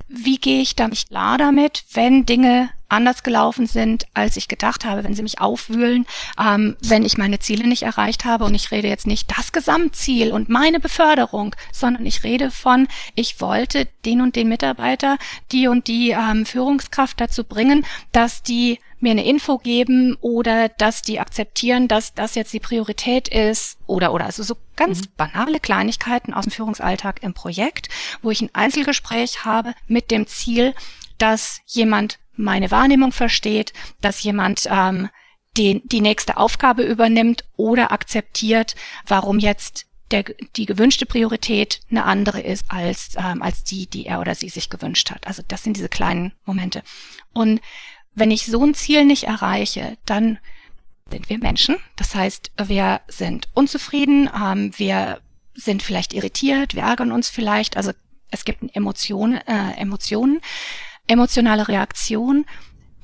wie 0.09 0.39
gehe 0.39 0.63
ich 0.63 0.75
da 0.75 0.89
nicht 0.89 1.11
klar 1.11 1.37
damit, 1.37 1.85
wenn 1.93 2.25
Dinge 2.25 2.71
anders 2.89 3.23
gelaufen 3.23 3.67
sind, 3.67 4.07
als 4.15 4.39
ich 4.39 4.49
gedacht 4.49 4.87
habe, 4.87 5.05
wenn 5.05 5.13
sie 5.13 5.23
mich 5.23 5.41
aufwühlen, 5.41 6.07
ähm, 6.43 6.77
wenn 6.81 7.05
ich 7.05 7.19
meine 7.19 7.39
Ziele 7.39 7.69
nicht 7.69 7.83
erreicht 7.83 8.25
habe. 8.25 8.45
Und 8.45 8.55
ich 8.55 8.71
rede 8.71 8.89
jetzt 8.89 9.07
nicht 9.07 9.31
das 9.37 9.53
Gesamtziel 9.53 10.33
und 10.33 10.49
meine 10.49 10.81
Beförderung, 10.81 11.55
sondern 11.71 12.07
ich 12.07 12.25
rede 12.25 12.51
von, 12.51 12.89
ich 13.15 13.43
wollte 13.43 13.87
den 14.07 14.23
und 14.23 14.37
den 14.37 14.49
Mitarbeiter, 14.49 15.19
die 15.53 15.69
und 15.69 15.87
die 15.87 16.11
ähm, 16.11 16.47
Führungskraft 16.47 17.21
dazu 17.21 17.45
bringen, 17.45 17.85
dass 18.13 18.43
die 18.43 18.79
mir 19.01 19.13
eine 19.13 19.25
Info 19.25 19.59
geben 19.59 20.17
oder 20.21 20.69
dass 20.69 21.03
die 21.03 21.21
akzeptieren, 21.21 21.89
dass 21.89 22.15
das 22.15 22.35
jetzt 22.35 22.53
die 22.53 22.61
Priorität 22.61 23.29
ist 23.29 23.79
oder 23.87 24.13
oder 24.13 24.27
also 24.27 24.43
so 24.43 24.57
ganz 24.77 25.03
mhm. 25.03 25.07
banale 25.17 25.61
Kleinigkeiten 25.61 26.35
aus 26.35 26.45
dem 26.45 26.53
Führungsalltag 26.53 27.23
im 27.23 27.35
Projekt, 27.35 27.89
wo 28.23 28.31
ich 28.31 28.43
ein 28.43 28.55
Einzelgespräch 28.55 29.45
habe 29.45 29.75
mit 29.87 30.11
dem 30.11 30.27
Ziel, 30.27 30.75
dass 31.19 31.61
jemand 31.67 32.19
meine 32.37 32.71
Wahrnehmung 32.71 33.13
versteht, 33.13 33.73
dass 34.01 34.23
jemand 34.23 34.69
ähm, 34.71 35.09
den, 35.57 35.83
die 35.85 36.01
nächste 36.01 36.37
Aufgabe 36.37 36.83
übernimmt 36.83 37.45
oder 37.57 37.91
akzeptiert, 37.91 38.77
warum 39.07 39.39
jetzt 39.39 39.87
der, 40.11 40.25
die 40.57 40.67
gewünschte 40.67 41.05
Priorität 41.05 41.81
eine 41.91 42.05
andere 42.05 42.41
ist 42.41 42.65
als, 42.69 43.11
ähm, 43.17 43.43
als 43.43 43.65
die, 43.65 43.87
die 43.87 44.07
er 44.07 44.21
oder 44.21 44.35
sie 44.35 44.49
sich 44.49 44.71
gewünscht 44.71 45.11
hat. 45.11 45.27
Also 45.27 45.43
das 45.47 45.63
sind 45.63 45.77
diese 45.77 45.89
kleinen 45.89 46.33
Momente. 46.45 46.83
Und 47.33 47.61
wenn 48.19 48.31
ich 48.31 48.47
so 48.47 48.65
ein 48.65 48.75
Ziel 48.75 49.05
nicht 49.05 49.25
erreiche, 49.25 49.97
dann 50.07 50.39
sind 51.11 51.29
wir 51.29 51.39
Menschen. 51.39 51.77
Das 51.97 52.15
heißt, 52.15 52.53
wir 52.67 53.01
sind 53.09 53.49
unzufrieden, 53.55 54.31
ähm, 54.35 54.73
wir 54.77 55.21
sind 55.55 55.83
vielleicht 55.83 56.13
irritiert, 56.13 56.75
wir 56.75 56.83
ärgern 56.83 57.13
uns 57.13 57.29
vielleicht. 57.29 57.77
Also 57.77 57.93
es 58.31 58.45
gibt 58.45 58.63
Emotionen, 58.75 59.39
äh, 59.47 59.73
Emotionen 59.77 60.41
emotionale 61.09 61.69
Reaktion, 61.69 62.45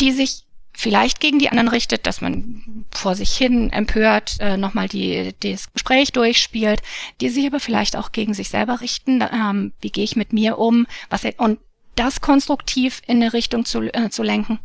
die 0.01 0.13
sich 0.13 0.45
vielleicht 0.77 1.21
gegen 1.21 1.39
die 1.39 1.49
anderen 1.49 1.69
richtet, 1.69 2.07
dass 2.07 2.21
man 2.21 2.85
vor 2.91 3.15
sich 3.15 3.33
hin 3.33 3.73
empört 3.73 4.37
äh, 4.41 4.57
nochmal 4.57 4.89
die, 4.89 5.33
das 5.41 5.73
Gespräch 5.73 6.13
durchspielt, 6.13 6.83
die 7.21 7.29
sich 7.29 7.47
aber 7.47 7.61
vielleicht 7.61 7.97
auch 7.97 8.13
gegen 8.13 8.35
sich 8.35 8.49
selber 8.49 8.81
richten. 8.81 9.23
Ähm, 9.23 9.73
wie 9.81 9.91
gehe 9.91 10.05
ich 10.05 10.17
mit 10.17 10.33
mir 10.33 10.59
um? 10.59 10.87
Was 11.11 11.23
und 11.39 11.59
das 11.95 12.21
konstruktiv 12.21 13.03
in 13.07 13.23
eine 13.23 13.33
Richtung 13.33 13.65
zu, 13.65 13.83
äh, 13.83 14.11
zu 14.11 14.23
lenken. 14.25 14.59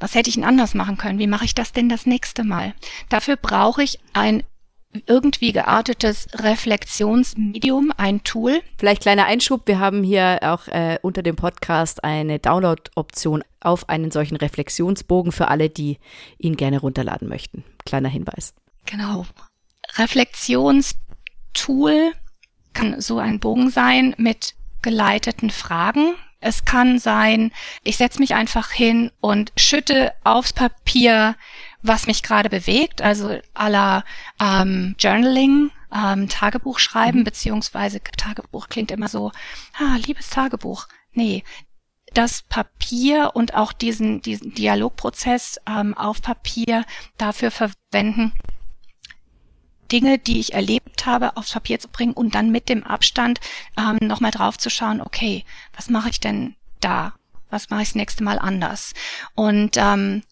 Was 0.00 0.14
hätte 0.14 0.28
ich 0.28 0.34
denn 0.34 0.44
anders 0.44 0.74
machen 0.74 0.96
können? 0.96 1.18
Wie 1.18 1.26
mache 1.26 1.44
ich 1.44 1.54
das 1.54 1.72
denn 1.72 1.88
das 1.88 2.06
nächste 2.06 2.44
Mal? 2.44 2.74
Dafür 3.08 3.36
brauche 3.36 3.82
ich 3.82 3.98
ein 4.12 4.42
irgendwie 5.06 5.52
geartetes 5.52 6.28
Reflexionsmedium, 6.34 7.92
ein 7.96 8.22
Tool. 8.22 8.60
Vielleicht 8.78 9.02
kleiner 9.02 9.26
Einschub, 9.26 9.66
wir 9.66 9.78
haben 9.78 10.04
hier 10.04 10.38
auch 10.42 10.68
äh, 10.68 10.98
unter 11.02 11.22
dem 11.22 11.36
Podcast 11.36 12.04
eine 12.04 12.38
Download-Option 12.38 13.42
auf 13.60 13.88
einen 13.88 14.10
solchen 14.10 14.36
Reflexionsbogen 14.36 15.32
für 15.32 15.48
alle, 15.48 15.70
die 15.70 15.98
ihn 16.38 16.56
gerne 16.56 16.80
runterladen 16.80 17.28
möchten. 17.28 17.64
Kleiner 17.84 18.08
Hinweis. 18.08 18.54
Genau. 18.86 19.26
Reflexionstool 19.96 22.12
kann 22.72 23.00
so 23.00 23.18
ein 23.18 23.40
Bogen 23.40 23.70
sein 23.70 24.14
mit 24.18 24.54
geleiteten 24.82 25.50
Fragen. 25.50 26.14
Es 26.44 26.64
kann 26.64 26.98
sein, 26.98 27.52
ich 27.82 27.96
setze 27.96 28.20
mich 28.20 28.34
einfach 28.34 28.70
hin 28.70 29.10
und 29.20 29.52
schütte 29.56 30.12
aufs 30.24 30.52
Papier 30.52 31.36
was 31.84 32.06
mich 32.06 32.22
gerade 32.22 32.48
bewegt, 32.48 33.02
also 33.02 33.38
aller 33.52 34.04
ähm, 34.40 34.96
Journaling, 34.98 35.70
ähm, 35.94 36.28
Tagebuch 36.30 36.78
schreiben, 36.78 37.20
mhm. 37.20 37.24
beziehungsweise 37.24 38.00
Tagebuch 38.00 38.68
klingt 38.68 38.90
immer 38.90 39.08
so, 39.08 39.30
ah, 39.78 39.96
liebes 39.96 40.30
Tagebuch. 40.30 40.88
Nee, 41.12 41.44
das 42.14 42.42
Papier 42.42 43.32
und 43.34 43.54
auch 43.54 43.74
diesen, 43.74 44.22
diesen 44.22 44.54
Dialogprozess 44.54 45.60
ähm, 45.68 45.94
auf 45.94 46.22
Papier 46.22 46.86
dafür 47.18 47.50
verwenden, 47.50 48.32
Dinge, 49.94 50.18
die 50.18 50.40
ich 50.40 50.54
erlebt 50.54 51.06
habe, 51.06 51.36
aufs 51.36 51.52
Papier 51.52 51.78
zu 51.78 51.86
bringen 51.86 52.14
und 52.14 52.34
dann 52.34 52.50
mit 52.50 52.68
dem 52.68 52.82
Abstand 52.82 53.38
ähm, 53.78 54.04
nochmal 54.04 54.32
drauf 54.32 54.58
zu 54.58 54.68
schauen, 54.68 55.00
okay, 55.00 55.44
was 55.76 55.88
mache 55.88 56.10
ich 56.10 56.18
denn 56.18 56.56
da? 56.80 57.14
Was 57.48 57.70
mache 57.70 57.82
ich 57.82 57.88
das 57.90 57.94
nächste 57.94 58.24
Mal 58.24 58.40
anders? 58.40 58.92
Und 59.36 59.76
ähm, 59.76 60.24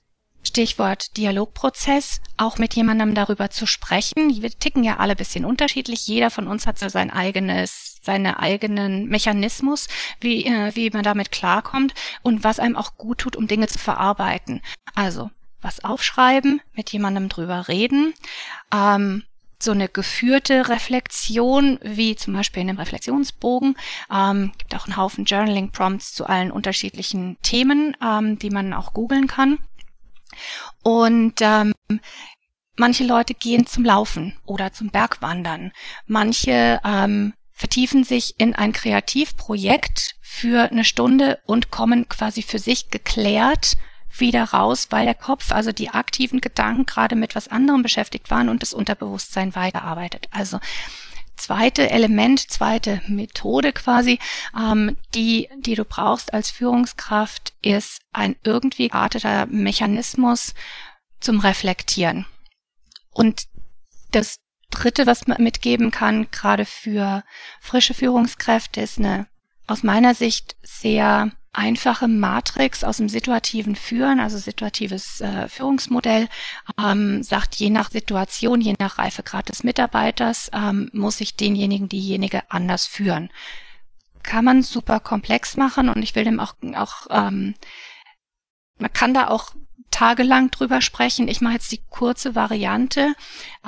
Stichwort 0.42 1.16
Dialogprozess, 1.16 2.20
auch 2.36 2.58
mit 2.58 2.74
jemandem 2.74 3.14
darüber 3.14 3.50
zu 3.50 3.64
sprechen. 3.66 4.42
Wir 4.42 4.50
ticken 4.50 4.82
ja 4.82 4.96
alle 4.96 5.14
bisschen 5.14 5.44
unterschiedlich. 5.44 6.08
Jeder 6.08 6.30
von 6.30 6.48
uns 6.48 6.66
hat 6.66 6.80
so 6.80 6.88
sein 6.88 7.12
eigenes, 7.12 8.00
seine 8.02 8.40
eigenen 8.40 9.06
Mechanismus, 9.06 9.86
wie, 10.20 10.44
äh, 10.44 10.74
wie 10.74 10.90
man 10.90 11.04
damit 11.04 11.30
klarkommt 11.30 11.94
und 12.22 12.42
was 12.42 12.58
einem 12.58 12.74
auch 12.74 12.96
gut 12.96 13.18
tut, 13.18 13.36
um 13.36 13.46
Dinge 13.46 13.68
zu 13.68 13.78
verarbeiten. 13.78 14.60
Also 14.96 15.30
was 15.60 15.84
aufschreiben, 15.84 16.60
mit 16.72 16.90
jemandem 16.90 17.28
drüber 17.28 17.68
reden, 17.68 18.12
ähm, 18.74 19.22
so 19.62 19.72
eine 19.72 19.88
geführte 19.88 20.68
Reflexion, 20.68 21.78
wie 21.82 22.16
zum 22.16 22.34
Beispiel 22.34 22.62
in 22.62 22.68
einem 22.68 22.78
Reflexionsbogen. 22.78 23.76
Ähm, 24.12 24.52
gibt 24.58 24.74
auch 24.74 24.86
einen 24.86 24.96
Haufen 24.96 25.24
Journaling-Prompts 25.24 26.14
zu 26.14 26.26
allen 26.26 26.50
unterschiedlichen 26.50 27.36
Themen, 27.42 27.96
ähm, 28.02 28.38
die 28.38 28.50
man 28.50 28.72
auch 28.72 28.92
googeln 28.92 29.26
kann. 29.26 29.58
Und 30.82 31.34
ähm, 31.40 31.72
manche 32.76 33.04
Leute 33.04 33.34
gehen 33.34 33.66
zum 33.66 33.84
Laufen 33.84 34.36
oder 34.44 34.72
zum 34.72 34.90
Bergwandern. 34.90 35.72
Manche 36.06 36.80
ähm, 36.84 37.34
vertiefen 37.52 38.04
sich 38.04 38.34
in 38.38 38.54
ein 38.54 38.72
Kreativprojekt 38.72 40.16
für 40.20 40.70
eine 40.70 40.84
Stunde 40.84 41.40
und 41.46 41.70
kommen 41.70 42.08
quasi 42.08 42.42
für 42.42 42.58
sich 42.58 42.90
geklärt 42.90 43.76
wieder 44.18 44.44
raus, 44.44 44.88
weil 44.90 45.04
der 45.04 45.14
Kopf, 45.14 45.52
also 45.52 45.72
die 45.72 45.90
aktiven 45.90 46.40
Gedanken 46.40 46.86
gerade 46.86 47.16
mit 47.16 47.34
was 47.34 47.48
anderem 47.48 47.82
beschäftigt 47.82 48.30
waren 48.30 48.48
und 48.48 48.62
das 48.62 48.74
Unterbewusstsein 48.74 49.54
weiterarbeitet. 49.54 50.28
Also 50.30 50.60
zweite 51.36 51.90
Element, 51.90 52.40
zweite 52.40 53.02
Methode 53.08 53.72
quasi, 53.72 54.18
ähm, 54.58 54.96
die, 55.14 55.48
die 55.58 55.74
du 55.74 55.84
brauchst 55.84 56.34
als 56.34 56.50
Führungskraft, 56.50 57.54
ist 57.62 58.00
ein 58.12 58.36
irgendwie 58.44 58.88
gearteter 58.88 59.46
Mechanismus 59.46 60.54
zum 61.20 61.40
Reflektieren. 61.40 62.26
Und 63.12 63.46
das 64.10 64.40
dritte, 64.70 65.06
was 65.06 65.26
man 65.26 65.42
mitgeben 65.42 65.90
kann, 65.90 66.30
gerade 66.30 66.64
für 66.64 67.24
frische 67.60 67.94
Führungskräfte, 67.94 68.80
ist 68.80 68.98
eine 68.98 69.26
aus 69.66 69.82
meiner 69.82 70.14
Sicht 70.14 70.56
sehr 70.62 71.30
einfache 71.52 72.08
Matrix 72.08 72.82
aus 72.82 72.96
dem 72.96 73.08
situativen 73.08 73.76
Führen, 73.76 74.20
also 74.20 74.38
situatives 74.38 75.20
äh, 75.20 75.48
Führungsmodell, 75.48 76.28
ähm, 76.82 77.22
sagt, 77.22 77.56
je 77.56 77.68
nach 77.68 77.90
Situation, 77.90 78.60
je 78.60 78.74
nach 78.78 78.98
Reifegrad 78.98 79.48
des 79.48 79.62
Mitarbeiters, 79.62 80.50
ähm, 80.54 80.90
muss 80.92 81.20
ich 81.20 81.36
denjenigen, 81.36 81.88
diejenige 81.88 82.50
anders 82.50 82.86
führen. 82.86 83.30
Kann 84.22 84.44
man 84.44 84.62
super 84.62 85.00
komplex 85.00 85.56
machen 85.56 85.88
und 85.88 86.02
ich 86.02 86.14
will 86.14 86.24
dem 86.24 86.40
auch, 86.40 86.54
auch 86.74 87.06
ähm, 87.10 87.54
man 88.78 88.92
kann 88.92 89.12
da 89.12 89.28
auch 89.28 89.52
tagelang 89.90 90.50
drüber 90.50 90.80
sprechen. 90.80 91.28
Ich 91.28 91.42
mache 91.42 91.54
jetzt 91.54 91.70
die 91.70 91.82
kurze 91.90 92.34
Variante. 92.34 93.14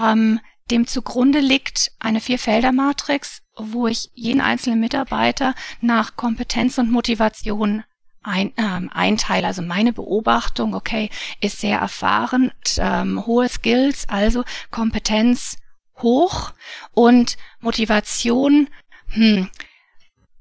Ähm, 0.00 0.40
dem 0.70 0.86
zugrunde 0.86 1.40
liegt 1.40 1.92
eine 1.98 2.20
Vierfelder-Matrix, 2.20 3.42
wo 3.56 3.86
ich 3.86 4.10
jeden 4.14 4.40
einzelnen 4.40 4.80
Mitarbeiter 4.80 5.54
nach 5.80 6.16
Kompetenz 6.16 6.78
und 6.78 6.90
Motivation 6.90 7.84
ein, 8.22 8.52
ähm, 8.56 8.90
einteile. 8.92 9.46
Also 9.46 9.62
meine 9.62 9.92
Beobachtung, 9.92 10.74
okay, 10.74 11.10
ist 11.40 11.60
sehr 11.60 11.78
erfahren, 11.78 12.52
ähm, 12.78 13.26
hohe 13.26 13.48
Skills, 13.48 14.08
also 14.08 14.44
Kompetenz 14.70 15.58
hoch 15.98 16.52
und 16.92 17.36
Motivation, 17.60 18.68
hm, 19.08 19.50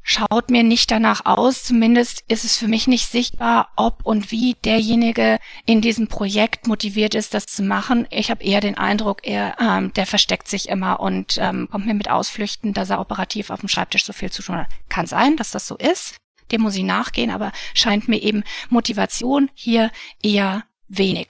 schaut 0.04 0.52
mir 0.52 0.64
nicht 0.64 0.92
danach 0.92 1.26
aus. 1.26 1.64
Zumindest 1.64 2.24
ist 2.28 2.44
es 2.44 2.58
für 2.58 2.68
mich 2.68 2.88
nicht 2.88 3.10
sichtbar, 3.10 3.70
ob 3.76 4.06
und 4.06 4.32
wie 4.32 4.56
derjenige 4.66 5.40
in 5.66 5.82
diesem 5.82 6.08
Projekt 6.08 6.68
motiviert 6.68 7.16
ist, 7.16 7.34
das 7.34 7.46
zu 7.46 7.64
machen. 7.64 8.06
Ich 8.12 8.30
habe 8.30 8.44
eher 8.44 8.62
den 8.62 8.78
Eindruck, 8.78 9.22
er, 9.24 9.56
ähm, 9.60 9.94
der 9.94 10.06
versteckt 10.06 10.48
sich 10.48 10.70
immer 10.70 11.00
und 11.00 11.38
ähm, 11.40 11.70
kommt 11.72 11.86
mir 11.86 11.94
mit 11.94 12.10
Ausflüchten, 12.10 12.74
dass 12.74 12.90
er 12.90 13.00
operativ 13.00 13.50
auf 13.50 13.62
dem 13.62 13.70
Schreibtisch 13.70 14.06
so 14.06 14.14
viel 14.14 14.30
zu 14.30 14.44
tun 14.44 14.58
hat. 14.58 14.68
Kann 14.90 15.08
sein, 15.08 15.38
dass 15.38 15.52
das 15.52 15.66
so 15.66 15.78
ist. 15.78 16.18
Dem 16.52 16.62
muss 16.62 16.76
ich 16.76 16.84
nachgehen, 16.84 17.32
aber 17.32 17.52
scheint 17.74 18.08
mir 18.10 18.22
eben 18.22 18.44
Motivation 18.70 19.50
hier 19.54 19.90
eher 20.22 20.66
wenig. 20.90 21.30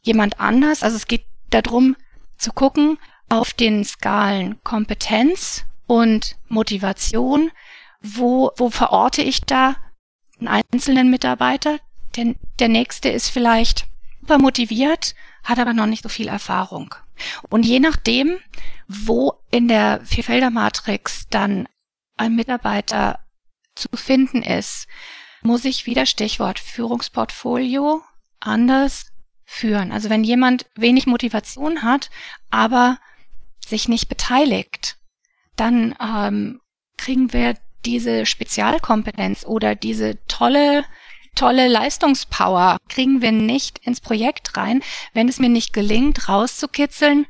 Jemand 0.00 0.40
anders, 0.40 0.82
also 0.82 0.96
es 0.96 1.06
geht 1.06 1.26
darum 1.50 1.96
zu 2.38 2.52
gucken 2.52 2.98
auf 3.28 3.52
den 3.52 3.84
Skalen 3.84 4.62
Kompetenz 4.62 5.64
und 5.86 6.36
Motivation, 6.48 7.50
wo, 8.14 8.52
wo 8.56 8.70
verorte 8.70 9.22
ich 9.22 9.42
da 9.42 9.76
einen 10.38 10.62
einzelnen 10.72 11.10
Mitarbeiter? 11.10 11.78
Denn 12.16 12.36
der 12.58 12.68
nächste 12.68 13.08
ist 13.08 13.28
vielleicht 13.28 13.86
super 14.20 14.38
motiviert, 14.38 15.14
hat 15.44 15.58
aber 15.58 15.72
noch 15.72 15.86
nicht 15.86 16.02
so 16.02 16.08
viel 16.08 16.28
Erfahrung. 16.28 16.94
Und 17.48 17.64
je 17.64 17.80
nachdem, 17.80 18.38
wo 18.88 19.34
in 19.50 19.68
der 19.68 20.00
Vierfelder-Matrix 20.04 21.28
dann 21.28 21.68
ein 22.16 22.34
Mitarbeiter 22.34 23.20
zu 23.74 23.88
finden 23.94 24.42
ist, 24.42 24.86
muss 25.42 25.64
ich 25.64 25.86
wieder 25.86 26.06
Stichwort 26.06 26.58
Führungsportfolio 26.58 28.02
anders 28.40 29.12
führen. 29.44 29.92
Also 29.92 30.10
wenn 30.10 30.24
jemand 30.24 30.66
wenig 30.74 31.06
Motivation 31.06 31.82
hat, 31.82 32.10
aber 32.50 32.98
sich 33.64 33.88
nicht 33.88 34.08
beteiligt, 34.08 34.98
dann 35.56 35.94
ähm, 36.00 36.60
kriegen 36.96 37.32
wir 37.32 37.56
diese 37.86 38.26
Spezialkompetenz 38.26 39.46
oder 39.46 39.74
diese 39.74 40.18
tolle 40.26 40.84
tolle 41.34 41.68
Leistungspower 41.68 42.78
kriegen 42.88 43.20
wir 43.20 43.30
nicht 43.30 43.78
ins 43.80 44.00
Projekt 44.00 44.56
rein, 44.56 44.82
wenn 45.12 45.28
es 45.28 45.38
mir 45.38 45.50
nicht 45.50 45.72
gelingt, 45.74 46.30
rauszukitzeln, 46.30 47.26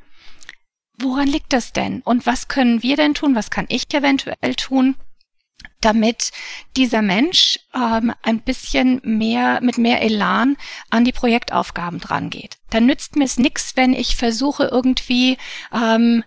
woran 0.97 1.27
liegt 1.27 1.53
das 1.53 1.73
denn? 1.73 2.03
Und 2.03 2.25
was 2.25 2.47
können 2.47 2.85
wir 2.85 2.97
denn 2.97 3.15
tun? 3.15 3.35
Was 3.35 3.51
kann 3.51 3.67
ich 3.69 3.93
eventuell 3.93 4.55
tun? 4.55 4.97
damit 5.81 6.33
dieser 6.77 7.03
Mensch 7.03 7.61
ähm, 7.75 8.13
ein 8.23 8.41
bisschen 8.41 9.01
mehr 9.05 9.61
mit 9.63 9.79
mehr 9.79 10.03
Elan 10.03 10.57
an 10.91 11.05
die 11.05 11.13
Projektaufgaben 11.13 12.01
drangeht. 12.01 12.59
Dann 12.71 12.87
nützt 12.87 13.17
mir 13.17 13.25
es 13.25 13.39
nichts, 13.39 13.77
wenn 13.77 13.93
ich 13.93 14.17
versuche 14.17 14.65
irgendwie 14.65 15.39
ähm, 15.73 16.25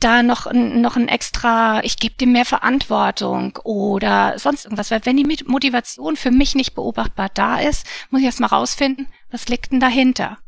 da 0.00 0.22
noch, 0.22 0.52
noch 0.52 0.96
ein 0.96 1.08
extra, 1.08 1.82
ich 1.82 1.96
gebe 1.96 2.14
dem 2.14 2.32
mehr 2.32 2.44
Verantwortung 2.44 3.58
oder 3.64 4.38
sonst 4.38 4.64
irgendwas. 4.64 4.90
Weil 4.90 5.04
wenn 5.04 5.16
die 5.16 5.44
Motivation 5.46 6.16
für 6.16 6.30
mich 6.30 6.54
nicht 6.54 6.74
beobachtbar 6.74 7.30
da 7.34 7.58
ist, 7.58 7.86
muss 8.10 8.20
ich 8.20 8.26
erst 8.26 8.40
mal 8.40 8.46
rausfinden, 8.46 9.08
was 9.30 9.48
liegt 9.48 9.72
denn 9.72 9.80
dahinter? 9.80 10.38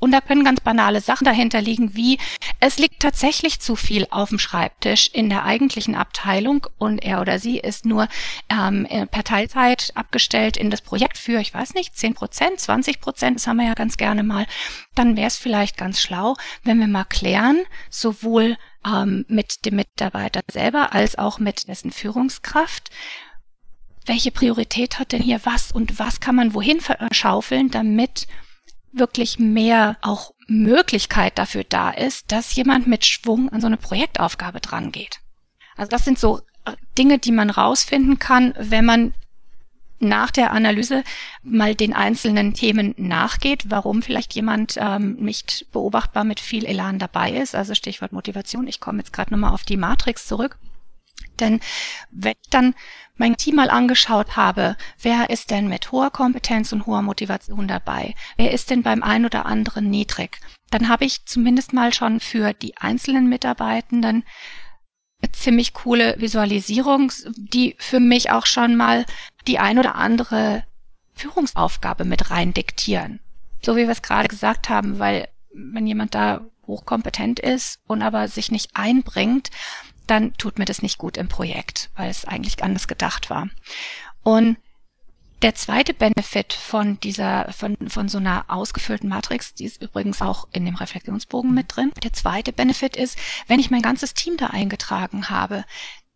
Und 0.00 0.12
da 0.12 0.22
können 0.22 0.44
ganz 0.44 0.60
banale 0.60 1.02
Sachen 1.02 1.26
dahinter 1.26 1.60
liegen, 1.60 1.94
wie 1.94 2.18
es 2.58 2.78
liegt 2.78 3.00
tatsächlich 3.00 3.60
zu 3.60 3.76
viel 3.76 4.06
auf 4.10 4.30
dem 4.30 4.38
Schreibtisch 4.38 5.10
in 5.12 5.28
der 5.28 5.44
eigentlichen 5.44 5.94
Abteilung 5.94 6.66
und 6.78 7.04
er 7.04 7.20
oder 7.20 7.38
sie 7.38 7.58
ist 7.58 7.84
nur 7.84 8.08
ähm, 8.48 8.88
per 9.10 9.24
Teilzeit 9.24 9.92
abgestellt 9.94 10.56
in 10.56 10.70
das 10.70 10.80
Projekt 10.80 11.18
für, 11.18 11.38
ich 11.38 11.52
weiß 11.52 11.74
nicht, 11.74 11.96
10 11.96 12.14
Prozent, 12.14 12.58
20 12.58 13.00
Prozent, 13.00 13.36
das 13.36 13.46
haben 13.46 13.58
wir 13.58 13.66
ja 13.66 13.74
ganz 13.74 13.98
gerne 13.98 14.22
mal. 14.22 14.46
Dann 14.94 15.18
wäre 15.18 15.28
es 15.28 15.36
vielleicht 15.36 15.76
ganz 15.76 16.00
schlau, 16.00 16.34
wenn 16.64 16.80
wir 16.80 16.88
mal 16.88 17.04
klären, 17.04 17.62
sowohl 17.90 18.56
ähm, 18.86 19.24
mit 19.28 19.64
dem 19.64 19.76
Mitarbeiter 19.76 20.40
selber 20.50 20.92
als 20.92 21.18
auch 21.18 21.38
mit 21.38 21.68
dessen 21.68 21.90
Führungskraft, 21.90 22.90
welche 24.06 24.30
Priorität 24.30 24.98
hat 24.98 25.12
denn 25.12 25.22
hier 25.22 25.40
was 25.44 25.72
und 25.72 25.98
was 25.98 26.20
kann 26.20 26.34
man 26.34 26.54
wohin 26.54 26.80
verschaufeln, 26.80 27.70
damit 27.70 28.26
wirklich 28.92 29.38
mehr 29.38 29.96
auch 30.00 30.32
Möglichkeit 30.48 31.38
dafür 31.38 31.64
da 31.64 31.90
ist, 31.90 32.32
dass 32.32 32.54
jemand 32.56 32.86
mit 32.86 33.04
Schwung 33.04 33.50
an 33.50 33.60
so 33.60 33.66
eine 33.66 33.76
Projektaufgabe 33.76 34.60
dran 34.60 34.90
geht. 34.90 35.20
Also 35.76 35.90
das 35.90 36.04
sind 36.04 36.18
so 36.18 36.40
äh, 36.64 36.72
Dinge, 36.98 37.18
die 37.18 37.32
man 37.32 37.50
rausfinden 37.50 38.18
kann, 38.18 38.54
wenn 38.58 38.84
man 38.84 39.14
nach 40.00 40.30
der 40.30 40.52
Analyse 40.52 41.04
mal 41.42 41.74
den 41.74 41.92
einzelnen 41.92 42.54
Themen 42.54 42.94
nachgeht, 42.96 43.64
warum 43.68 44.02
vielleicht 44.02 44.34
jemand 44.34 44.76
ähm, 44.78 45.16
nicht 45.16 45.66
beobachtbar 45.72 46.24
mit 46.24 46.40
viel 46.40 46.64
Elan 46.64 46.98
dabei 46.98 47.32
ist. 47.32 47.54
Also 47.54 47.74
Stichwort 47.74 48.12
Motivation. 48.12 48.66
Ich 48.66 48.80
komme 48.80 48.98
jetzt 48.98 49.12
gerade 49.12 49.32
nochmal 49.32 49.52
auf 49.52 49.64
die 49.64 49.76
Matrix 49.76 50.26
zurück. 50.26 50.58
Denn 51.38 51.60
wenn 52.10 52.34
ich 52.42 52.50
dann 52.50 52.74
mein 53.16 53.36
Team 53.36 53.56
mal 53.56 53.70
angeschaut 53.70 54.36
habe, 54.36 54.76
wer 55.00 55.30
ist 55.30 55.50
denn 55.50 55.68
mit 55.68 55.92
hoher 55.92 56.10
Kompetenz 56.10 56.72
und 56.72 56.86
hoher 56.86 57.02
Motivation 57.02 57.68
dabei? 57.68 58.14
Wer 58.36 58.52
ist 58.52 58.70
denn 58.70 58.82
beim 58.82 59.02
einen 59.02 59.26
oder 59.26 59.46
anderen 59.46 59.90
niedrig? 59.90 60.38
Dann 60.70 60.88
habe 60.88 61.04
ich 61.04 61.26
zumindest 61.26 61.72
mal 61.72 61.92
schon 61.92 62.20
für 62.20 62.52
die 62.52 62.76
einzelnen 62.76 63.28
Mitarbeitenden 63.28 64.24
eine 65.22 65.32
ziemlich 65.32 65.74
coole 65.74 66.14
Visualisierung, 66.18 67.12
die 67.36 67.76
für 67.78 68.00
mich 68.00 68.30
auch 68.30 68.46
schon 68.46 68.76
mal 68.76 69.04
die 69.46 69.58
ein 69.58 69.78
oder 69.78 69.94
andere 69.94 70.64
Führungsaufgabe 71.14 72.04
mit 72.04 72.30
rein 72.30 72.54
diktieren. 72.54 73.20
So 73.62 73.76
wie 73.76 73.82
wir 73.82 73.90
es 73.90 74.02
gerade 74.02 74.28
gesagt 74.28 74.68
haben, 74.68 74.98
weil 74.98 75.28
wenn 75.52 75.86
jemand 75.86 76.14
da 76.14 76.42
hochkompetent 76.66 77.40
ist 77.40 77.80
und 77.86 78.02
aber 78.02 78.28
sich 78.28 78.50
nicht 78.50 78.70
einbringt, 78.74 79.50
dann 80.06 80.32
tut 80.34 80.58
mir 80.58 80.64
das 80.64 80.82
nicht 80.82 80.98
gut 80.98 81.16
im 81.16 81.28
Projekt, 81.28 81.90
weil 81.96 82.10
es 82.10 82.24
eigentlich 82.24 82.62
anders 82.62 82.88
gedacht 82.88 83.30
war. 83.30 83.48
Und 84.22 84.56
der 85.42 85.54
zweite 85.54 85.94
Benefit 85.94 86.52
von 86.52 87.00
dieser, 87.00 87.50
von, 87.52 87.76
von 87.88 88.08
so 88.08 88.18
einer 88.18 88.44
ausgefüllten 88.48 89.08
Matrix, 89.08 89.54
die 89.54 89.64
ist 89.64 89.80
übrigens 89.80 90.20
auch 90.20 90.48
in 90.52 90.66
dem 90.66 90.74
Reflexionsbogen 90.74 91.54
mit 91.54 91.74
drin. 91.74 91.92
Der 92.02 92.12
zweite 92.12 92.52
Benefit 92.52 92.96
ist, 92.96 93.18
wenn 93.46 93.58
ich 93.58 93.70
mein 93.70 93.80
ganzes 93.80 94.12
Team 94.12 94.36
da 94.36 94.48
eingetragen 94.48 95.30
habe, 95.30 95.64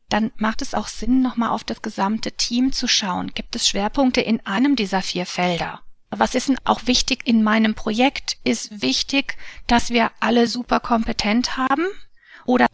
dann 0.09 0.33
macht 0.37 0.63
es 0.63 0.75
auch 0.75 0.89
Sinn, 0.89 1.23
nochmal 1.23 1.51
auf 1.51 1.65
das 1.65 1.83
gesamte 1.83 2.33
Team 2.33 2.73
zu 2.73 2.87
schauen. 2.87 3.33
Gibt 3.35 3.57
es 3.57 3.69
Schwerpunkte 3.69 4.21
in 4.21 4.45
einem 4.47 4.77
dieser 4.77 5.03
vier 5.03 5.27
Felder? 5.27 5.81
Was 6.11 6.35
ist 6.35 6.49
denn 6.49 6.59
auch 6.65 6.87
wichtig 6.87 7.27
in 7.27 7.43
meinem 7.43 7.75
Projekt? 7.75 8.37
Ist 8.45 8.83
wichtig, 8.83 9.37
dass 9.67 9.91
wir 9.91 10.13
alle 10.21 10.47
super 10.47 10.81
kompetent 10.81 11.57
haben? 11.57 11.87
Oder 12.45 12.67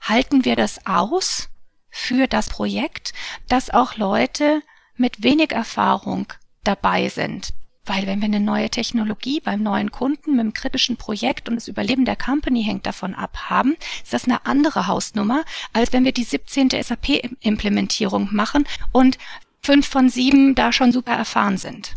halten 0.00 0.44
wir 0.44 0.56
das 0.56 0.86
aus 0.86 1.48
für 1.90 2.26
das 2.26 2.48
Projekt, 2.48 3.12
dass 3.48 3.70
auch 3.70 3.96
Leute 3.96 4.62
mit 4.96 5.22
wenig 5.22 5.52
Erfahrung 5.52 6.32
dabei 6.64 7.08
sind. 7.08 7.52
Weil 7.86 8.06
wenn 8.06 8.20
wir 8.20 8.26
eine 8.26 8.40
neue 8.40 8.68
Technologie 8.68 9.40
beim 9.40 9.62
neuen 9.62 9.92
Kunden 9.92 10.32
mit 10.32 10.40
einem 10.40 10.52
kritischen 10.52 10.96
Projekt 10.96 11.48
und 11.48 11.54
das 11.54 11.68
Überleben 11.68 12.04
der 12.04 12.16
Company 12.16 12.64
hängt 12.64 12.84
davon 12.84 13.14
ab 13.14 13.48
haben, 13.48 13.76
ist 14.02 14.12
das 14.12 14.24
eine 14.24 14.44
andere 14.44 14.88
Hausnummer, 14.88 15.44
als 15.72 15.92
wenn 15.92 16.04
wir 16.04 16.12
die 16.12 16.24
17. 16.24 16.70
SAP-Implementierung 16.70 18.28
machen 18.32 18.64
und 18.92 19.18
fünf 19.62 19.86
von 19.86 20.08
sieben 20.08 20.54
da 20.54 20.72
schon 20.72 20.92
super 20.92 21.12
erfahren 21.12 21.58
sind. 21.58 21.94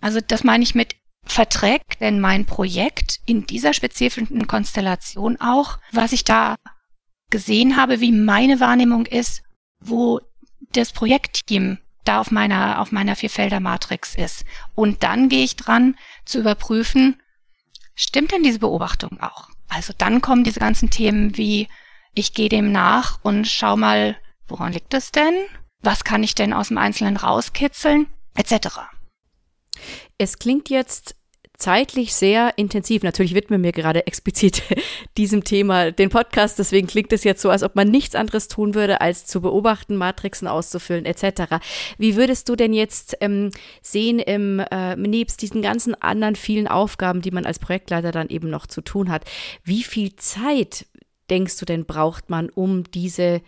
Also 0.00 0.20
das 0.20 0.44
meine 0.44 0.64
ich 0.64 0.74
mit 0.74 0.96
verträgt 1.24 2.00
denn 2.00 2.20
mein 2.20 2.44
Projekt 2.46 3.20
in 3.26 3.46
dieser 3.46 3.72
spezifischen 3.72 4.46
Konstellation 4.46 5.40
auch, 5.40 5.78
was 5.92 6.12
ich 6.12 6.24
da 6.24 6.56
gesehen 7.30 7.76
habe, 7.76 8.00
wie 8.00 8.12
meine 8.12 8.60
Wahrnehmung 8.60 9.06
ist, 9.06 9.42
wo 9.80 10.20
das 10.72 10.92
Projektteam 10.92 11.78
da 12.08 12.20
auf 12.20 12.30
meiner, 12.30 12.80
auf 12.80 12.92
meiner 12.92 13.16
Vierfelder-Matrix 13.16 14.14
ist. 14.14 14.44
Und 14.74 15.02
dann 15.02 15.28
gehe 15.28 15.44
ich 15.44 15.56
dran 15.56 15.96
zu 16.24 16.40
überprüfen, 16.40 17.20
stimmt 17.94 18.32
denn 18.32 18.42
diese 18.42 18.60
Beobachtung 18.60 19.20
auch? 19.20 19.50
Also 19.68 19.92
dann 19.96 20.20
kommen 20.20 20.44
diese 20.44 20.60
ganzen 20.60 20.90
Themen 20.90 21.36
wie, 21.36 21.68
ich 22.14 22.32
gehe 22.34 22.48
dem 22.48 22.72
nach 22.72 23.18
und 23.22 23.46
schau 23.46 23.76
mal, 23.76 24.16
woran 24.48 24.72
liegt 24.72 24.94
es 24.94 25.12
denn? 25.12 25.34
Was 25.80 26.04
kann 26.04 26.22
ich 26.22 26.34
denn 26.34 26.52
aus 26.52 26.68
dem 26.68 26.78
Einzelnen 26.78 27.16
rauskitzeln? 27.16 28.08
etc. 28.36 28.80
Es 30.18 30.38
klingt 30.38 30.70
jetzt 30.70 31.16
zeitlich 31.58 32.14
sehr 32.14 32.56
intensiv. 32.56 33.02
Natürlich 33.02 33.34
widmen 33.34 33.62
wir 33.62 33.72
gerade 33.72 34.06
explizit 34.06 34.62
diesem 35.16 35.44
Thema 35.44 35.90
den 35.90 36.10
Podcast. 36.10 36.58
Deswegen 36.58 36.86
klingt 36.86 37.12
es 37.12 37.24
jetzt 37.24 37.42
so, 37.42 37.50
als 37.50 37.62
ob 37.62 37.76
man 37.76 37.90
nichts 37.90 38.14
anderes 38.14 38.48
tun 38.48 38.74
würde, 38.74 39.00
als 39.00 39.26
zu 39.26 39.40
beobachten, 39.40 39.96
Matrixen 39.96 40.48
auszufüllen 40.48 41.04
etc. 41.04 41.56
Wie 41.98 42.16
würdest 42.16 42.48
du 42.48 42.56
denn 42.56 42.72
jetzt 42.72 43.16
ähm, 43.20 43.50
sehen, 43.82 44.18
im, 44.18 44.60
äh, 44.60 44.96
nebst 44.96 45.42
diesen 45.42 45.62
ganzen 45.62 45.94
anderen 46.00 46.36
vielen 46.36 46.68
Aufgaben, 46.68 47.22
die 47.22 47.30
man 47.30 47.46
als 47.46 47.58
Projektleiter 47.58 48.12
dann 48.12 48.28
eben 48.28 48.50
noch 48.50 48.66
zu 48.66 48.80
tun 48.80 49.10
hat, 49.10 49.24
wie 49.64 49.82
viel 49.82 50.16
Zeit 50.16 50.86
denkst 51.30 51.58
du 51.58 51.64
denn 51.64 51.86
braucht 51.86 52.30
man, 52.30 52.50
um 52.50 52.84
diese 52.84 53.40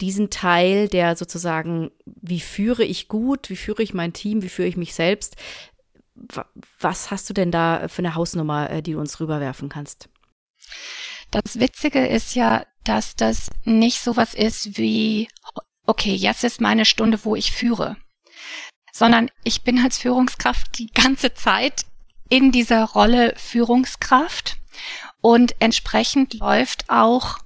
diesen 0.00 0.30
Teil, 0.30 0.88
der 0.88 1.16
sozusagen, 1.16 1.90
wie 2.04 2.40
führe 2.40 2.84
ich 2.84 3.08
gut, 3.08 3.50
wie 3.50 3.56
führe 3.56 3.82
ich 3.82 3.94
mein 3.94 4.12
Team, 4.12 4.42
wie 4.42 4.48
führe 4.48 4.68
ich 4.68 4.76
mich 4.76 4.94
selbst, 4.94 5.36
was 6.80 7.10
hast 7.10 7.28
du 7.28 7.34
denn 7.34 7.50
da 7.50 7.88
für 7.88 8.00
eine 8.00 8.14
Hausnummer, 8.14 8.70
äh, 8.70 8.82
die 8.82 8.92
du 8.92 9.00
uns 9.00 9.20
rüberwerfen 9.20 9.68
kannst? 9.68 10.08
Das 11.30 11.58
Witzige 11.58 12.06
ist 12.06 12.34
ja, 12.34 12.64
dass 12.84 13.16
das 13.16 13.50
nicht 13.64 14.00
so 14.00 14.16
was 14.16 14.34
ist 14.34 14.78
wie, 14.78 15.28
okay, 15.86 16.14
jetzt 16.14 16.44
ist 16.44 16.60
meine 16.60 16.84
Stunde, 16.84 17.24
wo 17.24 17.36
ich 17.36 17.52
führe, 17.52 17.96
sondern 18.92 19.30
ich 19.44 19.62
bin 19.62 19.78
als 19.78 19.98
Führungskraft 19.98 20.78
die 20.78 20.90
ganze 20.90 21.34
Zeit 21.34 21.84
in 22.28 22.52
dieser 22.52 22.84
Rolle 22.84 23.34
Führungskraft 23.36 24.58
und 25.20 25.54
entsprechend 25.60 26.34
läuft 26.34 26.88
auch 26.88 27.38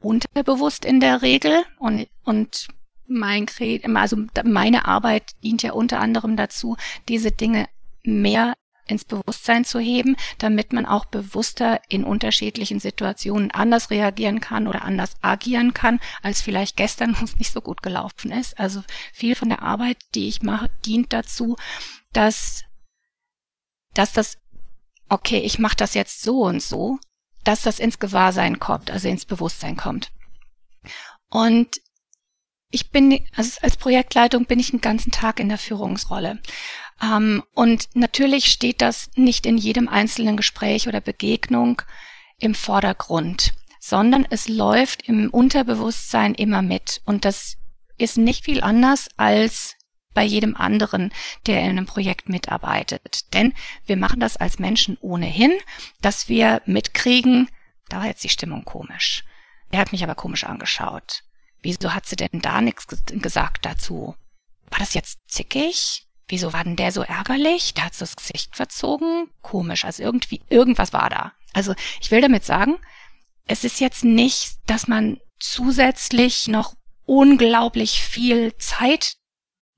unterbewusst 0.00 0.84
in 0.84 1.00
der 1.00 1.22
Regel 1.22 1.64
und, 1.78 2.08
und 2.24 2.68
mein 3.06 3.46
also 3.94 4.16
meine 4.44 4.86
Arbeit 4.86 5.32
dient 5.42 5.62
ja 5.62 5.72
unter 5.72 6.00
anderem 6.00 6.36
dazu, 6.36 6.76
diese 7.08 7.32
Dinge 7.32 7.68
mehr 8.04 8.54
ins 8.86 9.04
Bewusstsein 9.04 9.64
zu 9.64 9.78
heben, 9.78 10.16
damit 10.38 10.72
man 10.72 10.86
auch 10.86 11.06
bewusster 11.06 11.80
in 11.88 12.04
unterschiedlichen 12.04 12.80
Situationen 12.80 13.50
anders 13.50 13.90
reagieren 13.90 14.40
kann 14.40 14.68
oder 14.68 14.82
anders 14.82 15.14
agieren 15.22 15.72
kann, 15.72 16.00
als 16.22 16.42
vielleicht 16.42 16.76
gestern, 16.76 17.16
wo 17.20 17.24
es 17.24 17.38
nicht 17.38 17.52
so 17.52 17.60
gut 17.60 17.82
gelaufen 17.82 18.30
ist. 18.30 18.58
Also 18.58 18.82
viel 19.12 19.34
von 19.34 19.48
der 19.48 19.62
Arbeit, 19.62 19.98
die 20.14 20.28
ich 20.28 20.42
mache, 20.42 20.70
dient 20.84 21.12
dazu, 21.12 21.56
dass, 22.12 22.64
dass 23.94 24.12
das, 24.12 24.38
okay, 25.08 25.38
ich 25.38 25.58
mache 25.58 25.76
das 25.76 25.94
jetzt 25.94 26.22
so 26.22 26.42
und 26.42 26.62
so, 26.62 26.98
dass 27.42 27.62
das 27.62 27.78
ins 27.78 27.98
Gewahrsein 27.98 28.58
kommt, 28.58 28.90
also 28.90 29.08
ins 29.08 29.26
Bewusstsein 29.26 29.76
kommt. 29.76 30.10
Und 31.28 31.80
ich 32.70 32.90
bin, 32.90 33.24
also 33.36 33.58
als 33.62 33.76
Projektleitung 33.76 34.46
bin 34.46 34.58
ich 34.58 34.72
den 34.72 34.80
ganzen 34.80 35.12
Tag 35.12 35.38
in 35.38 35.48
der 35.48 35.58
Führungsrolle. 35.58 36.40
Ähm, 37.02 37.42
und 37.54 37.88
natürlich 37.94 38.46
steht 38.46 38.80
das 38.80 39.10
nicht 39.14 39.46
in 39.46 39.56
jedem 39.56 39.88
einzelnen 39.88 40.36
Gespräch 40.36 40.88
oder 40.88 41.00
Begegnung 41.00 41.82
im 42.38 42.54
Vordergrund, 42.54 43.54
sondern 43.80 44.26
es 44.30 44.48
läuft 44.48 45.08
im 45.08 45.30
Unterbewusstsein 45.30 46.34
immer 46.34 46.62
mit. 46.62 47.02
Und 47.04 47.24
das 47.24 47.56
ist 47.98 48.16
nicht 48.16 48.44
viel 48.44 48.62
anders 48.62 49.08
als 49.16 49.76
bei 50.14 50.22
jedem 50.22 50.56
anderen, 50.56 51.12
der 51.46 51.60
in 51.60 51.70
einem 51.70 51.86
Projekt 51.86 52.28
mitarbeitet. 52.28 53.34
Denn 53.34 53.52
wir 53.84 53.96
machen 53.96 54.20
das 54.20 54.36
als 54.36 54.58
Menschen 54.58 54.96
ohnehin, 55.00 55.52
dass 56.00 56.28
wir 56.28 56.62
mitkriegen, 56.66 57.50
da 57.88 57.98
war 57.98 58.06
jetzt 58.06 58.24
die 58.24 58.28
Stimmung 58.28 58.64
komisch. 58.64 59.24
Er 59.70 59.80
hat 59.80 59.92
mich 59.92 60.04
aber 60.04 60.14
komisch 60.14 60.44
angeschaut. 60.44 61.24
Wieso 61.60 61.94
hat 61.94 62.06
sie 62.06 62.16
denn 62.16 62.40
da 62.40 62.60
nichts 62.60 62.86
gesagt 62.86 63.66
dazu? 63.66 64.14
War 64.70 64.78
das 64.78 64.94
jetzt 64.94 65.18
zickig? 65.26 66.06
Wieso 66.28 66.52
war 66.52 66.64
denn 66.64 66.76
der 66.76 66.92
so 66.92 67.02
ärgerlich? 67.02 67.74
Der 67.74 67.86
hat 67.86 68.00
das 68.00 68.16
Gesicht 68.16 68.56
verzogen. 68.56 69.30
Komisch. 69.42 69.84
Also 69.84 70.02
irgendwie, 70.02 70.42
irgendwas 70.48 70.92
war 70.92 71.10
da. 71.10 71.32
Also 71.52 71.74
ich 72.00 72.10
will 72.10 72.20
damit 72.20 72.44
sagen, 72.44 72.78
es 73.46 73.64
ist 73.64 73.80
jetzt 73.80 74.04
nicht, 74.04 74.56
dass 74.66 74.88
man 74.88 75.20
zusätzlich 75.38 76.48
noch 76.48 76.74
unglaublich 77.04 78.02
viel 78.02 78.56
Zeit 78.56 79.16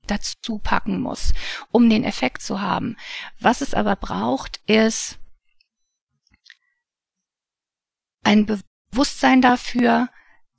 dazu 0.07 0.59
packen 0.59 1.01
muss, 1.01 1.33
um 1.71 1.89
den 1.89 2.03
Effekt 2.03 2.41
zu 2.41 2.61
haben. 2.61 2.95
Was 3.39 3.61
es 3.61 3.73
aber 3.73 3.97
braucht, 3.97 4.61
ist 4.65 5.19
ein 8.23 8.45
Bewusstsein 8.91 9.41
dafür, 9.41 10.09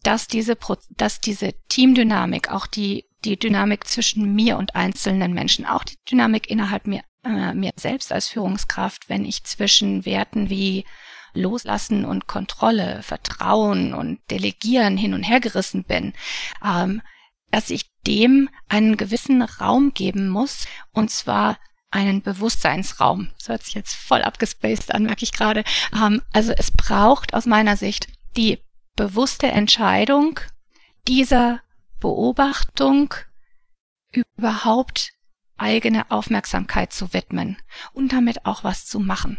dass 0.02 0.28
diese, 0.28 0.56
dass 0.90 1.20
diese 1.20 1.54
Teamdynamik, 1.68 2.50
auch 2.50 2.66
die 2.66 3.08
die 3.24 3.38
Dynamik 3.38 3.86
zwischen 3.86 4.34
mir 4.34 4.56
und 4.58 4.76
einzelnen 4.76 5.32
Menschen, 5.32 5.66
auch 5.66 5.84
die 5.84 5.96
Dynamik 6.10 6.48
innerhalb 6.48 6.86
mir, 6.86 7.02
äh, 7.24 7.52
mir 7.54 7.72
selbst 7.76 8.12
als 8.12 8.28
Führungskraft, 8.28 9.08
wenn 9.08 9.24
ich 9.24 9.44
zwischen 9.44 10.04
Werten 10.04 10.50
wie 10.50 10.84
Loslassen 11.34 12.04
und 12.04 12.26
Kontrolle, 12.26 13.02
Vertrauen 13.02 13.94
und 13.94 14.20
Delegieren 14.30 14.96
hin 14.96 15.14
und 15.14 15.22
her 15.22 15.40
gerissen 15.40 15.84
bin, 15.84 16.14
ähm, 16.64 17.02
dass 17.50 17.70
ich 17.70 17.90
dem 18.06 18.48
einen 18.68 18.96
gewissen 18.96 19.42
Raum 19.42 19.92
geben 19.94 20.28
muss, 20.28 20.66
und 20.92 21.10
zwar 21.10 21.58
einen 21.90 22.22
Bewusstseinsraum. 22.22 23.30
Das 23.38 23.48
hört 23.48 23.62
sich 23.62 23.74
jetzt 23.74 23.94
voll 23.94 24.22
abgespaced 24.22 24.94
an, 24.94 25.04
merke 25.04 25.24
ich 25.24 25.32
gerade. 25.32 25.64
Ähm, 25.92 26.22
also 26.32 26.52
es 26.52 26.70
braucht 26.70 27.34
aus 27.34 27.46
meiner 27.46 27.76
Sicht 27.76 28.08
die 28.36 28.58
bewusste 28.98 29.46
Entscheidung 29.46 30.40
dieser 31.06 31.60
Beobachtung 32.00 33.14
überhaupt 34.10 35.12
eigene 35.56 36.10
Aufmerksamkeit 36.10 36.92
zu 36.92 37.12
widmen 37.12 37.56
und 37.92 38.12
damit 38.12 38.44
auch 38.44 38.64
was 38.64 38.86
zu 38.86 38.98
machen. 38.98 39.38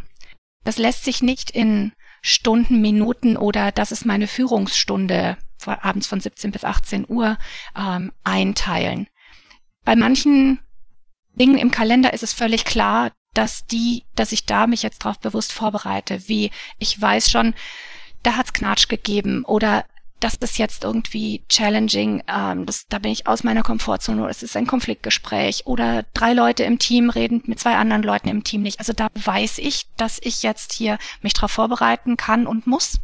Das 0.64 0.78
lässt 0.78 1.03
sich 1.03 1.22
nicht 1.22 1.51
in 1.51 1.91
Stunden, 2.22 2.80
Minuten 2.80 3.36
oder 3.36 3.74
das 3.74 3.91
ist 3.91 4.05
meine 4.05 4.28
Führungsstunde 4.28 5.38
abends 5.66 6.07
von 6.07 6.22
17 6.22 6.51
bis 6.51 6.64
18 6.64 7.05
Uhr 7.10 7.38
ähm, 7.76 8.14
einteilen. 8.24 9.07
Bei 9.84 9.97
manchen 9.97 10.60
Dingen 11.34 11.57
im 11.57 11.72
Kalender 11.72 12.14
ist 12.14 12.24
es 12.24 12.32
völlig 12.32 12.64
klar, 12.64 13.12
dass 13.34 13.66
die, 13.66 14.05
dass 14.16 14.32
ich 14.32 14.45
da 14.45 14.68
mich 14.68 14.84
jetzt 14.84 15.03
darauf 15.03 15.20
bewusst 15.20 15.51
vorbereite, 15.51 16.30
wie 16.30 16.49
ich 16.78 16.99
weiß 16.99 17.30
schon, 17.30 17.53
da 18.24 18.36
hat's 18.36 18.53
Knatsch 18.53 18.88
gegeben 18.89 19.43
oder 19.45 19.86
das 20.20 20.36
ist 20.36 20.57
jetzt 20.57 20.84
irgendwie 20.84 21.43
challenging, 21.47 22.24
ähm, 22.28 22.65
das, 22.65 22.88
da 22.88 22.99
bin 22.99 23.11
ich 23.11 23.28
aus 23.28 23.43
meiner 23.43 23.63
Komfortzone 23.63 24.22
oder 24.22 24.30
es 24.30 24.43
ist 24.43 24.57
ein 24.57 24.67
Konfliktgespräch 24.67 25.65
oder 25.65 26.03
drei 26.13 26.34
Leute 26.34 26.63
im 26.63 26.78
Team 26.78 27.09
reden 27.09 27.41
mit 27.45 27.59
zwei 27.59 27.76
anderen 27.76 28.03
Leuten 28.03 28.28
im 28.28 28.43
Team 28.43 28.61
nicht. 28.61 28.80
Also 28.80 28.91
da 28.91 29.07
weiß 29.15 29.59
ich, 29.59 29.86
dass 29.95 30.20
ich 30.22 30.43
jetzt 30.43 30.74
hier 30.74 30.97
mich 31.22 31.34
darauf 31.34 31.51
vorbereiten 31.51 32.17
kann 32.17 32.47
und 32.47 32.67
muss. 32.67 32.99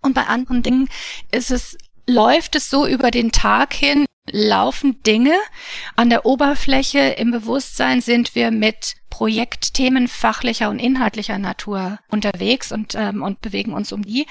Und 0.00 0.14
bei 0.14 0.24
anderen 0.24 0.62
Dingen 0.62 0.88
ist 1.30 1.50
es, 1.50 1.76
läuft 2.06 2.56
es 2.56 2.70
so 2.70 2.86
über 2.86 3.10
den 3.10 3.30
Tag 3.30 3.74
hin, 3.74 4.06
laufen 4.32 5.02
Dinge. 5.02 5.34
An 5.96 6.10
der 6.10 6.26
Oberfläche 6.26 6.98
im 6.98 7.30
Bewusstsein 7.30 8.00
sind 8.00 8.34
wir 8.34 8.50
mit 8.50 8.96
Projektthemen 9.10 10.08
fachlicher 10.08 10.70
und 10.70 10.78
inhaltlicher 10.78 11.38
Natur 11.38 11.98
unterwegs 12.08 12.72
und, 12.72 12.94
ähm, 12.94 13.22
und 13.22 13.40
bewegen 13.40 13.72
uns 13.72 13.92
um 13.92 14.02
die. 14.02 14.26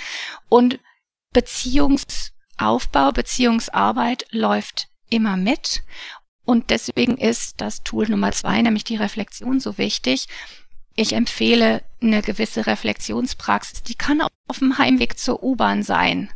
Und 0.50 0.80
Beziehungsaufbau, 1.34 3.12
Beziehungsarbeit 3.12 4.26
läuft 4.32 4.88
immer 5.10 5.38
mit. 5.38 5.84
Und 6.46 6.70
deswegen 6.70 7.18
ist 7.18 7.60
das 7.60 7.84
Tool 7.84 8.08
Nummer 8.08 8.32
zwei, 8.32 8.62
nämlich 8.62 8.86
die 8.86 8.96
Reflexion, 8.96 9.60
so 9.60 9.78
wichtig. 9.78 10.28
Ich 10.96 11.14
empfehle 11.14 11.84
eine 12.02 12.22
gewisse 12.22 12.66
Reflexionspraxis. 12.66 13.84
Die 13.84 13.96
kann 13.96 14.22
auf 14.22 14.60
dem 14.60 14.78
Heimweg 14.78 15.20
zur 15.20 15.44
U-Bahn 15.44 15.84
sein. 15.84 16.32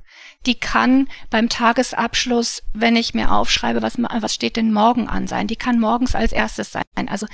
Die 0.46 0.56
kann 0.56 1.08
beim 1.30 1.50
Tagesabschluss, 1.50 2.64
wenn 2.74 2.96
ich 2.96 3.14
mir 3.14 3.32
aufschreibe, 3.32 3.82
was, 3.82 3.98
was 3.98 4.34
steht 4.34 4.56
denn 4.56 4.74
morgen 4.74 5.08
an 5.08 5.28
sein. 5.28 5.48
Die 5.48 5.56
kann 5.56 5.80
morgens 5.80 6.16
als 6.16 6.32
erstes 6.32 6.72
sein. 6.72 6.84
Also 7.08 7.28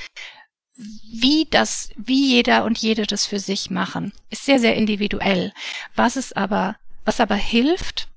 wie 0.75 1.47
das, 1.49 1.89
wie 1.95 2.27
jeder 2.27 2.65
und 2.65 2.77
jede 2.77 3.07
das 3.07 3.25
für 3.25 3.39
sich 3.39 3.69
machen, 3.69 4.13
ist 4.29 4.45
sehr, 4.45 4.59
sehr 4.59 4.75
individuell. 4.75 5.53
Was 5.95 6.17
es 6.17 6.33
aber 6.33 6.75
was 7.07 7.21
aber 7.21 7.35
hilft, 7.35 8.09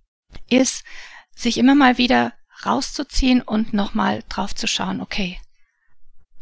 ist, 0.49 0.85
sich 1.33 1.59
immer 1.59 1.77
mal 1.77 1.97
wieder 1.97 2.33
rauszuziehen 2.67 3.41
und 3.41 3.73
nochmal 3.73 4.25
drauf 4.29 4.53
zu 4.53 4.67
schauen, 4.67 5.01
okay, 5.01 5.41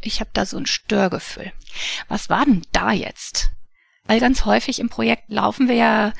ich 0.01 0.19
habe 0.19 0.31
da 0.33 0.47
so 0.47 0.57
ein 0.57 0.65
Störgefühl. 0.65 1.53
Was 2.07 2.27
war 2.27 2.45
denn 2.45 2.65
da 2.71 2.91
jetzt? 2.91 3.51
Weil 4.05 4.19
ganz 4.19 4.45
häufig 4.45 4.79
im 4.79 4.89
Projekt 4.89 5.29
laufen 5.29 5.67
wir 5.67 5.75
ja 5.75 6.13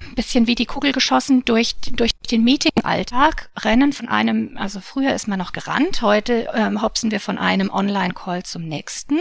ein 0.00 0.14
bisschen 0.14 0.46
wie 0.46 0.54
die 0.54 0.66
Kugel 0.66 0.92
geschossen 0.92 1.44
durch, 1.44 1.76
durch 1.92 2.12
den 2.30 2.44
Meeting-Alltag, 2.44 3.50
rennen 3.58 3.92
von 3.92 4.08
einem, 4.08 4.56
also 4.56 4.80
früher 4.80 5.14
ist 5.14 5.28
man 5.28 5.38
noch 5.38 5.52
gerannt, 5.52 6.02
heute 6.02 6.48
ähm, 6.54 6.82
hopsen 6.82 7.10
wir 7.10 7.20
von 7.20 7.38
einem 7.38 7.70
Online-Call 7.70 8.42
zum 8.44 8.62
nächsten. 8.62 9.20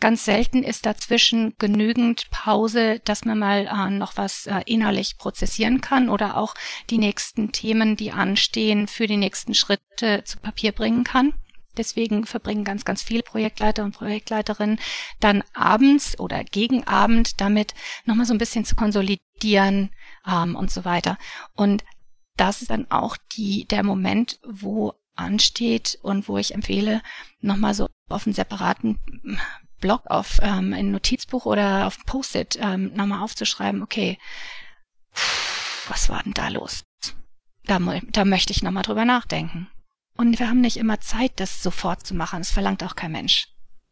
Ganz 0.00 0.24
selten 0.24 0.62
ist 0.62 0.86
dazwischen 0.86 1.54
genügend 1.58 2.30
Pause, 2.30 3.00
dass 3.04 3.24
man 3.24 3.38
mal 3.38 3.66
äh, 3.66 3.90
noch 3.90 4.16
was 4.16 4.46
äh, 4.46 4.60
innerlich 4.66 5.18
prozessieren 5.18 5.80
kann 5.80 6.08
oder 6.08 6.36
auch 6.36 6.54
die 6.90 6.98
nächsten 6.98 7.52
Themen, 7.52 7.96
die 7.96 8.12
anstehen, 8.12 8.88
für 8.88 9.06
die 9.06 9.16
nächsten 9.16 9.54
Schritte 9.54 10.24
zu 10.24 10.38
Papier 10.38 10.72
bringen 10.72 11.04
kann. 11.04 11.34
Deswegen 11.76 12.26
verbringen 12.26 12.64
ganz, 12.64 12.84
ganz 12.84 13.02
viele 13.02 13.22
Projektleiter 13.22 13.84
und 13.84 13.92
Projektleiterinnen 13.92 14.78
dann 15.20 15.42
abends 15.54 16.18
oder 16.18 16.44
gegen 16.44 16.86
Abend 16.86 17.40
damit 17.40 17.74
nochmal 18.04 18.26
so 18.26 18.34
ein 18.34 18.38
bisschen 18.38 18.64
zu 18.64 18.74
konsolidieren 18.74 19.90
ähm, 20.26 20.56
und 20.56 20.70
so 20.70 20.84
weiter. 20.84 21.18
Und 21.54 21.84
das 22.36 22.62
ist 22.62 22.70
dann 22.70 22.90
auch 22.90 23.16
die, 23.36 23.66
der 23.66 23.82
Moment, 23.82 24.38
wo 24.46 24.94
ansteht 25.14 25.98
und 26.02 26.28
wo 26.28 26.38
ich 26.38 26.54
empfehle, 26.54 27.02
nochmal 27.40 27.74
so 27.74 27.88
auf 28.08 28.26
einen 28.26 28.34
separaten 28.34 28.98
Blog, 29.80 30.02
auf 30.06 30.38
ähm, 30.42 30.72
ein 30.72 30.90
Notizbuch 30.90 31.44
oder 31.44 31.86
auf 31.86 31.98
Post-it 32.06 32.58
ähm, 32.60 32.92
nochmal 32.94 33.22
aufzuschreiben, 33.22 33.82
okay, 33.82 34.18
was 35.88 36.08
war 36.08 36.22
denn 36.22 36.34
da 36.34 36.48
los? 36.48 36.84
Da, 37.64 37.78
da 38.10 38.24
möchte 38.24 38.52
ich 38.52 38.62
nochmal 38.62 38.82
drüber 38.82 39.04
nachdenken. 39.04 39.68
Und 40.16 40.38
wir 40.38 40.48
haben 40.48 40.60
nicht 40.60 40.76
immer 40.76 41.00
Zeit, 41.00 41.32
das 41.36 41.62
sofort 41.62 42.06
zu 42.06 42.14
machen. 42.14 42.40
Das 42.40 42.50
verlangt 42.50 42.84
auch 42.84 42.96
kein 42.96 43.12
Mensch. 43.12 43.48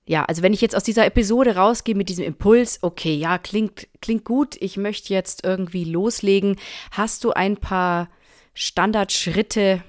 Ja, 0.06 0.24
also 0.24 0.42
wenn 0.42 0.52
ich 0.52 0.60
jetzt 0.60 0.74
aus 0.74 0.82
dieser 0.82 1.06
Episode 1.06 1.56
rausgehe 1.56 1.94
mit 1.94 2.08
diesem 2.08 2.24
Impuls, 2.24 2.78
okay, 2.82 3.14
ja, 3.14 3.38
klingt, 3.38 3.86
klingt 4.00 4.24
gut, 4.24 4.56
ich 4.60 4.76
möchte 4.76 5.14
jetzt 5.14 5.44
irgendwie 5.44 5.84
loslegen, 5.84 6.56
hast 6.90 7.22
du 7.22 7.30
ein 7.32 7.56
paar 7.56 8.08
Standardschritte, 8.54 9.82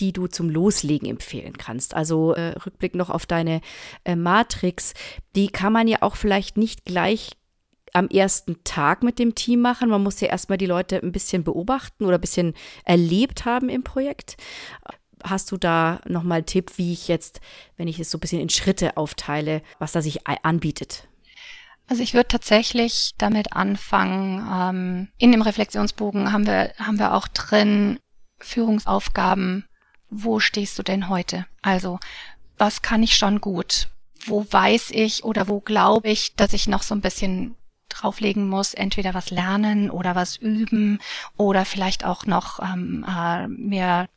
die 0.00 0.12
du 0.12 0.28
zum 0.28 0.48
Loslegen 0.48 1.08
empfehlen 1.08 1.58
kannst. 1.58 1.94
Also 1.94 2.34
äh, 2.34 2.50
Rückblick 2.50 2.94
noch 2.94 3.10
auf 3.10 3.26
deine 3.26 3.60
äh, 4.04 4.14
Matrix, 4.14 4.94
die 5.34 5.48
kann 5.48 5.72
man 5.72 5.88
ja 5.88 6.02
auch 6.02 6.14
vielleicht 6.14 6.56
nicht 6.56 6.84
gleich 6.84 7.32
am 7.94 8.08
ersten 8.08 8.62
Tag 8.64 9.02
mit 9.02 9.18
dem 9.18 9.34
Team 9.34 9.60
machen. 9.60 9.88
Man 9.88 10.02
muss 10.02 10.20
ja 10.20 10.28
erstmal 10.28 10.58
die 10.58 10.66
Leute 10.66 11.02
ein 11.02 11.10
bisschen 11.10 11.42
beobachten 11.42 12.04
oder 12.04 12.18
ein 12.18 12.20
bisschen 12.20 12.54
erlebt 12.84 13.44
haben 13.44 13.68
im 13.68 13.82
Projekt. 13.82 14.36
Hast 15.24 15.50
du 15.52 15.56
da 15.56 16.00
nochmal 16.06 16.42
Tipp, 16.42 16.72
wie 16.76 16.92
ich 16.92 17.08
jetzt, 17.08 17.40
wenn 17.76 17.88
ich 17.88 17.98
es 17.98 18.10
so 18.10 18.18
ein 18.18 18.20
bisschen 18.20 18.40
in 18.40 18.50
Schritte 18.50 18.96
aufteile, 18.96 19.62
was 19.78 19.92
da 19.92 20.02
sich 20.02 20.26
anbietet? 20.26 21.08
Also 21.88 22.02
ich 22.02 22.14
würde 22.14 22.28
tatsächlich 22.28 23.12
damit 23.16 23.54
anfangen. 23.54 24.46
Ähm, 24.52 25.08
in 25.16 25.32
dem 25.32 25.42
Reflexionsbogen 25.42 26.32
haben 26.32 26.46
wir, 26.46 26.72
haben 26.78 26.98
wir 26.98 27.14
auch 27.14 27.28
drin 27.28 27.98
Führungsaufgaben 28.38 29.64
wo 30.10 30.40
stehst 30.40 30.78
du 30.78 30.82
denn 30.82 31.08
heute? 31.08 31.46
Also, 31.62 31.98
was 32.56 32.82
kann 32.82 33.02
ich 33.02 33.16
schon 33.16 33.40
gut? 33.40 33.88
Wo 34.26 34.46
weiß 34.50 34.90
ich 34.90 35.24
oder 35.24 35.48
wo 35.48 35.60
glaube 35.60 36.08
ich, 36.08 36.34
dass 36.34 36.52
ich 36.52 36.66
noch 36.66 36.82
so 36.82 36.94
ein 36.94 37.00
bisschen 37.00 37.54
drauflegen 37.88 38.48
muss, 38.48 38.74
entweder 38.74 39.14
was 39.14 39.30
lernen 39.30 39.90
oder 39.90 40.14
was 40.14 40.36
üben 40.36 41.00
oder 41.36 41.64
vielleicht 41.64 42.04
auch 42.04 42.26
noch 42.26 42.60
ähm, 42.60 43.04
äh, 43.08 43.48
mehr, 43.48 44.08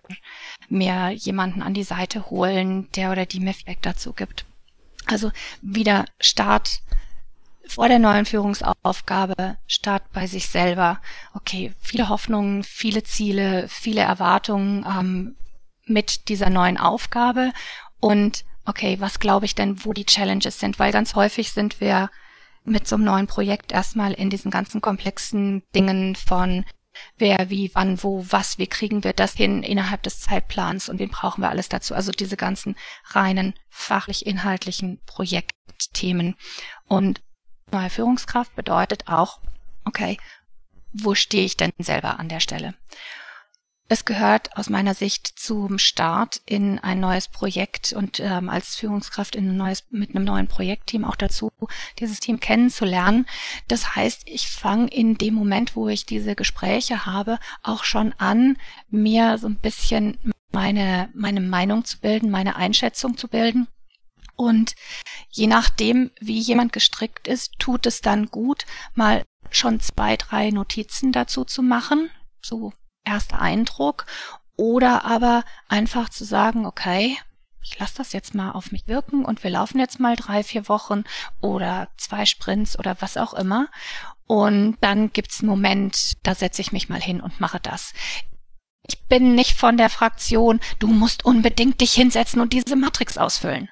mehr 0.70 1.12
jemanden 1.12 1.62
an 1.62 1.74
die 1.74 1.84
Seite 1.84 2.30
holen, 2.30 2.90
der 2.96 3.12
oder 3.12 3.26
die 3.26 3.40
mir 3.40 3.54
Feedback 3.54 3.82
dazu 3.82 4.14
gibt. 4.14 4.46
Also 5.08 5.32
wieder 5.62 6.06
Start 6.20 6.82
vor 7.68 7.88
der 7.88 8.00
neuen 8.00 8.26
Führungsaufgabe, 8.26 9.58
Start 9.68 10.12
bei 10.12 10.28
sich 10.28 10.50
selber. 10.50 11.00
Okay, 11.34 11.74
viele 11.80 12.10
Hoffnungen, 12.10 12.64
viele 12.64 13.04
Ziele, 13.04 13.68
viele 13.70 14.02
Erwartungen. 14.02 14.86
Ähm, 14.86 15.36
mit 15.92 16.30
dieser 16.30 16.50
neuen 16.50 16.78
Aufgabe 16.78 17.52
und 18.00 18.46
okay, 18.66 19.00
was 19.00 19.20
glaube 19.20 19.46
ich 19.46 19.56
denn, 19.56 19.84
wo 19.86 19.94
die 19.94 20.06
Challenges 20.06 20.60
sind, 20.60 20.80
weil 20.80 20.92
ganz 20.92 21.16
häufig 21.16 21.52
sind 21.52 21.80
wir 21.82 22.10
mit 22.64 22.88
so 22.88 22.96
einem 22.96 23.06
neuen 23.06 23.28
Projekt 23.28 23.72
erstmal 23.72 24.14
in 24.14 24.30
diesen 24.30 24.52
ganzen 24.52 24.82
komplexen 24.82 25.64
Dingen 25.74 26.16
von 26.16 26.66
wer, 27.18 27.50
wie, 27.50 27.72
wann, 27.74 28.02
wo, 28.04 28.26
was, 28.30 28.58
wie 28.58 28.68
kriegen 28.68 29.04
wir 29.04 29.14
das 29.14 29.34
hin 29.34 29.64
innerhalb 29.64 30.04
des 30.04 30.20
Zeitplans 30.20 30.90
und 30.90 31.00
wen 31.00 31.10
brauchen 31.10 31.42
wir 31.42 31.50
alles 31.50 31.70
dazu. 31.70 31.96
Also 31.96 32.12
diese 32.12 32.38
ganzen 32.38 32.76
reinen 33.06 33.54
fachlich-inhaltlichen 33.70 35.00
Projektthemen. 35.06 36.36
Und 36.88 37.22
neue 37.72 37.90
Führungskraft 37.90 38.56
bedeutet 38.56 39.08
auch, 39.08 39.40
okay, 39.86 40.18
wo 40.94 41.16
stehe 41.16 41.46
ich 41.46 41.58
denn 41.58 41.72
selber 41.80 42.20
an 42.20 42.30
der 42.30 42.42
Stelle? 42.42 42.76
Es 43.92 44.06
gehört 44.06 44.56
aus 44.56 44.70
meiner 44.70 44.94
Sicht 44.94 45.28
zum 45.28 45.78
Start 45.78 46.40
in 46.46 46.80
ein 46.80 47.02
neues 47.02 47.28
Projekt 47.28 47.92
und 47.92 48.22
ähm, 48.22 48.48
als 48.48 48.78
Führungskraft 48.78 49.36
in 49.36 49.50
ein 49.50 49.58
neues, 49.58 49.84
mit 49.90 50.16
einem 50.16 50.24
neuen 50.24 50.48
Projektteam 50.48 51.04
auch 51.04 51.18
dazu, 51.18 51.52
dieses 52.00 52.22
Team 52.22 52.40
kennenzulernen. 52.40 53.28
Das 53.68 53.94
heißt, 53.94 54.22
ich 54.28 54.48
fange 54.48 54.88
in 54.88 55.18
dem 55.18 55.34
Moment, 55.34 55.76
wo 55.76 55.90
ich 55.90 56.06
diese 56.06 56.38
Gespräche 56.38 57.06
habe, 57.06 57.38
auch 57.64 57.84
schon 57.84 58.14
an, 58.14 58.56
mir 58.90 59.38
so 59.38 59.48
ein 59.48 59.58
bisschen 59.58 60.18
meine, 60.54 61.10
meine 61.14 61.42
Meinung 61.42 61.84
zu 61.84 62.00
bilden, 62.00 62.32
meine 62.32 62.56
Einschätzung 62.56 63.18
zu 63.18 63.28
bilden. 63.28 63.68
Und 64.38 64.74
je 65.32 65.48
nachdem, 65.48 66.12
wie 66.22 66.40
jemand 66.40 66.72
gestrickt 66.72 67.28
ist, 67.28 67.60
tut 67.60 67.86
es 67.86 68.00
dann 68.00 68.28
gut, 68.28 68.66
mal 68.96 69.26
schon 69.50 69.82
zwei, 69.82 70.16
drei 70.16 70.50
Notizen 70.50 71.12
dazu 71.12 71.44
zu 71.44 71.62
machen, 71.62 72.10
so 72.42 72.72
erster 73.04 73.40
Eindruck 73.40 74.06
oder 74.56 75.06
aber 75.06 75.44
einfach 75.68 76.10
zu 76.10 76.24
sagen, 76.24 76.66
okay, 76.66 77.18
ich 77.64 77.78
lasse 77.80 77.98
das 77.98 78.14
jetzt 78.14 78.34
mal 78.34 78.52
auf 78.52 78.72
mich 78.72 78.88
wirken 78.88 79.24
und 79.24 79.44
wir 79.44 79.52
laufen 79.52 79.80
jetzt 79.80 80.00
mal 80.00 80.16
drei, 80.16 80.44
vier 80.44 80.68
Wochen 80.68 81.04
oder 81.42 81.90
zwei 81.98 82.26
Sprints 82.26 82.78
oder 82.78 82.98
was 83.00 83.18
auch 83.18 83.34
immer. 83.34 83.70
Und 84.26 84.78
dann 84.82 85.12
gibt's 85.12 85.42
einen 85.42 85.50
Moment, 85.50 86.14
da 86.24 86.36
setze 86.36 86.62
ich 86.62 86.72
mich 86.72 86.90
mal 86.90 87.02
hin 87.02 87.22
und 87.22 87.40
mache 87.40 87.60
das. 87.60 87.94
Ich 88.88 89.08
bin 89.08 89.36
nicht 89.36 89.58
von 89.58 89.78
der 89.78 89.90
Fraktion, 89.90 90.60
du 90.80 90.88
musst 90.88 91.24
unbedingt 91.24 91.82
dich 91.82 91.94
hinsetzen 91.94 92.42
und 92.42 92.54
diese 92.54 92.76
Matrix 92.76 93.18
ausfüllen 93.18 93.70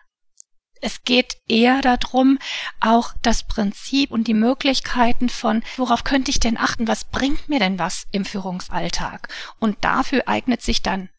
es 0.81 1.03
geht 1.03 1.37
eher 1.47 1.81
darum, 1.81 2.39
auch 2.79 3.13
das 3.21 3.43
Prinzip 3.43 4.11
und 4.11 4.27
die 4.27 4.33
Möglichkeiten 4.33 5.29
von, 5.29 5.63
worauf 5.77 6.03
könnte 6.03 6.31
ich 6.31 6.39
denn 6.39 6.57
achten, 6.57 6.87
was 6.87 7.05
bringt 7.05 7.49
mir 7.49 7.59
denn 7.59 7.79
was 7.79 8.07
im 8.11 8.25
Führungsalltag? 8.25 9.29
Und 9.59 9.77
dafür 9.81 10.27
eignet 10.27 10.61
sich 10.61 10.81
dann 10.81 11.09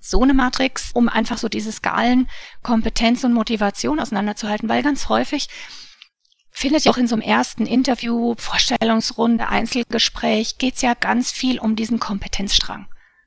so 0.00 0.22
eine 0.22 0.34
Matrix, 0.34 0.90
um 0.92 1.08
einfach 1.08 1.38
so 1.38 1.48
diese 1.48 1.72
Skalen 1.72 2.28
Kompetenz 2.62 3.24
und 3.24 3.32
Motivation 3.32 3.98
auseinanderzuhalten, 3.98 4.68
weil 4.68 4.82
ganz 4.82 5.08
häufig 5.08 5.48
findet 6.50 6.84
ja 6.84 6.92
auch 6.92 6.96
in 6.96 7.06
so 7.06 7.14
einem 7.14 7.22
ersten 7.22 7.66
Interview, 7.66 8.34
Vorstellungsrunde, 8.38 9.48
Einzelgespräch, 9.48 10.58
geht's 10.58 10.80
ja 10.80 10.94
ganz 10.94 11.30
viel 11.30 11.58
um 11.58 11.76
diesen 11.76 12.00
Kompetenzstrang. 12.00 12.86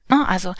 Ne? 0.10 0.28
Also 0.28 0.56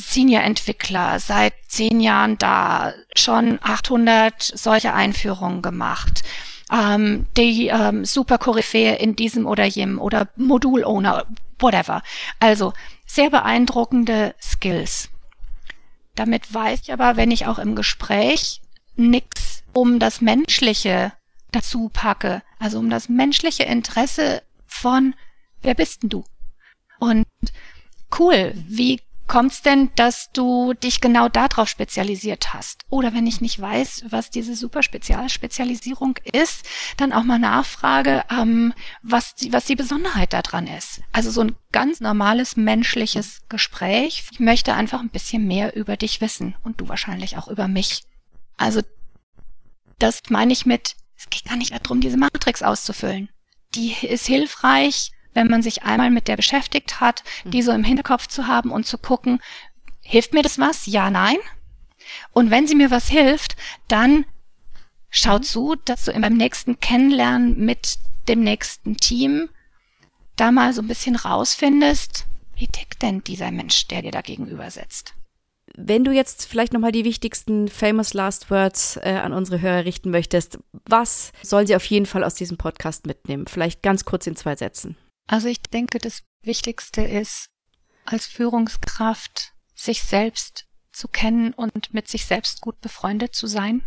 Senior-Entwickler, 0.00 1.20
seit 1.20 1.54
zehn 1.68 2.00
Jahren 2.00 2.38
da, 2.38 2.94
schon 3.14 3.58
800 3.62 4.42
solche 4.42 4.92
Einführungen 4.94 5.62
gemacht. 5.62 6.22
Ähm, 6.72 7.26
die 7.36 7.68
ähm, 7.68 8.04
Super-Koryphäe 8.04 8.96
in 8.96 9.16
diesem 9.16 9.46
oder 9.46 9.64
jenem 9.64 9.98
oder 10.00 10.28
Modul-Owner, 10.36 11.26
whatever. 11.58 12.02
Also 12.38 12.72
sehr 13.06 13.30
beeindruckende 13.30 14.34
Skills. 14.40 15.10
Damit 16.14 16.52
weiß 16.52 16.80
ich 16.82 16.92
aber, 16.92 17.16
wenn 17.16 17.30
ich 17.30 17.46
auch 17.46 17.58
im 17.58 17.74
Gespräch 17.74 18.60
nichts 18.96 19.62
um 19.72 19.98
das 19.98 20.20
Menschliche 20.20 21.12
dazu 21.52 21.90
packe, 21.92 22.42
also 22.58 22.78
um 22.78 22.90
das 22.90 23.08
menschliche 23.08 23.64
Interesse 23.64 24.42
von, 24.66 25.14
wer 25.62 25.74
bist 25.74 26.02
denn 26.02 26.10
du? 26.10 26.24
Und 26.98 27.26
cool, 28.18 28.52
wie 28.54 29.00
kommt's 29.30 29.62
denn, 29.62 29.92
dass 29.94 30.32
du 30.32 30.74
dich 30.74 31.00
genau 31.00 31.28
darauf 31.28 31.68
spezialisiert 31.68 32.52
hast? 32.52 32.84
Oder 32.90 33.14
wenn 33.14 33.28
ich 33.28 33.40
nicht 33.40 33.60
weiß, 33.60 34.06
was 34.10 34.30
diese 34.30 34.56
super 34.56 34.82
Spezialspezialisierung 34.82 36.16
ist, 36.32 36.66
dann 36.96 37.12
auch 37.12 37.22
mal 37.22 37.38
nachfrage, 37.38 38.24
ähm, 38.28 38.74
was, 39.02 39.36
die, 39.36 39.52
was 39.52 39.66
die 39.66 39.76
Besonderheit 39.76 40.32
daran 40.32 40.66
ist. 40.66 41.02
Also 41.12 41.30
so 41.30 41.42
ein 41.42 41.54
ganz 41.70 42.00
normales 42.00 42.56
menschliches 42.56 43.42
Gespräch. 43.48 44.24
Ich 44.32 44.40
möchte 44.40 44.74
einfach 44.74 44.98
ein 44.98 45.10
bisschen 45.10 45.46
mehr 45.46 45.76
über 45.76 45.96
dich 45.96 46.20
wissen 46.20 46.56
und 46.64 46.80
du 46.80 46.88
wahrscheinlich 46.88 47.36
auch 47.36 47.46
über 47.46 47.68
mich. 47.68 48.02
Also 48.56 48.80
das 50.00 50.22
meine 50.28 50.52
ich 50.52 50.66
mit, 50.66 50.96
es 51.16 51.30
geht 51.30 51.44
gar 51.44 51.56
nicht 51.56 51.72
darum, 51.72 52.00
diese 52.00 52.16
Matrix 52.16 52.64
auszufüllen. 52.64 53.28
Die 53.76 53.92
ist 53.92 54.26
hilfreich, 54.26 55.12
wenn 55.34 55.48
man 55.48 55.62
sich 55.62 55.82
einmal 55.82 56.10
mit 56.10 56.28
der 56.28 56.36
beschäftigt 56.36 57.00
hat, 57.00 57.22
die 57.44 57.58
mhm. 57.58 57.62
so 57.62 57.72
im 57.72 57.84
Hinterkopf 57.84 58.26
zu 58.26 58.46
haben 58.46 58.70
und 58.70 58.86
zu 58.86 58.98
gucken, 58.98 59.40
hilft 60.02 60.34
mir 60.34 60.42
das 60.42 60.58
was? 60.58 60.86
Ja, 60.86 61.10
nein. 61.10 61.36
Und 62.32 62.50
wenn 62.50 62.66
sie 62.66 62.74
mir 62.74 62.90
was 62.90 63.08
hilft, 63.08 63.56
dann 63.88 64.24
schau 65.10 65.38
mhm. 65.38 65.42
zu, 65.42 65.74
dass 65.84 66.04
du 66.06 66.12
beim 66.12 66.34
nächsten 66.36 66.80
Kennenlernen 66.80 67.64
mit 67.64 67.98
dem 68.28 68.40
nächsten 68.40 68.96
Team 68.96 69.48
da 70.36 70.50
mal 70.50 70.72
so 70.72 70.82
ein 70.82 70.88
bisschen 70.88 71.16
rausfindest, 71.16 72.26
wie 72.54 72.66
tickt 72.66 73.02
denn 73.02 73.22
dieser 73.24 73.50
Mensch, 73.50 73.88
der 73.88 74.02
dir 74.02 74.10
da 74.10 74.20
gegenüber 74.22 74.70
sitzt. 74.70 75.14
Wenn 75.76 76.04
du 76.04 76.12
jetzt 76.12 76.46
vielleicht 76.46 76.72
nochmal 76.72 76.92
die 76.92 77.04
wichtigsten 77.04 77.68
famous 77.68 78.12
last 78.12 78.50
words 78.50 78.96
äh, 78.96 79.20
an 79.22 79.32
unsere 79.32 79.60
Hörer 79.60 79.84
richten 79.84 80.10
möchtest, 80.10 80.58
was 80.84 81.32
soll 81.42 81.66
sie 81.66 81.76
auf 81.76 81.84
jeden 81.84 82.06
Fall 82.06 82.24
aus 82.24 82.34
diesem 82.34 82.56
Podcast 82.56 83.06
mitnehmen? 83.06 83.46
Vielleicht 83.46 83.82
ganz 83.82 84.04
kurz 84.04 84.26
in 84.26 84.34
zwei 84.34 84.56
Sätzen. 84.56 84.96
Also 85.30 85.46
ich 85.46 85.62
denke, 85.62 86.00
das 86.00 86.24
Wichtigste 86.42 87.02
ist, 87.02 87.50
als 88.04 88.26
Führungskraft 88.26 89.52
sich 89.76 90.02
selbst 90.02 90.66
zu 90.90 91.06
kennen 91.06 91.52
und 91.52 91.94
mit 91.94 92.08
sich 92.08 92.26
selbst 92.26 92.60
gut 92.60 92.80
befreundet 92.80 93.32
zu 93.32 93.46
sein 93.46 93.84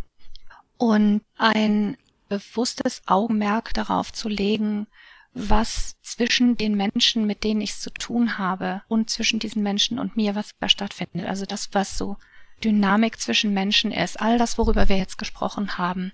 und 0.78 1.20
ein 1.36 1.98
bewusstes 2.30 3.02
Augenmerk 3.04 3.74
darauf 3.74 4.10
zu 4.10 4.30
legen, 4.30 4.86
was 5.34 5.96
zwischen 6.00 6.56
den 6.56 6.78
Menschen, 6.78 7.26
mit 7.26 7.44
denen 7.44 7.60
ich 7.60 7.72
es 7.72 7.80
zu 7.80 7.90
tun 7.90 8.38
habe 8.38 8.82
und 8.88 9.10
zwischen 9.10 9.38
diesen 9.38 9.62
Menschen 9.62 9.98
und 9.98 10.16
mir, 10.16 10.34
was 10.34 10.52
da 10.60 10.70
stattfindet. 10.70 11.26
Also 11.28 11.44
das, 11.44 11.68
was 11.72 11.98
so 11.98 12.16
Dynamik 12.64 13.20
zwischen 13.20 13.52
Menschen 13.52 13.92
ist, 13.92 14.18
all 14.18 14.38
das, 14.38 14.56
worüber 14.56 14.88
wir 14.88 14.96
jetzt 14.96 15.18
gesprochen 15.18 15.76
haben, 15.76 16.10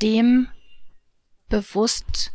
dem 0.00 0.48
bewusst 1.50 2.32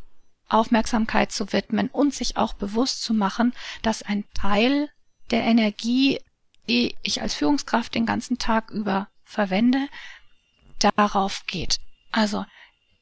Aufmerksamkeit 0.49 1.31
zu 1.31 1.51
widmen 1.53 1.89
und 1.89 2.13
sich 2.13 2.37
auch 2.37 2.53
bewusst 2.53 3.03
zu 3.03 3.13
machen, 3.13 3.53
dass 3.81 4.03
ein 4.03 4.25
Teil 4.33 4.89
der 5.31 5.43
Energie, 5.43 6.19
die 6.69 6.95
ich 7.03 7.21
als 7.21 7.33
Führungskraft 7.33 7.95
den 7.95 8.05
ganzen 8.05 8.37
Tag 8.37 8.71
über 8.71 9.09
verwende, 9.23 9.87
darauf 10.79 11.45
geht. 11.47 11.79
Also, 12.11 12.45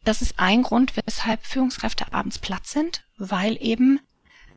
das 0.04 0.22
ist 0.22 0.40
ein 0.40 0.64
Grund, 0.64 0.94
weshalb 0.96 1.46
Führungskräfte 1.46 2.14
abends 2.14 2.40
platt 2.40 2.68
sind, 2.68 3.04
weil 3.18 3.58
eben 3.62 4.00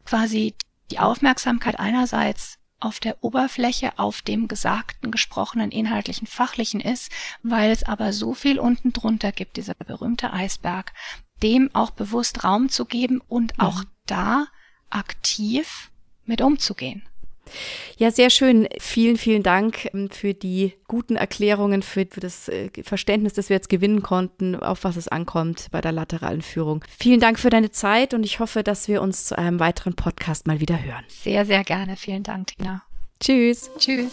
quasi 0.04 0.54
die 0.90 0.98
Aufmerksamkeit 0.98 1.78
einerseits 1.78 2.58
auf 2.80 3.00
der 3.00 3.22
Oberfläche 3.24 3.98
auf 3.98 4.22
dem 4.22 4.46
gesagten, 4.46 5.10
gesprochenen, 5.10 5.70
inhaltlichen, 5.70 6.26
fachlichen 6.26 6.80
ist, 6.80 7.10
weil 7.42 7.70
es 7.70 7.82
aber 7.82 8.12
so 8.12 8.34
viel 8.34 8.58
unten 8.58 8.92
drunter 8.92 9.32
gibt, 9.32 9.56
dieser 9.56 9.74
berühmte 9.74 10.32
Eisberg, 10.32 10.92
dem 11.42 11.70
auch 11.74 11.90
bewusst 11.90 12.44
Raum 12.44 12.68
zu 12.68 12.84
geben 12.84 13.20
und 13.28 13.58
auch 13.58 13.80
mhm. 13.80 13.88
da 14.06 14.46
aktiv 14.90 15.90
mit 16.24 16.40
umzugehen. 16.40 17.02
Ja, 17.96 18.10
sehr 18.10 18.30
schön. 18.30 18.68
Vielen, 18.78 19.16
vielen 19.16 19.42
Dank 19.42 19.88
ähm, 19.94 20.10
für 20.10 20.34
die 20.34 20.74
guten 20.86 21.16
Erklärungen, 21.16 21.82
für, 21.82 22.06
für 22.10 22.20
das 22.20 22.48
äh, 22.48 22.70
Verständnis, 22.82 23.32
das 23.32 23.48
wir 23.48 23.56
jetzt 23.56 23.68
gewinnen 23.68 24.02
konnten, 24.02 24.54
auf 24.54 24.84
was 24.84 24.96
es 24.96 25.08
ankommt 25.08 25.68
bei 25.70 25.80
der 25.80 25.92
lateralen 25.92 26.42
Führung. 26.42 26.84
Vielen 26.98 27.20
Dank 27.20 27.38
für 27.38 27.50
deine 27.50 27.70
Zeit 27.70 28.14
und 28.14 28.24
ich 28.24 28.40
hoffe, 28.40 28.62
dass 28.62 28.88
wir 28.88 29.02
uns 29.02 29.24
zu 29.24 29.38
einem 29.38 29.60
weiteren 29.60 29.94
Podcast 29.94 30.46
mal 30.46 30.60
wieder 30.60 30.82
hören. 30.82 31.04
Sehr, 31.08 31.44
sehr 31.44 31.64
gerne. 31.64 31.96
Vielen 31.96 32.22
Dank, 32.22 32.48
Tina. 32.48 32.82
Tschüss. 33.20 33.70
Tschüss. 33.78 34.12